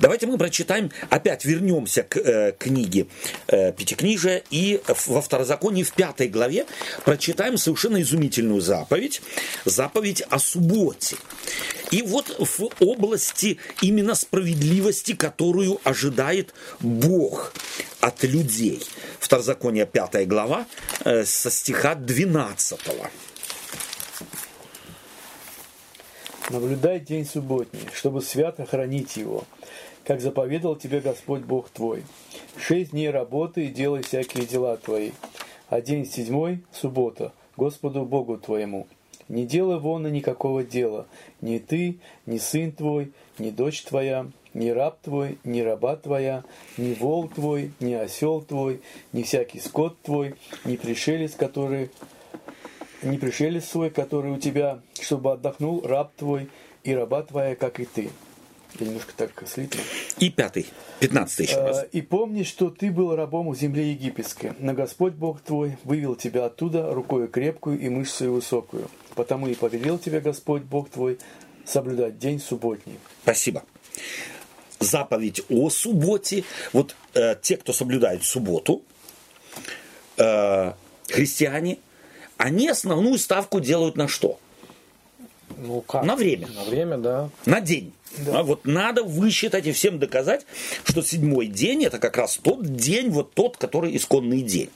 Давайте 0.00 0.26
мы 0.26 0.38
прочитаем, 0.38 0.90
опять 1.10 1.44
вернемся 1.44 2.02
к 2.02 2.16
э, 2.16 2.52
книге 2.58 3.06
э, 3.48 3.72
Пятикнижия 3.72 4.42
и 4.50 4.80
во 5.06 5.20
Второзаконии 5.20 5.82
в 5.82 5.92
пятой 5.92 6.28
главе 6.28 6.66
прочитаем 7.04 7.56
совершенно 7.56 8.00
изумительную 8.02 8.60
заповедь, 8.60 9.22
заповедь 9.64 10.22
о 10.22 10.38
субботе. 10.38 11.16
И 11.90 12.02
вот 12.02 12.34
в 12.38 12.70
области 12.80 13.58
именно 13.80 14.14
справедливости, 14.14 15.14
которую 15.14 15.80
ожидает 15.84 16.54
Бог 16.80 17.52
от 18.00 18.22
людей. 18.24 18.82
Второзаконие 19.20 19.86
5 19.86 20.26
глава 20.26 20.66
э, 21.04 21.24
со 21.24 21.50
стиха 21.50 21.94
12. 21.94 22.80
Наблюдай 26.50 27.00
день 27.00 27.24
субботний, 27.24 27.80
чтобы 27.94 28.20
свято 28.20 28.66
хранить 28.66 29.16
его, 29.16 29.44
как 30.04 30.20
заповедал 30.20 30.76
тебе 30.76 31.00
Господь 31.00 31.40
Бог 31.40 31.70
твой. 31.70 32.02
Шесть 32.58 32.90
дней 32.90 33.08
работы 33.08 33.64
и 33.64 33.70
делай 33.70 34.02
всякие 34.02 34.44
дела 34.44 34.76
твои, 34.76 35.12
а 35.70 35.80
день 35.80 36.04
седьмой– 36.04 36.62
суббота, 36.72 37.32
Господу 37.56 38.04
Богу 38.04 38.36
твоему. 38.36 38.86
Не 39.28 39.46
делай 39.46 39.78
вон 39.78 40.02
никакого 40.12 40.62
дела, 40.62 41.06
ни 41.40 41.56
ты, 41.56 41.96
ни 42.26 42.36
сын 42.36 42.72
твой, 42.72 43.12
ни 43.38 43.48
дочь 43.48 43.82
твоя, 43.82 44.26
ни 44.52 44.68
раб 44.68 45.00
твой, 45.00 45.38
ни 45.44 45.62
раба 45.62 45.96
твоя, 45.96 46.44
ни 46.76 46.92
волк 46.92 47.36
твой, 47.36 47.72
ни 47.80 47.94
осел 47.94 48.42
твой, 48.42 48.82
ни 49.14 49.22
всякий 49.22 49.60
скот 49.60 49.96
твой, 50.02 50.34
ни 50.66 50.76
пришелец, 50.76 51.34
который 51.34 51.90
не 53.04 53.18
пришелец 53.18 53.64
свой, 53.64 53.90
который 53.90 54.32
у 54.32 54.38
тебя, 54.38 54.80
чтобы 55.00 55.32
отдохнул 55.32 55.86
раб 55.86 56.12
твой 56.16 56.48
и 56.82 56.94
раба 56.94 57.22
твоя, 57.22 57.54
как 57.54 57.80
и 57.80 57.84
ты. 57.84 58.10
Я 58.78 58.86
немножко 58.86 59.12
так 59.16 59.30
слитно. 59.46 59.80
И 60.18 60.30
пятый, 60.30 60.66
пятнадцатый 60.98 61.46
еще 61.46 61.60
раз. 61.60 61.84
Э, 61.84 61.88
И 61.92 62.02
помни, 62.02 62.42
что 62.42 62.70
ты 62.70 62.90
был 62.90 63.14
рабом 63.14 63.48
в 63.50 63.56
земле 63.56 63.92
египетской, 63.92 64.52
но 64.58 64.72
Господь 64.74 65.12
Бог 65.14 65.40
твой 65.40 65.78
вывел 65.84 66.16
тебя 66.16 66.46
оттуда 66.46 66.92
рукою 66.92 67.28
крепкую 67.28 67.78
и 67.78 67.88
мышцей 67.88 68.28
высокую. 68.28 68.90
Потому 69.14 69.46
и 69.46 69.54
повелел 69.54 69.98
тебе 69.98 70.20
Господь 70.20 70.62
Бог 70.62 70.90
твой 70.90 71.18
соблюдать 71.64 72.18
день 72.18 72.40
субботний. 72.40 72.98
Спасибо. 73.22 73.62
Заповедь 74.80 75.42
о 75.48 75.70
субботе. 75.70 76.42
Вот 76.72 76.96
э, 77.14 77.36
те, 77.40 77.56
кто 77.56 77.72
соблюдает 77.72 78.24
субботу, 78.24 78.82
э, 80.16 80.72
христиане, 81.08 81.78
они 82.36 82.68
основную 82.68 83.18
ставку 83.18 83.60
делают 83.60 83.96
на 83.96 84.08
что? 84.08 84.38
Ну 85.56 85.80
как? 85.82 86.04
На 86.04 86.16
время. 86.16 86.48
На 86.48 86.64
время, 86.64 86.98
да. 86.98 87.30
На 87.46 87.60
день. 87.60 87.92
А 88.32 88.42
вот 88.42 88.64
надо 88.64 89.02
высчитать 89.02 89.66
и 89.66 89.72
всем 89.72 89.98
доказать, 89.98 90.46
что 90.84 91.02
седьмой 91.02 91.46
день 91.46 91.84
это 91.84 91.98
как 91.98 92.16
раз 92.16 92.38
тот 92.40 92.76
день, 92.76 93.10
вот 93.10 93.34
тот, 93.34 93.56
который 93.56 93.96
исконный 93.96 94.42
день. 94.42 94.70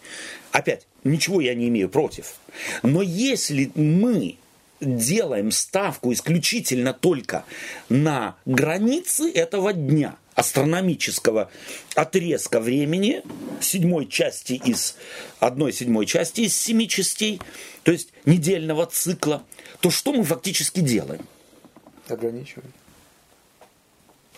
Опять, 0.51 0.87
ничего 1.05 1.41
я 1.41 1.55
не 1.55 1.69
имею 1.69 1.89
против. 1.89 2.35
Но 2.83 3.03
если 3.03 3.71
мы 3.75 4.37
делаем 4.81 5.51
ставку 5.51 6.13
исключительно 6.13 6.93
только 6.93 7.45
на 7.89 8.37
границы 8.45 9.31
этого 9.31 9.73
дня, 9.73 10.17
астрономического 10.39 11.51
отрезка 11.97 12.61
времени, 12.61 13.23
седьмой 13.61 14.07
части 14.07 14.53
из, 14.53 14.95
одной 15.41 15.73
седьмой 15.73 16.07
части 16.07 16.43
из 16.43 16.57
семи 16.57 16.89
частей, 16.89 17.41
то 17.83 17.91
есть 17.91 18.11
недельного 18.25 18.87
цикла, 18.87 19.43
то 19.81 19.91
что 19.91 20.13
мы 20.13 20.23
фактически 20.23 20.79
делаем? 20.79 21.27
Ограничиваем. 22.07 22.73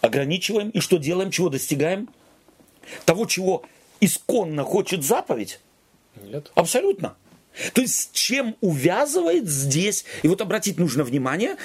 Ограничиваем. 0.01 0.71
И 0.71 0.81
что 0.81 0.97
делаем? 0.97 1.31
Чего 1.31 1.51
достигаем? 1.51 2.09
Того, 3.05 3.27
чего 3.27 3.63
исконно 4.01 4.65
хочет 4.65 5.05
заповедь? 5.05 5.61
Нет. 6.23 6.51
Абсолютно. 6.55 7.17
То 7.75 7.83
есть 7.83 7.95
с 7.95 8.11
чем 8.13 8.57
увязывает 8.63 9.47
здесь, 9.47 10.07
и 10.23 10.29
вот 10.29 10.41
обратить 10.41 10.79
нужно 10.79 11.05
внимание, 11.05 11.57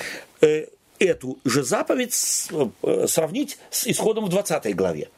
э, 0.41 0.65
эту 0.99 1.37
же 1.45 1.63
заповедь 1.63 2.13
с, 2.13 2.49
э, 2.83 3.07
сравнить 3.07 3.57
с 3.69 3.87
исходом 3.87 4.25
в 4.25 4.29
20 4.29 4.73
главе. 4.73 5.09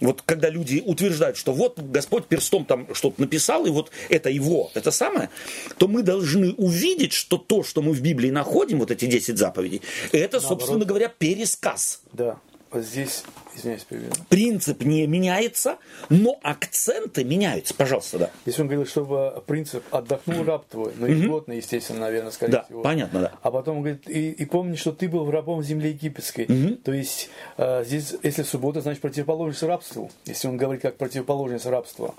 Вот 0.00 0.22
когда 0.22 0.48
люди 0.48 0.82
утверждают, 0.84 1.36
что 1.36 1.52
вот 1.52 1.80
Господь 1.80 2.26
перстом 2.26 2.64
там 2.64 2.94
что-то 2.94 3.20
написал, 3.20 3.66
и 3.66 3.70
вот 3.70 3.90
это 4.08 4.30
его, 4.30 4.70
это 4.74 4.90
самое, 4.90 5.28
то 5.76 5.88
мы 5.88 6.02
должны 6.02 6.52
увидеть, 6.52 7.12
что 7.12 7.36
то, 7.36 7.64
что 7.64 7.82
мы 7.82 7.92
в 7.92 8.00
Библии 8.00 8.30
находим, 8.30 8.78
вот 8.78 8.90
эти 8.90 9.06
10 9.06 9.36
заповедей, 9.36 9.82
это, 10.12 10.38
Наоборот. 10.38 10.42
собственно 10.42 10.84
говоря, 10.84 11.08
пересказ. 11.08 12.00
Да. 12.12 12.38
Вот 12.70 12.82
здесь, 12.84 13.24
извиняюсь, 13.56 13.84
перебью. 13.84 14.10
Принцип 14.28 14.82
не 14.84 15.06
меняется, 15.06 15.78
но 16.10 16.38
акценты 16.42 17.24
меняются. 17.24 17.74
Пожалуйста, 17.74 18.18
да. 18.18 18.30
Здесь 18.44 18.60
он 18.60 18.68
говорит, 18.68 18.90
чтобы 18.90 19.42
принцип 19.46 19.82
отдохнул 19.90 20.44
раб 20.44 20.66
твой, 20.66 20.92
но 20.96 21.06
и 21.06 21.14
животное, 21.14 21.56
естественно, 21.56 22.00
наверное, 22.00 22.30
скорее 22.30 22.52
Да, 22.52 22.62
всего. 22.64 22.82
понятно, 22.82 23.20
да. 23.20 23.32
А 23.42 23.50
потом 23.50 23.78
он 23.78 23.82
говорит, 23.84 24.08
и, 24.08 24.30
и 24.32 24.44
помни, 24.44 24.76
что 24.76 24.92
ты 24.92 25.08
был 25.08 25.30
рабом 25.30 25.60
в 25.60 25.64
земле 25.64 25.90
египетской. 25.90 26.46
То 26.84 26.92
есть 26.92 27.30
э, 27.56 27.84
здесь, 27.86 28.14
если 28.22 28.42
суббота, 28.42 28.80
значит 28.80 29.00
противоположность 29.00 29.62
рабству. 29.62 30.10
Если 30.26 30.46
он 30.48 30.56
говорит 30.56 30.82
как 30.82 30.96
противоположность 30.96 31.66
рабства. 31.66 32.14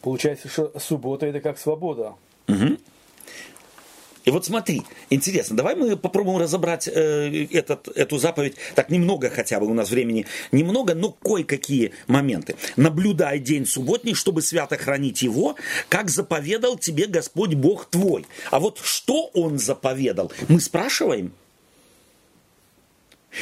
Получается, 0.00 0.48
что 0.48 0.72
суббота 0.78 1.26
это 1.26 1.40
как 1.40 1.58
свобода. 1.58 2.14
И 4.28 4.30
вот 4.30 4.44
смотри, 4.44 4.82
интересно, 5.08 5.56
давай 5.56 5.74
мы 5.74 5.96
попробуем 5.96 6.36
разобрать 6.36 6.86
э, 6.86 7.46
этот, 7.50 7.88
эту 7.96 8.18
заповедь, 8.18 8.56
так 8.74 8.90
немного 8.90 9.30
хотя 9.30 9.58
бы, 9.58 9.66
у 9.66 9.72
нас 9.72 9.88
времени 9.88 10.26
немного, 10.52 10.94
но 10.94 11.12
кое-какие 11.12 11.92
моменты. 12.08 12.56
Наблюдай 12.76 13.38
день 13.38 13.64
субботний, 13.64 14.12
чтобы 14.12 14.42
свято 14.42 14.76
хранить 14.76 15.22
его, 15.22 15.56
как 15.88 16.10
заповедал 16.10 16.76
тебе 16.76 17.06
Господь 17.06 17.54
Бог 17.54 17.86
твой. 17.86 18.26
А 18.50 18.60
вот 18.60 18.78
что 18.82 19.30
Он 19.32 19.58
заповедал, 19.58 20.30
мы 20.48 20.60
спрашиваем. 20.60 21.32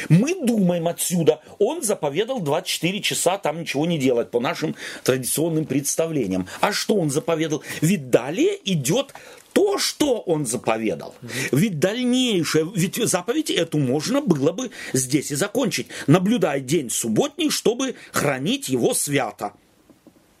Мы 0.09 0.45
думаем 0.45 0.87
отсюда, 0.87 1.41
он 1.59 1.81
заповедал 1.81 2.39
24 2.39 3.01
часа 3.01 3.37
там 3.37 3.61
ничего 3.61 3.85
не 3.85 3.97
делать 3.97 4.31
по 4.31 4.39
нашим 4.39 4.75
традиционным 5.03 5.65
представлениям. 5.65 6.47
А 6.61 6.71
что 6.71 6.95
он 6.95 7.09
заповедал? 7.09 7.63
Ведь 7.81 8.09
далее 8.09 8.57
идет 8.65 9.13
то, 9.57 9.79
что 9.79 10.19
он 10.19 10.45
заповедал. 10.45 11.15
Ведь 11.51 11.79
дальнейшее, 11.79 12.71
ведь 12.75 12.97
заповедь 12.97 13.49
эту 13.49 13.79
можно 13.79 14.21
было 14.21 14.51
бы 14.51 14.69
здесь 14.93 15.31
и 15.31 15.35
закончить. 15.35 15.87
Наблюдай 16.05 16.61
день 16.61 16.91
субботний, 16.91 17.49
чтобы 17.49 17.95
хранить 18.11 18.69
его 18.69 18.93
свято. 18.93 19.53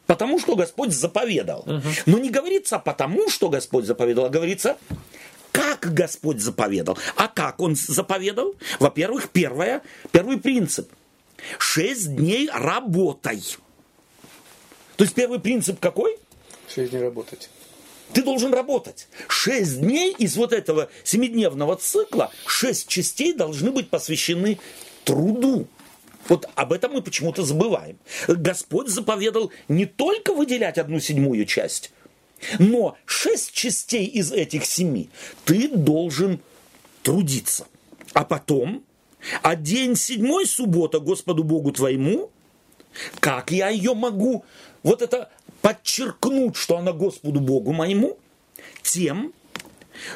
Потому 0.05 0.39
что 0.39 0.55
Господь 0.55 0.93
заповедал. 0.93 1.65
Но 2.05 2.19
не 2.19 2.29
говорится 2.29 2.77
потому, 2.77 3.27
что 3.31 3.49
Господь 3.49 3.85
заповедал, 3.85 4.25
а 4.25 4.29
говорится 4.29 4.77
как 5.51 5.91
Господь 5.95 6.39
заповедал. 6.39 6.95
А 7.15 7.27
как 7.27 7.59
Он 7.59 7.75
заповедал? 7.75 8.53
Во-первых, 8.79 9.29
первое, 9.29 9.81
первый 10.11 10.37
принцип. 10.37 10.91
Шесть 11.57 12.15
дней 12.15 12.51
работай. 12.53 13.41
То 14.95 15.03
есть 15.05 15.15
первый 15.15 15.39
принцип 15.39 15.79
какой? 15.79 16.19
Шесть 16.69 16.91
дней 16.91 17.01
работать. 17.01 17.49
Ты 18.13 18.23
должен 18.23 18.53
работать. 18.53 19.07
Шесть 19.27 19.81
дней 19.81 20.13
из 20.17 20.35
вот 20.37 20.53
этого 20.53 20.89
семидневного 21.03 21.75
цикла, 21.75 22.31
шесть 22.45 22.87
частей 22.87 23.33
должны 23.33 23.71
быть 23.71 23.89
посвящены 23.89 24.59
труду. 25.03 25.67
Вот 26.27 26.47
об 26.55 26.73
этом 26.73 26.93
мы 26.93 27.01
почему-то 27.01 27.43
забываем. 27.43 27.97
Господь 28.27 28.89
заповедал 28.89 29.51
не 29.67 29.85
только 29.85 30.33
выделять 30.33 30.77
одну 30.77 30.99
седьмую 30.99 31.45
часть, 31.45 31.91
но 32.59 32.97
шесть 33.05 33.53
частей 33.53 34.05
из 34.05 34.31
этих 34.31 34.65
семи 34.65 35.09
ты 35.45 35.69
должен 35.69 36.39
трудиться. 37.03 37.67
А 38.13 38.25
потом, 38.25 38.83
а 39.41 39.55
день 39.55 39.95
седьмой 39.95 40.45
суббота 40.45 40.99
Господу 40.99 41.43
Богу 41.43 41.71
твоему, 41.71 42.31
как 43.19 43.51
я 43.51 43.69
ее 43.69 43.93
могу 43.93 44.43
вот 44.83 45.01
это 45.01 45.29
подчеркнуть, 45.67 46.55
что 46.55 46.77
она 46.77 46.93
Господу 46.93 47.41
Богу 47.41 47.73
моему, 47.73 48.17
тем, 48.83 49.33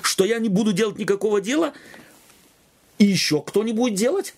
что 0.01 0.23
я 0.23 0.39
не 0.39 0.47
буду 0.47 0.71
делать 0.71 0.97
никакого 0.97 1.41
дела, 1.41 1.73
и 2.99 3.03
еще 3.03 3.41
кто 3.41 3.61
не 3.61 3.73
будет 3.73 3.95
делать? 3.95 4.33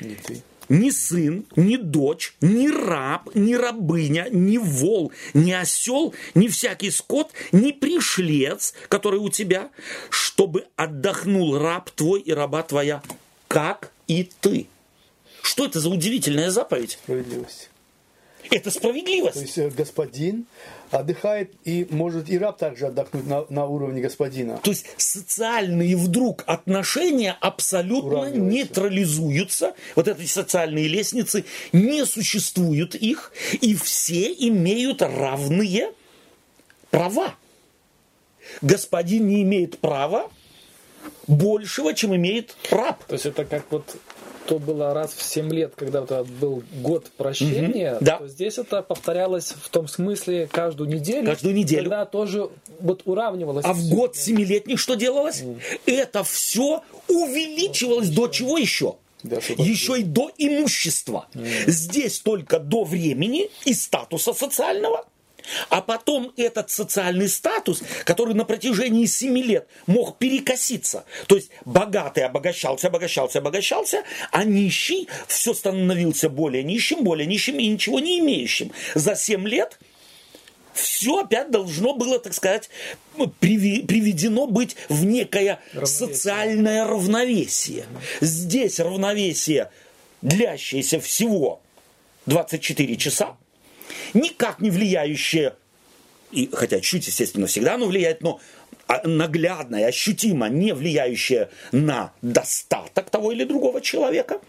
Не 0.00 0.16
ты. 0.16 0.42
ни 0.68 0.90
сын, 0.90 1.46
ни 1.54 1.76
дочь, 1.76 2.34
ни 2.40 2.66
раб, 2.66 3.32
ни 3.36 3.54
рабыня, 3.54 4.26
ни 4.32 4.58
вол, 4.58 5.12
ни 5.32 5.52
осел, 5.52 6.12
ни 6.34 6.48
всякий 6.48 6.90
скот, 6.90 7.30
ни 7.52 7.70
пришлец, 7.70 8.74
который 8.88 9.20
у 9.20 9.28
тебя, 9.28 9.70
чтобы 10.10 10.66
отдохнул 10.74 11.56
раб 11.56 11.88
твой 11.92 12.20
и 12.20 12.32
раба 12.32 12.64
твоя, 12.64 13.00
как 13.46 13.92
и 14.08 14.28
ты. 14.40 14.66
Что 15.40 15.66
это 15.66 15.78
за 15.78 15.88
удивительная 15.88 16.50
заповедь? 16.50 16.98
Справедливость. 17.04 17.68
Это 18.50 18.64
То 18.64 18.70
справедливость. 18.70 19.40
есть 19.40 19.58
э, 19.58 19.70
господин 19.70 20.46
отдыхает, 20.90 21.52
и 21.64 21.86
может 21.90 22.28
и 22.28 22.38
раб 22.38 22.58
также 22.58 22.86
отдохнуть 22.86 23.26
на, 23.26 23.46
на 23.48 23.66
уровне 23.66 24.02
господина. 24.02 24.58
То 24.62 24.70
есть 24.70 24.86
социальные 24.96 25.96
вдруг 25.96 26.44
отношения 26.46 27.36
абсолютно 27.40 28.30
нейтрализуются. 28.30 29.74
Вот 29.96 30.08
эти 30.08 30.26
социальные 30.26 30.88
лестницы, 30.88 31.44
не 31.72 32.04
существует 32.04 32.94
их, 32.94 33.32
и 33.60 33.74
все 33.74 34.32
имеют 34.32 35.02
равные 35.02 35.92
права. 36.90 37.34
Господин 38.60 39.28
не 39.28 39.42
имеет 39.42 39.78
права 39.78 40.30
большего, 41.26 41.94
чем 41.94 42.14
имеет 42.14 42.54
раб. 42.70 43.02
То 43.04 43.14
есть 43.14 43.26
это 43.26 43.44
как 43.44 43.64
вот 43.70 43.96
то 44.46 44.58
было 44.58 44.92
раз 44.94 45.12
в 45.12 45.22
7 45.22 45.52
лет, 45.52 45.74
когда 45.76 46.00
вот 46.02 46.26
был 46.28 46.62
год 46.74 47.10
прощения, 47.16 47.94
Мгм, 47.94 48.04
да. 48.04 48.18
то 48.18 48.28
здесь 48.28 48.58
это 48.58 48.82
повторялось 48.82 49.54
в 49.62 49.68
том 49.68 49.88
смысле 49.88 50.48
каждую 50.50 50.88
неделю. 50.90 51.26
Каждую 51.26 51.54
неделю. 51.54 51.84
Когда 51.84 52.04
тоже 52.06 52.50
вот 52.80 53.02
уравнивалось. 53.04 53.64
А 53.64 53.72
в 53.72 53.88
год 53.88 54.16
семилетний 54.16 54.76
что 54.76 54.94
делалось? 54.94 55.42
Это 55.86 56.24
все 56.24 56.82
увеличивалось 57.08 58.08
до 58.10 58.28
чего 58.28 58.58
еще? 58.58 58.96
Да, 59.22 59.36
Еще 59.36 60.00
и 60.00 60.02
до 60.02 60.32
имущества. 60.36 61.28
Здесь 61.66 62.18
только 62.18 62.58
до 62.58 62.82
времени 62.82 63.50
и 63.64 63.72
статуса 63.72 64.32
социального. 64.32 65.06
А 65.68 65.80
потом 65.80 66.32
этот 66.36 66.70
социальный 66.70 67.28
статус, 67.28 67.82
который 68.04 68.34
на 68.34 68.44
протяжении 68.44 69.06
семи 69.06 69.42
лет 69.42 69.68
мог 69.86 70.18
перекоситься. 70.18 71.04
То 71.26 71.36
есть 71.36 71.50
богатый 71.64 72.24
обогащался, 72.24 72.88
обогащался, 72.88 73.38
обогащался, 73.38 74.04
а 74.30 74.44
нищий 74.44 75.08
все 75.26 75.54
становился 75.54 76.28
более 76.28 76.62
нищим, 76.62 77.04
более 77.04 77.26
нищим 77.26 77.58
и 77.58 77.66
ничего 77.66 78.00
не 78.00 78.20
имеющим. 78.20 78.72
За 78.94 79.16
семь 79.16 79.46
лет 79.46 79.78
все 80.72 81.20
опять 81.20 81.50
должно 81.50 81.94
было, 81.94 82.18
так 82.18 82.32
сказать, 82.34 82.70
ну, 83.16 83.26
приведено 83.28 84.46
быть 84.46 84.76
в 84.88 85.04
некое 85.04 85.60
Равновесие. 85.72 85.86
социальное 86.08 86.86
равновесие. 86.86 87.84
Здесь 88.20 88.80
равновесие, 88.80 89.70
длящееся 90.22 91.00
всего 91.00 91.60
24 92.26 92.96
часа, 92.96 93.36
никак 94.14 94.60
не 94.60 94.70
влияющее, 94.70 95.54
и, 96.30 96.48
хотя 96.52 96.80
чуть, 96.80 97.06
естественно, 97.06 97.46
всегда 97.46 97.74
оно 97.74 97.86
влияет, 97.86 98.22
но 98.22 98.40
а, 98.86 99.06
наглядно 99.06 99.76
и 99.76 99.82
ощутимо 99.82 100.48
не 100.48 100.72
влияющее 100.72 101.50
на 101.72 102.12
достаток 102.22 103.10
того 103.10 103.32
или 103.32 103.44
другого 103.44 103.80
человека. 103.80 104.40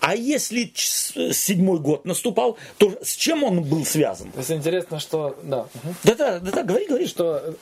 А 0.00 0.14
если 0.14 0.70
седьмой 0.74 1.78
год 1.78 2.04
наступал, 2.04 2.56
то 2.78 2.92
с 3.02 3.14
чем 3.14 3.42
он 3.44 3.62
был 3.62 3.84
связан? 3.84 4.30
То 4.32 4.38
есть 4.38 4.50
интересно, 4.50 5.00
что... 5.00 5.36
Да. 5.42 5.66
мгм. 5.82 5.94
Да-да, 6.04 6.38
да-да, 6.40 6.62
говори, 6.62 6.86
говори. 6.86 7.06
что 7.06 7.40
э, 7.42 7.52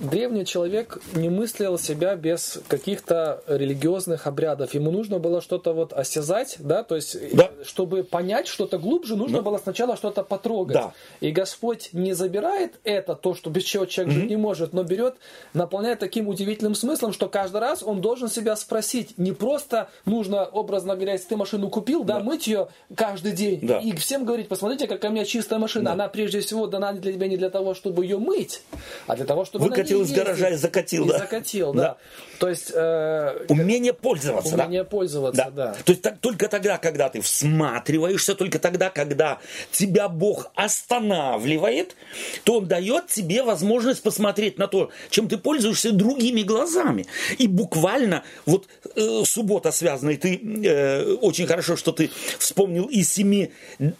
древний 0.00 0.44
человек 0.46 1.00
не 1.14 1.28
мыслил 1.28 1.78
себя 1.78 2.16
без 2.16 2.58
каких-то 2.68 3.42
религиозных 3.46 4.26
обрядов. 4.26 4.74
Ему 4.74 4.90
нужно 4.90 5.18
было 5.18 5.40
что-то 5.40 5.72
вот 5.72 5.92
осязать, 5.92 6.56
да, 6.58 6.82
то 6.82 6.96
есть, 6.96 7.14
э, 7.14 7.30
Да. 7.32 7.50
чтобы 7.64 8.04
понять 8.04 8.46
что-то 8.48 8.78
глубже, 8.78 9.16
нужно 9.16 9.42
было 9.42 9.58
сначала 9.58 9.96
что-то 9.96 10.22
потрогать. 10.22 10.74
Да. 10.76 10.92
И 11.20 11.30
Господь 11.30 11.90
не 11.92 12.12
забирает 12.12 12.74
это, 12.84 13.14
то, 13.14 13.34
что 13.34 13.50
без 13.50 13.64
чего 13.64 13.86
человек 13.86 14.14
жить 14.14 14.30
не 14.30 14.36
может, 14.36 14.72
но 14.72 14.82
берет, 14.82 15.16
наполняет 15.54 15.98
таким 15.98 16.28
удивительным 16.28 16.74
смыслом, 16.74 17.12
что 17.12 17.28
каждый 17.28 17.60
раз 17.60 17.82
он 17.82 18.00
должен 18.00 18.28
себя 18.28 18.56
спросить. 18.56 19.16
Не 19.18 19.32
просто 19.32 19.90
нужно, 20.04 20.44
образно 20.44 20.94
говоря, 20.94 21.12
если 21.12 21.28
ты 21.28 21.36
машину 21.36 21.57
купил, 21.68 22.04
да, 22.04 22.20
мыть 22.20 22.46
ее 22.46 22.68
каждый 22.94 23.32
день. 23.32 23.58
Да. 23.62 23.78
И 23.80 23.94
всем 23.96 24.24
говорить, 24.24 24.48
посмотрите, 24.48 24.86
какая 24.86 25.10
у 25.10 25.14
меня 25.14 25.24
чистая 25.24 25.58
машина. 25.58 25.92
Она 25.92 26.06
прежде 26.08 26.40
всего 26.40 26.66
дана 26.68 26.92
для 26.92 27.12
тебя 27.12 27.26
не 27.26 27.36
для 27.36 27.50
того, 27.50 27.74
чтобы 27.74 28.04
ее 28.04 28.18
мыть, 28.18 28.62
а 29.08 29.16
для 29.16 29.24
того, 29.24 29.44
чтобы 29.44 29.64
Выкатил 29.64 30.02
из 30.02 30.12
гаража 30.12 30.50
и 30.50 30.54
закатил, 30.54 31.06
И 31.06 31.08
да. 31.08 31.18
закатил, 31.18 31.72
Да. 31.74 31.82
да. 31.82 31.96
То 32.38 32.48
есть 32.48 32.70
э, 32.72 33.46
Умение 33.48 33.92
пользоваться, 33.92 34.56
да? 34.56 34.64
умение 34.64 34.84
пользоваться, 34.84 35.50
да. 35.54 35.74
То 35.84 35.90
есть 35.92 36.02
так- 36.02 36.18
только 36.20 36.46
тогда, 36.48 36.78
когда 36.78 37.08
ты 37.08 37.20
всматриваешься, 37.20 38.36
только 38.36 38.60
тогда, 38.60 38.90
когда 38.90 39.38
тебя 39.72 40.08
Бог 40.08 40.52
останавливает, 40.54 41.96
то 42.44 42.58
Он 42.58 42.66
дает 42.68 43.08
тебе 43.08 43.42
возможность 43.42 44.02
посмотреть 44.02 44.58
на 44.58 44.68
то, 44.68 44.90
чем 45.10 45.28
ты 45.28 45.36
пользуешься 45.36 45.90
другими 45.92 46.42
глазами. 46.42 47.06
И 47.38 47.48
буквально, 47.48 48.22
вот 48.46 48.66
э, 48.94 49.22
суббота 49.24 49.72
связана, 49.72 50.10
и 50.10 50.16
ты 50.16 50.40
э, 50.64 51.14
очень 51.14 51.46
хорошо, 51.48 51.76
что 51.76 51.92
ты 51.92 52.10
вспомнил 52.38 52.84
и 52.84 53.02
семи, 53.02 53.50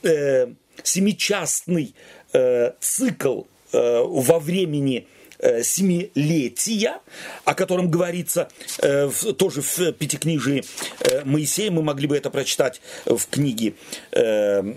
э, 0.03 0.47
семичастный 0.83 1.95
э, 2.33 2.73
цикл 2.81 3.43
э, 3.73 4.03
во 4.05 4.39
времени 4.39 5.07
э, 5.39 5.63
семилетия, 5.63 7.01
о 7.45 7.55
котором 7.55 7.91
говорится 7.91 8.49
э, 8.79 9.07
в- 9.07 9.33
тоже 9.33 9.63
в 9.63 9.93
Пятикнижии 9.93 10.63
э, 11.01 11.25
Моисея, 11.25 11.71
мы 11.71 11.83
могли 11.83 12.07
бы 12.07 12.17
это 12.17 12.31
прочитать 12.31 12.81
в 13.07 13.27
книге 13.31 13.75
э, 14.13 14.75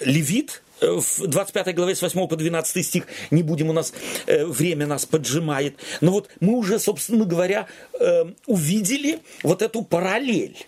Левит, 0.00 0.62
э, 0.80 0.88
в 0.90 1.26
25 1.26 1.74
главе 1.74 1.94
с 1.94 2.02
8 2.02 2.26
по 2.28 2.36
12 2.36 2.84
стих, 2.84 3.06
не 3.30 3.42
будем, 3.42 3.70
у 3.70 3.72
нас 3.72 3.92
э, 4.26 4.44
время 4.44 4.86
нас 4.86 5.06
поджимает. 5.06 5.76
Но 6.00 6.10
вот 6.12 6.28
мы 6.40 6.54
уже, 6.54 6.78
собственно 6.78 7.24
говоря, 7.24 7.66
э, 7.98 8.24
увидели 8.46 9.20
вот 9.42 9.62
эту 9.62 9.82
параллель. 9.82 10.66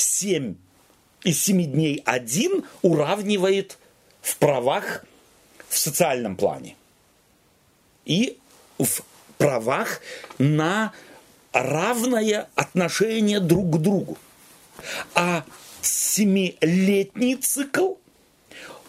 Семь 0.00 0.54
из 1.24 1.42
семи 1.42 1.66
дней 1.66 2.02
один 2.06 2.64
уравнивает 2.80 3.76
в 4.22 4.38
правах 4.38 5.04
в 5.68 5.76
социальном 5.76 6.36
плане 6.36 6.74
и 8.06 8.38
в 8.78 9.02
правах 9.36 10.00
на 10.38 10.94
равное 11.52 12.48
отношение 12.54 13.40
друг 13.40 13.74
к 13.74 13.78
другу. 13.78 14.16
А 15.14 15.44
семилетний 15.82 17.36
цикл 17.36 17.94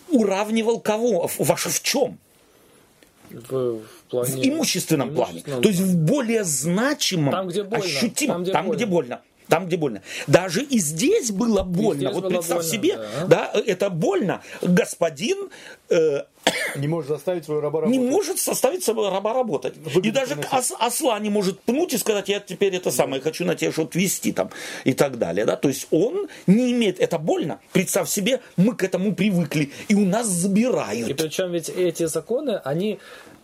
уравнивал 0.08 0.80
кого? 0.80 1.28
В- 1.28 1.40
Ваш 1.40 1.66
в 1.66 1.84
чем? 1.84 2.18
В, 3.30 3.80
в 3.80 3.84
плане... 4.10 4.32
В 4.34 4.48
имущественном 4.48 5.14
плане. 5.14 5.32
имущественном 5.34 5.62
То 5.62 5.68
есть 5.70 5.82
в 5.82 5.98
более 5.98 6.46
значимом, 6.46 7.32
Там, 7.32 7.48
где 7.50 7.64
больно. 7.64 7.86
ощутимом, 7.86 8.46
Там, 8.46 8.54
там, 8.54 8.68
где 8.70 8.76
где, 8.78 8.86
больно. 8.86 9.22
Там, 9.52 9.68
где 9.68 9.76
больно. 9.76 10.02
Даже 10.28 10.64
и 10.64 10.80
здесь 10.80 11.30
было 11.30 11.64
больно. 11.64 12.04
здесь 12.04 12.14
вот 12.14 12.24
было 12.24 12.30
представь 12.30 12.60
больно, 12.60 12.72
себе, 12.72 12.98
да. 13.28 13.52
да. 13.54 13.62
это 13.68 13.90
больно. 13.90 14.42
Господин 14.62 15.50
э, 15.90 16.22
Не 16.78 16.88
можешь 16.88 17.10
заставить 17.10 17.44
своего 17.44 17.60
раба 17.62 17.80
не 17.82 17.98
работать. 17.98 18.12
может 18.12 18.40
составить 18.40 18.82
собой 18.86 19.10
раба 19.10 19.34
работать. 19.34 19.76
Выгоду 19.76 20.08
И 20.08 20.12
даже 20.12 20.38
ос- 20.54 20.72
осла 20.80 21.20
не 21.20 21.30
может 21.30 21.60
пнуть 21.60 21.94
и 21.94 21.98
сказать, 21.98 22.30
я 22.30 22.40
теперь 22.40 22.74
это 22.78 22.92
самое 22.92 23.22
хочу 23.22 23.44
на 23.44 23.56
тебя 23.56 23.74
что-то 23.74 24.00
вести 24.00 24.32
там 24.32 24.52
и 24.86 24.94
так 24.94 25.18
далее. 25.18 25.44
Да? 25.46 25.58
То 25.58 25.68
есть 25.68 25.86
он 25.92 26.30
не 26.48 26.72
имеет, 26.72 27.02
это 27.02 27.20
больно. 27.20 27.60
Представь 27.74 28.08
себе, 28.10 28.40
мы 28.56 28.74
к 28.74 28.86
этому 28.86 29.14
привыкли, 29.14 29.74
и 29.90 29.96
у 29.96 30.06
нас 30.06 30.28
И 30.30 30.32
забирают. 30.32 31.18
причем 31.18 31.52
ведь 31.52 31.68
эти 31.68 32.06
законы, 32.06 32.62
они 32.64 33.00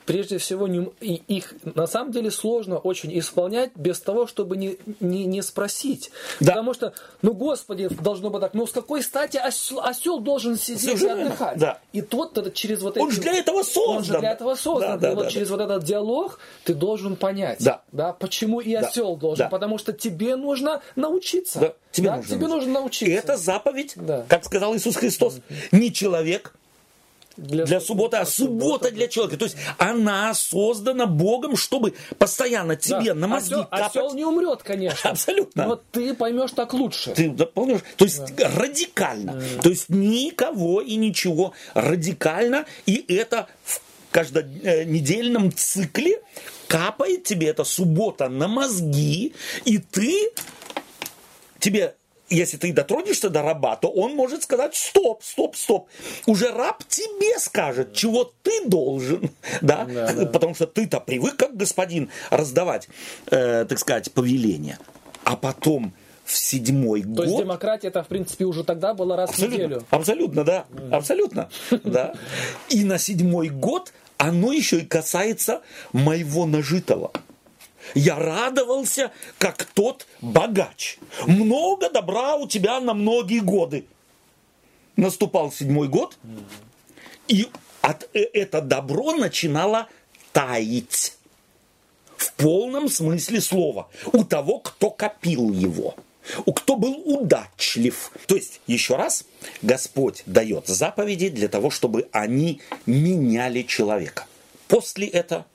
прежде 0.07 0.39
всего 0.39 0.67
не, 0.67 0.89
и 1.01 1.21
их 1.27 1.53
на 1.75 1.85
самом 1.85 2.11
деле 2.11 2.31
сложно 2.31 2.77
очень 2.79 3.15
исполнять 3.19 3.71
без 3.75 3.99
того, 3.99 4.25
чтобы 4.25 4.57
не, 4.57 4.77
не, 4.99 5.25
не 5.25 5.43
спросить. 5.43 6.09
Да. 6.39 6.53
Потому 6.53 6.73
что, 6.73 6.93
ну 7.21 7.33
господи, 7.33 7.89
должно 7.89 8.31
быть 8.31 8.41
так, 8.41 8.55
ну 8.55 8.65
с 8.65 8.71
какой 8.71 9.03
стати 9.03 9.37
осел, 9.37 9.81
осел 9.81 10.19
должен 10.19 10.57
сидеть 10.57 10.81
и 10.83 10.85
Совершенно 10.87 11.07
верно, 11.17 11.25
отдыхать? 11.27 11.57
да. 11.59 11.79
И 11.93 12.01
тот 12.01 12.53
через 12.55 12.81
вот 12.81 12.97
Он 12.97 13.09
эти- 13.09 13.15
же 13.17 13.21
для 13.21 13.33
этого 13.35 13.57
Он 13.57 13.63
же 13.63 13.69
создан. 13.69 14.19
для 14.21 14.31
этого 14.31 14.55
создан. 14.55 14.91
Да, 14.91 14.97
да, 14.97 15.11
и 15.11 15.15
вот 15.15 15.23
да, 15.25 15.29
через 15.29 15.49
вот 15.49 15.59
этот 15.61 15.83
диалог 15.83 16.39
ты 16.63 16.73
должен 16.73 17.15
понять, 17.17 17.59
Да. 17.91 18.13
почему 18.13 18.61
и 18.61 18.73
Да. 18.73 18.87
осел 18.87 19.17
должен. 19.17 19.45
Да. 19.45 19.49
Потому 19.49 19.77
что 19.77 19.91
тебе 19.93 20.35
нужно 20.37 20.81
научиться. 20.95 21.59
Да, 21.59 21.73
тебе 21.91 22.09
Да, 22.09 22.15
нужно 22.17 22.29
тебе 22.35 22.47
научиться. 22.47 22.55
нужно 22.67 22.79
научиться. 22.79 23.05
И 23.11 23.17
это 23.17 23.37
заповедь, 23.37 23.93
Да. 23.97 24.25
как 24.29 24.45
сказал 24.45 24.73
Иисус 24.75 24.95
Христос, 24.95 25.39
не 25.73 25.91
человек 25.91 26.53
для 27.37 27.79
субботы, 27.79 28.17
а 28.17 28.25
суббота 28.25 28.91
для 28.91 29.07
человека. 29.07 29.37
То 29.37 29.45
есть 29.45 29.57
она 29.77 30.33
создана 30.33 31.05
Богом, 31.05 31.55
чтобы 31.55 31.93
постоянно 32.17 32.75
тебе 32.75 33.13
на 33.13 33.27
мозги 33.27 33.53
осел, 33.53 33.65
капать. 33.65 33.89
осел 33.89 34.13
не 34.13 34.25
умрет, 34.25 34.63
конечно. 34.63 35.09
Абсолютно. 35.11 35.67
Но 35.67 35.75
ты 35.91 36.13
поймешь 36.13 36.51
так 36.51 36.73
лучше. 36.73 37.11
Ты 37.11 37.29
дополняешь? 37.29 37.81
То 37.95 38.05
есть 38.05 38.21
радикально. 38.39 39.41
То 39.61 39.69
есть 39.69 39.89
никого 39.89 40.81
и 40.81 40.95
ничего 40.95 41.53
радикально. 41.73 42.65
И 42.85 43.05
это 43.07 43.47
в 43.63 43.81
каждонедельном 44.11 45.51
цикле 45.51 46.21
капает 46.67 47.23
тебе 47.23 47.47
эта 47.47 47.63
суббота 47.63 48.29
на 48.29 48.47
мозги, 48.47 49.33
и 49.65 49.77
ты 49.77 50.31
тебе 51.59 51.95
если 52.29 52.57
ты 52.57 52.73
дотронешься 52.73 53.29
до 53.29 53.41
раба, 53.41 53.75
то 53.75 53.89
он 53.89 54.15
может 54.15 54.43
сказать 54.43 54.75
стоп, 54.75 55.23
стоп, 55.23 55.55
стоп. 55.55 55.87
Уже 56.25 56.51
раб 56.51 56.83
тебе 56.87 57.39
скажет, 57.39 57.93
чего 57.93 58.31
ты 58.43 58.65
должен, 58.65 59.29
да, 59.61 59.85
Да, 59.85 60.13
да. 60.13 60.25
потому 60.25 60.55
что 60.55 60.67
ты-то 60.67 60.99
привык 60.99 61.35
как 61.37 61.55
господин 61.55 62.09
раздавать, 62.29 62.87
э, 63.31 63.65
так 63.67 63.79
сказать, 63.79 64.11
повеления, 64.11 64.79
а 65.23 65.35
потом 65.35 65.93
в 66.25 66.35
седьмой 66.35 67.03
То 67.03 67.07
год 67.07 67.25
есть 67.25 67.37
демократия 67.37 67.87
это 67.87 68.03
в 68.03 68.07
принципе 68.07 68.43
уже 68.43 68.65
тогда 68.65 68.93
была 68.93 69.15
раз 69.15 69.29
в 69.29 69.33
Абсолютно, 69.33 69.55
неделю. 69.63 69.83
абсолютно, 69.89 70.43
да, 70.43 70.65
абсолютно, 70.91 71.49
да. 71.85 72.13
И 72.69 72.83
на 72.83 72.97
седьмой 72.97 73.47
год 73.49 73.93
оно 74.17 74.51
еще 74.51 74.79
и 74.79 74.85
касается 74.85 75.61
моего 75.93 76.45
нажитого. 76.45 77.11
Я 77.95 78.15
радовался, 78.15 79.11
как 79.37 79.65
тот 79.65 80.07
богач. 80.21 80.97
Много 81.25 81.89
добра 81.89 82.35
у 82.35 82.47
тебя 82.47 82.79
на 82.79 82.93
многие 82.93 83.39
годы. 83.39 83.85
Наступал 84.95 85.51
седьмой 85.51 85.87
год, 85.87 86.17
и 87.27 87.47
от, 87.81 88.09
э- 88.13 88.29
это 88.33 88.61
добро 88.61 89.13
начинало 89.13 89.87
таять. 90.33 91.15
В 92.15 92.33
полном 92.33 92.89
смысле 92.89 93.41
слова. 93.41 93.89
У 94.11 94.23
того, 94.23 94.59
кто 94.59 94.89
копил 94.89 95.51
его. 95.51 95.95
У 96.45 96.53
кто 96.53 96.75
был 96.75 96.93
удачлив. 97.05 98.11
То 98.25 98.35
есть, 98.35 98.59
еще 98.67 98.95
раз, 98.95 99.23
Господь 99.61 100.23
дает 100.25 100.67
заповеди 100.67 101.29
для 101.29 101.47
того, 101.47 101.69
чтобы 101.69 102.09
они 102.11 102.61
меняли 102.85 103.61
человека. 103.61 104.25
После 104.67 105.07
этого 105.07 105.45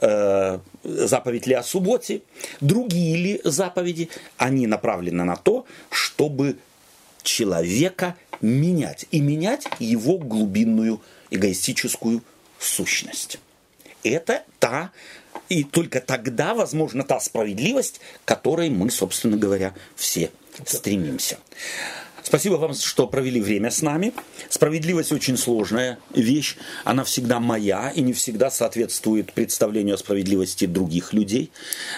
заповедь 0.00 1.46
ли 1.46 1.54
о 1.54 1.62
субботе, 1.62 2.22
другие 2.60 3.16
ли 3.16 3.40
заповеди, 3.44 4.08
они 4.38 4.66
направлены 4.66 5.24
на 5.24 5.36
то, 5.36 5.66
чтобы 5.90 6.56
человека 7.22 8.16
менять. 8.40 9.06
И 9.10 9.20
менять 9.20 9.66
его 9.78 10.18
глубинную 10.18 11.00
эгоистическую 11.30 12.22
сущность. 12.58 13.38
Это 14.02 14.44
та, 14.58 14.92
и 15.48 15.64
только 15.64 16.00
тогда 16.00 16.54
возможна 16.54 17.04
та 17.04 17.20
справедливость, 17.20 18.00
к 18.24 18.28
которой 18.28 18.70
мы, 18.70 18.90
собственно 18.90 19.36
говоря, 19.36 19.74
все 19.96 20.30
стремимся. 20.64 21.38
Спасибо 22.22 22.54
вам, 22.54 22.74
что 22.74 23.06
провели 23.06 23.40
время 23.40 23.70
с 23.70 23.82
нами. 23.82 24.12
Справедливость 24.48 25.12
очень 25.12 25.36
сложная 25.36 25.98
вещь. 26.14 26.56
Она 26.84 27.04
всегда 27.04 27.40
моя 27.40 27.90
и 27.90 28.00
не 28.00 28.12
всегда 28.12 28.50
соответствует 28.50 29.32
представлению 29.32 29.94
о 29.94 29.98
справедливости 29.98 30.66
других 30.66 31.12
людей. 31.12 31.50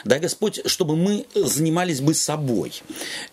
Дай 0.05 0.21
Господь, 0.21 0.61
чтобы 0.67 0.97
мы 0.97 1.27
занимались 1.35 2.01
бы 2.01 2.15
собой 2.15 2.83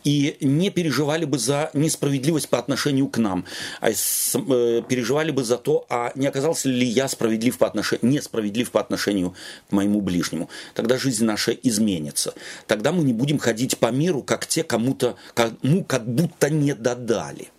и 0.04 0.38
не 0.42 0.70
переживали 0.72 1.26
бы 1.26 1.38
за 1.38 1.70
несправедливость 1.74 2.50
по 2.50 2.58
отношению 2.60 3.08
к 3.08 3.18
нам, 3.18 3.46
а 3.82 3.90
э, 3.90 3.94
переживали 4.88 5.32
бы 5.32 5.44
за 5.44 5.58
то, 5.58 5.86
а 5.90 6.12
не 6.16 6.28
оказался 6.28 6.70
ли 6.70 6.86
я 6.86 7.08
справедлив 7.08 7.58
по 7.58 7.68
отношению, 7.68 8.12
несправедлив 8.12 8.72
по 8.72 8.80
отношению 8.80 9.36
к 9.70 9.72
моему 9.72 10.02
ближнему. 10.02 10.50
Тогда 10.74 10.98
жизнь 10.98 11.26
наша 11.26 11.52
изменится. 11.52 12.34
Тогда 12.68 12.92
мы 12.92 13.04
не 13.04 13.14
будем 13.14 13.38
ходить 13.38 13.78
по 13.78 13.92
миру, 13.92 14.24
как 14.24 14.48
те, 14.48 14.64
кому-то, 14.64 15.16
кому 15.34 15.84
как 15.84 16.08
будто 16.08 16.50
не 16.50 16.74
додали. 16.82 17.50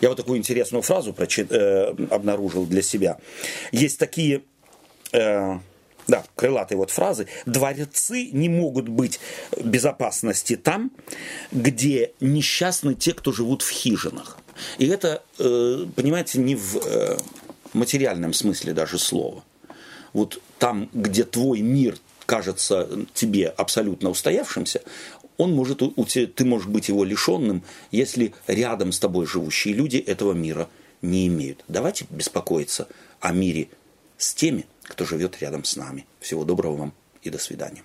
Я 0.00 0.08
вот 0.08 0.16
такую 0.16 0.38
интересную 0.38 0.82
фразу 0.82 1.12
прочит, 1.12 1.50
э, 1.50 1.94
обнаружил 2.10 2.66
для 2.66 2.82
себя. 2.82 3.18
Есть 3.72 3.98
такие, 3.98 4.42
э, 5.12 5.58
да, 6.06 6.24
крылатые 6.36 6.78
вот 6.78 6.90
фразы. 6.90 7.26
Дворцы 7.46 8.30
не 8.32 8.48
могут 8.48 8.88
быть 8.88 9.18
безопасности 9.60 10.56
там, 10.56 10.92
где 11.50 12.12
несчастны 12.20 12.94
те, 12.94 13.12
кто 13.12 13.32
живут 13.32 13.62
в 13.62 13.70
хижинах. 13.70 14.38
И 14.78 14.86
это, 14.86 15.22
э, 15.38 15.86
понимаете, 15.94 16.38
не 16.38 16.54
в 16.54 16.76
э, 16.76 17.18
материальном 17.72 18.32
смысле 18.32 18.72
даже 18.72 18.98
слова. 18.98 19.44
Вот 20.12 20.40
там, 20.58 20.88
где 20.92 21.24
твой 21.24 21.60
мир 21.60 21.96
кажется 22.24 22.88
тебе 23.14 23.48
абсолютно 23.48 24.10
устоявшимся, 24.10 24.82
он 25.36 25.54
может, 25.54 25.82
у 25.82 26.04
тебя, 26.04 26.26
ты 26.26 26.44
можешь 26.44 26.68
быть 26.68 26.88
его 26.88 27.04
лишенным, 27.04 27.62
если 27.90 28.32
рядом 28.46 28.92
с 28.92 28.98
тобой 28.98 29.26
живущие 29.26 29.74
люди 29.74 29.98
этого 29.98 30.32
мира 30.32 30.68
не 31.02 31.26
имеют. 31.28 31.64
Давайте 31.68 32.06
беспокоиться 32.10 32.88
о 33.20 33.32
мире 33.32 33.68
с 34.18 34.34
теми, 34.34 34.66
кто 34.84 35.04
живет 35.04 35.40
рядом 35.40 35.64
с 35.64 35.76
нами. 35.76 36.06
Всего 36.20 36.44
доброго 36.44 36.76
вам 36.76 36.92
и 37.22 37.30
до 37.30 37.38
свидания. 37.38 37.82